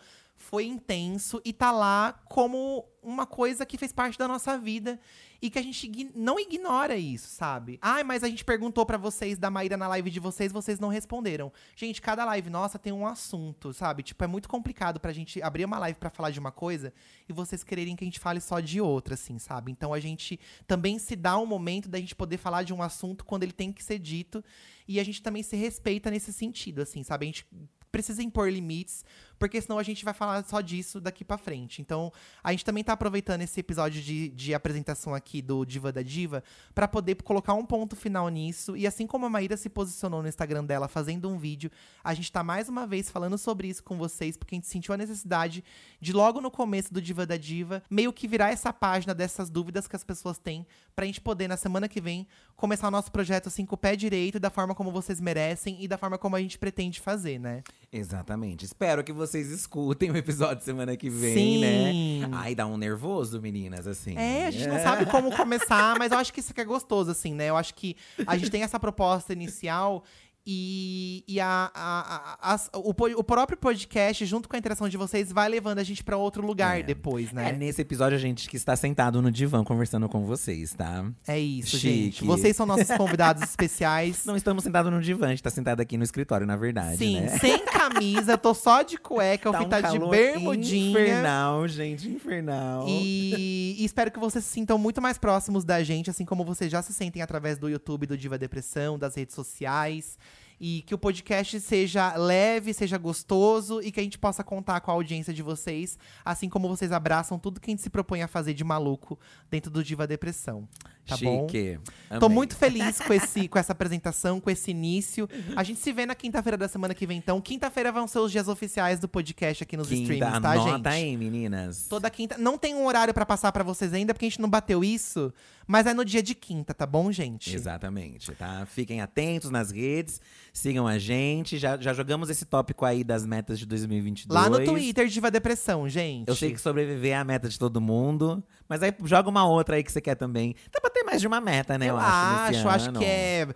foi 0.53 0.67
intenso 0.67 1.41
e 1.47 1.51
tá 1.51 1.73
lá 1.73 2.13
como 2.27 2.85
uma 3.03 3.25
coisa 3.25 3.65
que 3.65 3.79
fez 3.79 3.91
parte 3.91 4.19
da 4.19 4.29
nossa 4.29 4.59
vida 4.59 5.01
e 5.41 5.49
que 5.49 5.59
a 5.59 5.63
gente 5.63 6.13
não 6.15 6.39
ignora 6.39 6.95
isso, 6.95 7.27
sabe? 7.29 7.79
Ai, 7.81 8.05
mas 8.05 8.23
a 8.23 8.29
gente 8.29 8.45
perguntou 8.45 8.85
pra 8.85 8.99
vocês 8.99 9.39
da 9.39 9.51
Maíra 9.51 9.79
na 9.79 9.89
live 9.89 10.11
de 10.11 10.21
vocês, 10.21 10.53
vocês 10.53 10.79
não 10.79 10.91
responderam. 10.91 11.51
Gente, 11.75 12.03
cada 12.03 12.23
live 12.27 12.51
nossa 12.51 12.79
tem 12.79 12.93
um 12.93 13.07
assunto, 13.07 13.73
sabe? 13.73 14.03
Tipo, 14.03 14.25
é 14.25 14.27
muito 14.27 14.47
complicado 14.47 15.01
pra 15.01 15.11
gente 15.11 15.41
abrir 15.41 15.65
uma 15.65 15.79
live 15.79 15.99
pra 15.99 16.11
falar 16.11 16.29
de 16.29 16.39
uma 16.39 16.53
coisa 16.53 16.93
e 17.27 17.33
vocês 17.33 17.65
quererem 17.65 17.97
que 17.97 18.05
a 18.05 18.07
gente 18.07 18.21
fale 18.21 18.39
só 18.39 18.61
de 18.61 18.79
outra, 18.79 19.15
assim, 19.15 19.39
sabe? 19.39 19.73
Então 19.73 19.95
a 19.95 20.01
gente 20.01 20.39
também 20.67 20.99
se 20.99 21.17
dá 21.17 21.39
um 21.39 21.47
momento 21.47 21.89
da 21.89 21.99
gente 21.99 22.15
poder 22.15 22.37
falar 22.37 22.63
de 22.63 22.75
um 22.75 22.83
assunto 22.83 23.25
quando 23.25 23.45
ele 23.45 23.53
tem 23.53 23.73
que 23.73 23.83
ser 23.83 23.99
dito 23.99 24.45
e 24.87 25.01
a 25.01 25.05
gente 25.05 25.23
também 25.23 25.43
se 25.43 25.57
respeita 25.57 26.11
nesse 26.11 26.31
sentido, 26.31 26.83
assim, 26.83 27.03
sabe? 27.03 27.25
A 27.25 27.29
gente 27.29 27.47
precisa 27.93 28.23
impor 28.23 28.51
limites, 28.51 29.05
porque 29.43 29.61
senão 29.61 29.77
a 29.77 29.83
gente 29.83 30.05
vai 30.05 30.15
falar 30.15 30.45
só 30.45 30.61
disso 30.61 31.01
daqui 31.01 31.25
pra 31.25 31.37
frente. 31.37 31.83
Então, 31.83 32.13
a 32.45 32.53
gente 32.53 32.65
também 32.65 32.85
tá 32.85 32.93
aproveitando 32.93 33.43
esse 33.43 33.59
episódio 33.59 34.01
de, 34.01 34.29
de 34.29 34.55
apresentação 34.55 35.17
aqui 35.17 35.43
do 35.43 35.65
Diva 35.65 35.91
da 35.91 36.01
Diva 36.01 36.45
pra 36.73 36.87
poder 36.87 37.21
colocar 37.25 37.53
um 37.55 37.67
ponto 37.67 37.97
final 37.97 38.29
nisso. 38.29 38.77
E 38.77 38.87
assim 38.87 39.05
como 39.05 39.27
a 39.27 39.29
Maíra 39.29 39.57
se 39.57 39.69
posicionou 39.69 40.23
no 40.23 40.29
Instagram 40.29 40.65
dela 40.65 40.87
fazendo 40.87 41.29
um 41.29 41.39
vídeo, 41.39 41.73
a 42.05 42.15
gente 42.15 42.31
tá 42.31 42.45
mais 42.45 42.69
uma 42.69 42.87
vez 42.87 43.11
falando 43.11 43.37
sobre 43.37 43.67
isso 43.67 43.83
com 43.83 43.99
vocês, 43.99 44.37
porque 44.37 44.55
a 44.55 44.59
gente 44.59 44.69
sentiu 44.69 44.95
a 44.95 44.97
necessidade 44.97 45.65
de 46.01 46.13
logo 46.13 46.41
no 46.41 46.49
começo 46.49 46.95
do 46.95 47.03
Diva 47.03 47.27
da 47.27 47.37
Diva, 47.37 47.83
meio 47.91 48.13
que 48.13 48.29
virar 48.29 48.51
essa 48.53 48.73
página 48.73 49.13
dessas 49.13 49.51
dúvidas 49.51 49.89
que 49.89 49.97
as 49.97 50.05
pessoas 50.05 50.39
têm, 50.39 50.65
pra 50.95 51.05
gente 51.05 51.21
poder, 51.21 51.49
na 51.49 51.57
semana 51.57 51.89
que 51.89 52.01
vem, 52.01 52.29
começar 52.55 52.87
o 52.87 52.93
nosso 52.93 53.11
projeto 53.11 53.49
assim 53.49 53.67
com 53.67 53.75
o 53.75 53.79
pé 53.79 53.97
direito, 53.97 54.39
da 54.39 54.51
forma 54.51 54.73
como 54.73 54.93
vocês 54.93 55.21
merecem 55.21 55.83
e 55.83 55.89
da 55.89 55.99
forma 55.99 56.17
como 56.17 56.37
a 56.37 56.41
gente 56.41 56.57
pretende 56.61 57.01
fazer, 57.01 57.41
né? 57.41 57.65
Exatamente. 57.93 58.65
Espero 58.65 59.05
que 59.05 59.13
vocês 59.13 59.51
escutem 59.51 60.11
o 60.11 60.17
episódio 60.17 60.65
semana 60.65 60.97
que 60.97 61.11
vem, 61.11 61.35
Sim. 61.35 61.61
né? 61.61 62.29
Ai, 62.33 62.55
dá 62.55 62.67
um 62.67 62.79
nervoso, 62.79 63.39
meninas, 63.39 63.87
assim. 63.87 64.17
É, 64.17 64.47
a 64.47 64.51
gente 64.51 64.67
não 64.67 64.79
sabe 64.79 65.05
como 65.05 65.31
começar, 65.37 65.99
mas 65.99 66.11
eu 66.11 66.17
acho 66.17 66.33
que 66.33 66.41
isso 66.41 66.55
que 66.55 66.61
é 66.63 66.65
gostoso, 66.65 67.11
assim, 67.11 67.35
né? 67.35 67.51
Eu 67.51 67.57
acho 67.57 67.75
que 67.75 67.95
a 68.27 68.35
gente 68.39 68.51
tem 68.51 68.63
essa 68.63 68.81
proposta 68.81 69.35
inicial 69.35 70.03
e, 70.47 71.25
e 71.29 71.41
a, 71.41 71.71
a- 71.75 72.55
a- 72.55 72.79
o, 72.79 72.91
o 73.19 73.25
próprio 73.25 73.57
podcast, 73.57 74.25
junto 74.27 74.49
com 74.49 74.57
a 74.57 74.59
interação 74.59 74.89
de 74.89 74.97
vocês, 74.97 75.31
vai 75.31 75.49
levando 75.49 75.79
a 75.79 75.85
gente 75.85 76.03
pra 76.03 76.17
outro 76.17 76.45
lugar 76.45 76.81
É. 76.81 76.83
depois, 76.83 77.31
É 77.31 77.35
né? 77.35 77.53
nesse 77.53 77.81
episódio 77.83 78.17
a 78.17 78.21
gente 78.21 78.49
que 78.49 78.57
está 78.57 78.75
sentado 78.75 79.23
no 79.23 79.31
divã 79.31 79.63
conversando 79.63 80.09
com 80.09 80.25
vocês, 80.25 80.75
tá? 80.75 81.05
É, 81.27 81.39
isso, 81.39 81.77
Chique. 81.79 82.05
gente. 82.05 82.25
Vocês 82.25 82.57
são 82.57 82.67
nossos 82.67 82.89
convidados 82.97 83.43
especiais. 83.43 84.25
Não 84.25 84.37
estamos 84.37 84.65
sentados 84.65 84.91
no 84.93 85.01
divã, 85.01 85.27
a 85.27 85.31
gente 85.31 85.43
tá 85.43 85.51
sentado 85.51 85.81
aqui 85.81 85.97
no 85.97 86.05
escritório, 86.05 86.47
na 86.47 86.57
verdade, 86.57 86.97
Sim, 86.99 87.21
né? 87.21 87.39
sem 87.39 87.65
camisa, 87.65 88.33
eu 88.33 88.39
tô 88.39 88.53
só 88.55 88.83
de 88.83 88.97
cueca, 88.97 89.49
eu 89.49 89.53
Tá 89.53 89.59
fui 89.59 89.67
um 89.67 89.71
tá 89.71 89.81
de 89.81 89.99
bermudinha. 89.99 90.91
Infernal, 90.91 91.69
gente, 91.69 92.09
infernal. 92.09 92.87
E, 92.89 93.77
e 93.79 93.85
espero 93.85 94.11
que 94.11 94.19
vocês 94.19 94.45
se 94.45 94.51
sintam 94.51 94.77
muito 94.79 95.01
mais 95.01 95.19
próximos 95.19 95.65
da 95.65 95.83
gente, 95.83 96.11
assim 96.11 96.25
como 96.25 96.45
vocês 96.45 96.71
já 96.71 96.83
se 96.83 96.93
sentem 96.93 97.23
através 97.23 97.59
do 97.59 97.69
YouTube 97.69 98.07
do 98.07 98.17
Diva 98.19 98.37
Depressão, 98.39 98.99
das 98.99 99.15
redes 99.15 99.35
sociais. 99.35 100.19
E 100.65 100.83
que 100.83 100.95
o 100.95 100.99
podcast 100.99 101.59
seja 101.59 102.15
leve, 102.15 102.73
seja 102.73 102.97
gostoso 102.97 103.81
e 103.83 103.91
que 103.91 103.99
a 103.99 104.03
gente 104.05 104.17
possa 104.17 104.45
contar 104.45 104.81
com 104.81 104.93
a 104.93 104.95
audiência 104.95 105.35
de 105.35 105.43
vocês, 105.43 105.99
assim 106.25 106.49
como 106.49 106.69
vocês 106.69 106.93
abraçam 106.93 107.37
tudo 107.37 107.59
que 107.59 107.69
a 107.69 107.73
gente 107.73 107.83
se 107.83 107.91
propõe 107.91 108.23
a 108.23 108.29
fazer 108.29 108.55
de 108.55 108.63
maluco 108.63 109.19
dentro 109.51 109.73
do 109.73 109.83
Diva 109.83 110.07
Depressão. 110.07 110.69
Tá 111.05 111.17
bom? 111.17 111.49
Chique. 111.49 111.81
Tô 112.21 112.27
Amei. 112.27 112.37
muito 112.37 112.55
feliz 112.55 113.01
com, 113.01 113.13
esse, 113.13 113.49
com 113.49 113.59
essa 113.59 113.73
apresentação, 113.73 114.41
com 114.41 114.49
esse 114.49 114.71
início. 114.71 115.29
A 115.57 115.65
gente 115.65 115.81
se 115.81 115.93
vê 115.93 116.07
na 116.07 116.15
quinta-feira 116.15 116.57
da 116.57 116.69
semana 116.69 116.95
que 116.95 117.07
vem, 117.07 117.19
então. 117.19 117.41
Quinta-feira 117.41 117.91
vão 117.91 118.07
ser 118.07 118.21
os 118.21 118.31
dias 118.31 118.47
oficiais 118.47 119.01
do 119.01 119.09
podcast 119.09 119.65
aqui 119.65 119.77
nos 119.77 119.89
Quinta, 119.89 120.13
streamings, 120.13 120.41
tá, 120.41 120.53
anota 120.53 120.71
gente? 120.71 120.87
aí, 120.89 121.17
meninas. 121.17 121.87
Toda 121.89 122.09
quinta. 122.09 122.39
Não 122.39 122.57
tem 122.57 122.77
um 122.77 122.87
horário 122.87 123.13
pra 123.13 123.27
passar 123.27 123.51
pra 123.51 123.65
vocês 123.65 123.93
ainda, 123.93 124.15
porque 124.15 124.27
a 124.27 124.29
gente 124.29 124.41
não 124.41 124.49
bateu 124.49 124.85
isso. 124.85 125.35
Mas 125.67 125.87
é 125.87 125.95
no 125.95 126.05
dia 126.05 126.23
de 126.23 126.35
quinta, 126.35 126.75
tá 126.75 126.87
bom, 126.87 127.11
gente? 127.11 127.55
Exatamente, 127.55 128.33
tá? 128.33 128.67
Fiquem 128.67 129.01
atentos 129.01 129.51
nas 129.51 129.71
redes. 129.71 130.21
Sigam 130.53 130.87
a 130.87 130.99
gente. 130.99 131.57
Já, 131.57 131.79
já 131.79 131.95
jogamos 131.95 132.29
esse 132.29 132.45
tópico 132.45 132.85
aí 132.85 133.03
das 133.03 133.25
metas 133.25 133.59
de 133.59 133.65
2022. 133.67 134.39
Lá 134.39 134.51
no 134.51 134.63
Twitter 134.65 135.07
Diva 135.09 135.31
Depressão, 135.31 135.89
gente. 135.89 136.29
Eu 136.29 136.37
sei 136.37 136.53
que 136.53 136.61
sobreviver 136.61 137.13
é 137.13 137.17
a 137.17 137.25
meta 137.25 137.49
de 137.49 137.59
todo 137.59 137.81
mundo. 137.81 138.45
Mas 138.73 138.83
aí 138.83 138.95
joga 139.05 139.29
uma 139.29 139.47
outra 139.47 139.77
aí 139.77 139.85
que 139.85 139.93
você 139.93 140.01
quer 140.01 140.15
também. 140.15 140.55
Dá 140.73 140.81
pra 140.81 140.89
ter 140.89 141.03
mais 141.03 141.21
de 141.21 141.27
uma 141.27 141.43
meta, 141.43 141.77
né? 141.77 141.85
Eu, 141.91 141.91
Eu 141.91 141.99
acho. 141.99 142.57
acho, 142.57 142.69
acho 142.69 142.93
que 142.93 143.05
é. 143.05 143.47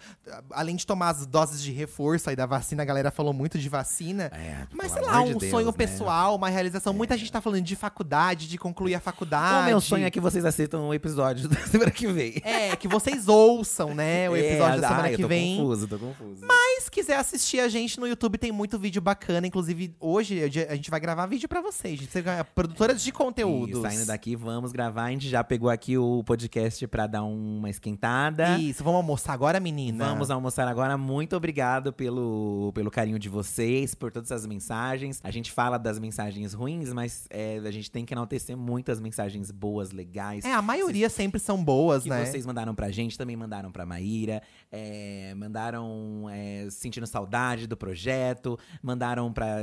Além 0.50 0.76
de 0.76 0.86
tomar 0.86 1.08
as 1.08 1.24
doses 1.26 1.62
de 1.62 1.72
reforço 1.72 2.28
aí 2.28 2.36
da 2.36 2.44
vacina, 2.44 2.82
a 2.82 2.84
galera 2.86 3.10
falou 3.10 3.32
muito 3.32 3.58
de 3.58 3.66
vacina. 3.70 4.24
É, 4.34 4.66
Mas 4.74 4.92
sei 4.92 5.00
lá, 5.00 5.22
um 5.22 5.38
de 5.38 5.48
sonho 5.48 5.64
Deus, 5.72 5.76
né? 5.78 5.86
pessoal, 5.86 6.36
uma 6.36 6.50
realização. 6.50 6.92
Muita 6.92 7.16
gente 7.16 7.32
tá 7.32 7.40
falando 7.40 7.62
de 7.62 7.74
faculdade, 7.74 8.46
de 8.46 8.58
concluir 8.58 8.94
a 8.94 9.00
faculdade. 9.00 9.62
O 9.62 9.66
meu 9.66 9.80
sonho 9.80 10.04
é 10.04 10.10
que 10.10 10.20
vocês 10.20 10.44
assistam 10.44 10.80
o 10.80 10.92
episódio 10.92 11.48
da 11.48 11.60
semana 11.66 11.90
que 11.90 12.06
vem. 12.06 12.42
É, 12.44 12.76
que 12.76 12.86
vocês 12.86 13.26
ouçam, 13.26 13.94
né, 13.94 14.28
o 14.28 14.36
episódio 14.36 14.78
É, 14.78 14.80
da 14.82 14.88
semana 14.88 15.06
ai, 15.08 15.14
eu 15.14 15.16
que 15.16 15.22
tô 15.22 15.28
vem. 15.28 15.56
confuso, 15.56 15.88
tô 15.88 15.98
confuso. 15.98 16.44
Mas 16.46 16.84
se 16.84 16.90
quiser 16.90 17.16
assistir 17.16 17.60
a 17.60 17.68
gente 17.68 17.98
no 17.98 18.06
YouTube, 18.06 18.36
tem 18.36 18.52
muito 18.52 18.78
vídeo 18.78 19.00
bacana. 19.00 19.46
Inclusive, 19.46 19.94
hoje 19.98 20.40
é 20.42 20.66
a 20.70 20.74
gente 20.76 20.90
vai 20.90 21.00
gravar 21.00 21.24
vídeo 21.26 21.48
pra 21.48 21.60
vocês. 21.62 21.98
gente. 21.98 22.12
Você 22.12 22.18
é 22.20 22.42
produtora 22.42 22.94
de 22.94 23.12
conteúdos. 23.12 23.78
E 23.78 23.82
saindo 23.82 24.06
daqui, 24.06 24.36
vamos 24.36 24.72
gravar. 24.72 25.05
Gente 25.10 25.28
já 25.28 25.42
pegou 25.44 25.70
aqui 25.70 25.96
o 25.96 26.22
podcast 26.24 26.86
pra 26.86 27.06
dar 27.06 27.22
uma 27.24 27.70
esquentada. 27.70 28.58
Isso, 28.58 28.82
vamos 28.82 28.98
almoçar 28.98 29.32
agora, 29.32 29.60
menina? 29.60 30.06
Vamos 30.06 30.30
almoçar 30.30 30.66
agora. 30.68 30.96
Muito 30.96 31.36
obrigado 31.36 31.92
pelo, 31.92 32.72
pelo 32.74 32.90
carinho 32.90 33.18
de 33.18 33.28
vocês, 33.28 33.94
por 33.94 34.10
todas 34.10 34.32
as 34.32 34.46
mensagens. 34.46 35.20
A 35.22 35.30
gente 35.30 35.52
fala 35.52 35.78
das 35.78 35.98
mensagens 35.98 36.52
ruins, 36.52 36.92
mas 36.92 37.26
é, 37.30 37.60
a 37.64 37.70
gente 37.70 37.90
tem 37.90 38.04
que 38.04 38.14
enaltecer 38.14 38.56
muitas 38.56 39.00
mensagens 39.00 39.50
boas, 39.50 39.92
legais. 39.92 40.44
É, 40.44 40.52
a 40.52 40.62
maioria 40.62 41.08
sempre 41.08 41.40
são 41.40 41.62
boas, 41.62 42.02
que 42.02 42.10
né? 42.10 42.24
vocês 42.24 42.44
mandaram 42.46 42.74
pra 42.74 42.90
gente, 42.90 43.16
também 43.16 43.36
mandaram 43.36 43.70
pra 43.70 43.86
Maíra, 43.86 44.42
é, 44.70 45.34
mandaram 45.34 46.28
é, 46.30 46.68
sentindo 46.70 47.06
saudade 47.06 47.66
do 47.66 47.76
projeto, 47.76 48.58
mandaram 48.82 49.32
pra, 49.32 49.62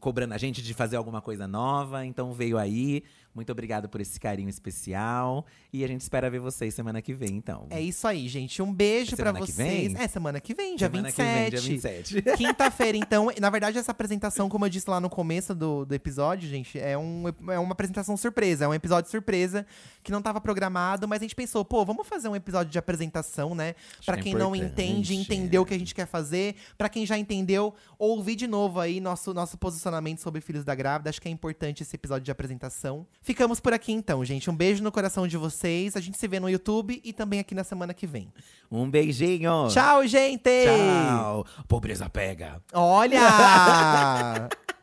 cobrando 0.00 0.34
a 0.34 0.38
gente 0.38 0.62
de 0.62 0.74
fazer 0.74 0.96
alguma 0.96 1.20
coisa 1.20 1.46
nova, 1.46 2.04
então 2.04 2.32
veio 2.32 2.58
aí. 2.58 3.02
Muito 3.34 3.50
obrigado 3.50 3.88
por 3.88 4.00
esse 4.00 4.20
carinho 4.20 4.48
especial. 4.48 5.46
E 5.72 5.82
a 5.82 5.88
gente 5.88 6.02
espera 6.02 6.28
ver 6.28 6.38
vocês 6.38 6.74
semana 6.74 7.00
que 7.00 7.14
vem, 7.14 7.30
então. 7.30 7.66
É 7.70 7.80
isso 7.80 8.06
aí, 8.06 8.28
gente. 8.28 8.60
Um 8.60 8.72
beijo 8.72 9.14
É 9.14 9.16
pra 9.16 9.32
semana 9.32 9.46
que 9.46 9.52
vocês. 9.52 9.94
É 9.94 10.08
semana 10.08 10.40
que 10.40 10.54
vem, 10.54 10.76
dia 10.76 10.88
semana 10.88 11.08
27. 11.08 11.16
que 11.16 11.40
vem, 11.40 11.50
dia 11.50 11.60
27. 11.60 12.22
Quinta-feira, 12.36 12.98
então. 12.98 13.28
Na 13.40 13.48
verdade, 13.48 13.78
essa 13.78 13.90
apresentação, 13.90 14.48
como 14.48 14.66
eu 14.66 14.68
disse 14.68 14.88
lá 14.88 15.00
no 15.00 15.08
começo 15.08 15.54
do, 15.54 15.86
do 15.86 15.94
episódio, 15.94 16.48
gente, 16.48 16.78
é, 16.78 16.96
um, 16.98 17.24
é 17.50 17.58
uma 17.58 17.72
apresentação 17.72 18.16
surpresa. 18.16 18.66
É 18.66 18.68
um 18.68 18.74
episódio 18.74 19.10
surpresa 19.10 19.66
que 20.02 20.12
não 20.12 20.18
estava 20.18 20.40
programado, 20.40 21.08
mas 21.08 21.20
a 21.20 21.24
gente 21.24 21.34
pensou, 21.34 21.64
pô, 21.64 21.84
vamos 21.86 22.06
fazer 22.06 22.28
um 22.28 22.36
episódio 22.36 22.70
de 22.70 22.78
apresentação, 22.78 23.54
né? 23.54 23.74
Pra 24.04 24.18
é 24.18 24.20
quem 24.20 24.34
não 24.34 24.54
entende, 24.54 25.14
entender 25.14 25.58
o 25.58 25.64
que 25.64 25.72
a 25.72 25.78
gente 25.78 25.94
quer 25.94 26.06
fazer. 26.06 26.56
Pra 26.76 26.88
quem 26.88 27.06
já 27.06 27.16
entendeu, 27.16 27.74
ouvir 27.98 28.36
de 28.36 28.46
novo 28.46 28.78
aí 28.78 29.00
nosso, 29.00 29.32
nosso 29.32 29.56
posicionamento 29.56 30.20
sobre 30.20 30.42
Filhos 30.42 30.64
da 30.64 30.74
Grávida. 30.74 31.08
Acho 31.08 31.20
que 31.20 31.28
é 31.28 31.30
importante 31.30 31.82
esse 31.82 31.96
episódio 31.96 32.24
de 32.24 32.30
apresentação. 32.30 33.06
Ficamos 33.22 33.60
por 33.60 33.72
aqui, 33.72 33.92
então, 33.92 34.24
gente. 34.24 34.50
Um 34.50 34.54
beijo 34.54 34.82
no 34.82 34.90
coração 34.90 35.28
de 35.28 35.36
vocês. 35.36 35.96
A 35.96 36.00
gente 36.00 36.18
se 36.18 36.26
vê 36.26 36.40
no 36.40 36.50
YouTube 36.50 37.00
e 37.04 37.12
também 37.12 37.38
aqui 37.38 37.54
na 37.54 37.62
semana 37.62 37.94
que 37.94 38.06
vem. 38.06 38.32
Um 38.70 38.90
beijinho. 38.90 39.68
Tchau, 39.70 40.04
gente! 40.06 40.42
Tchau. 40.42 41.46
Pobreza 41.68 42.08
pega. 42.08 42.60
Olha! 42.72 44.48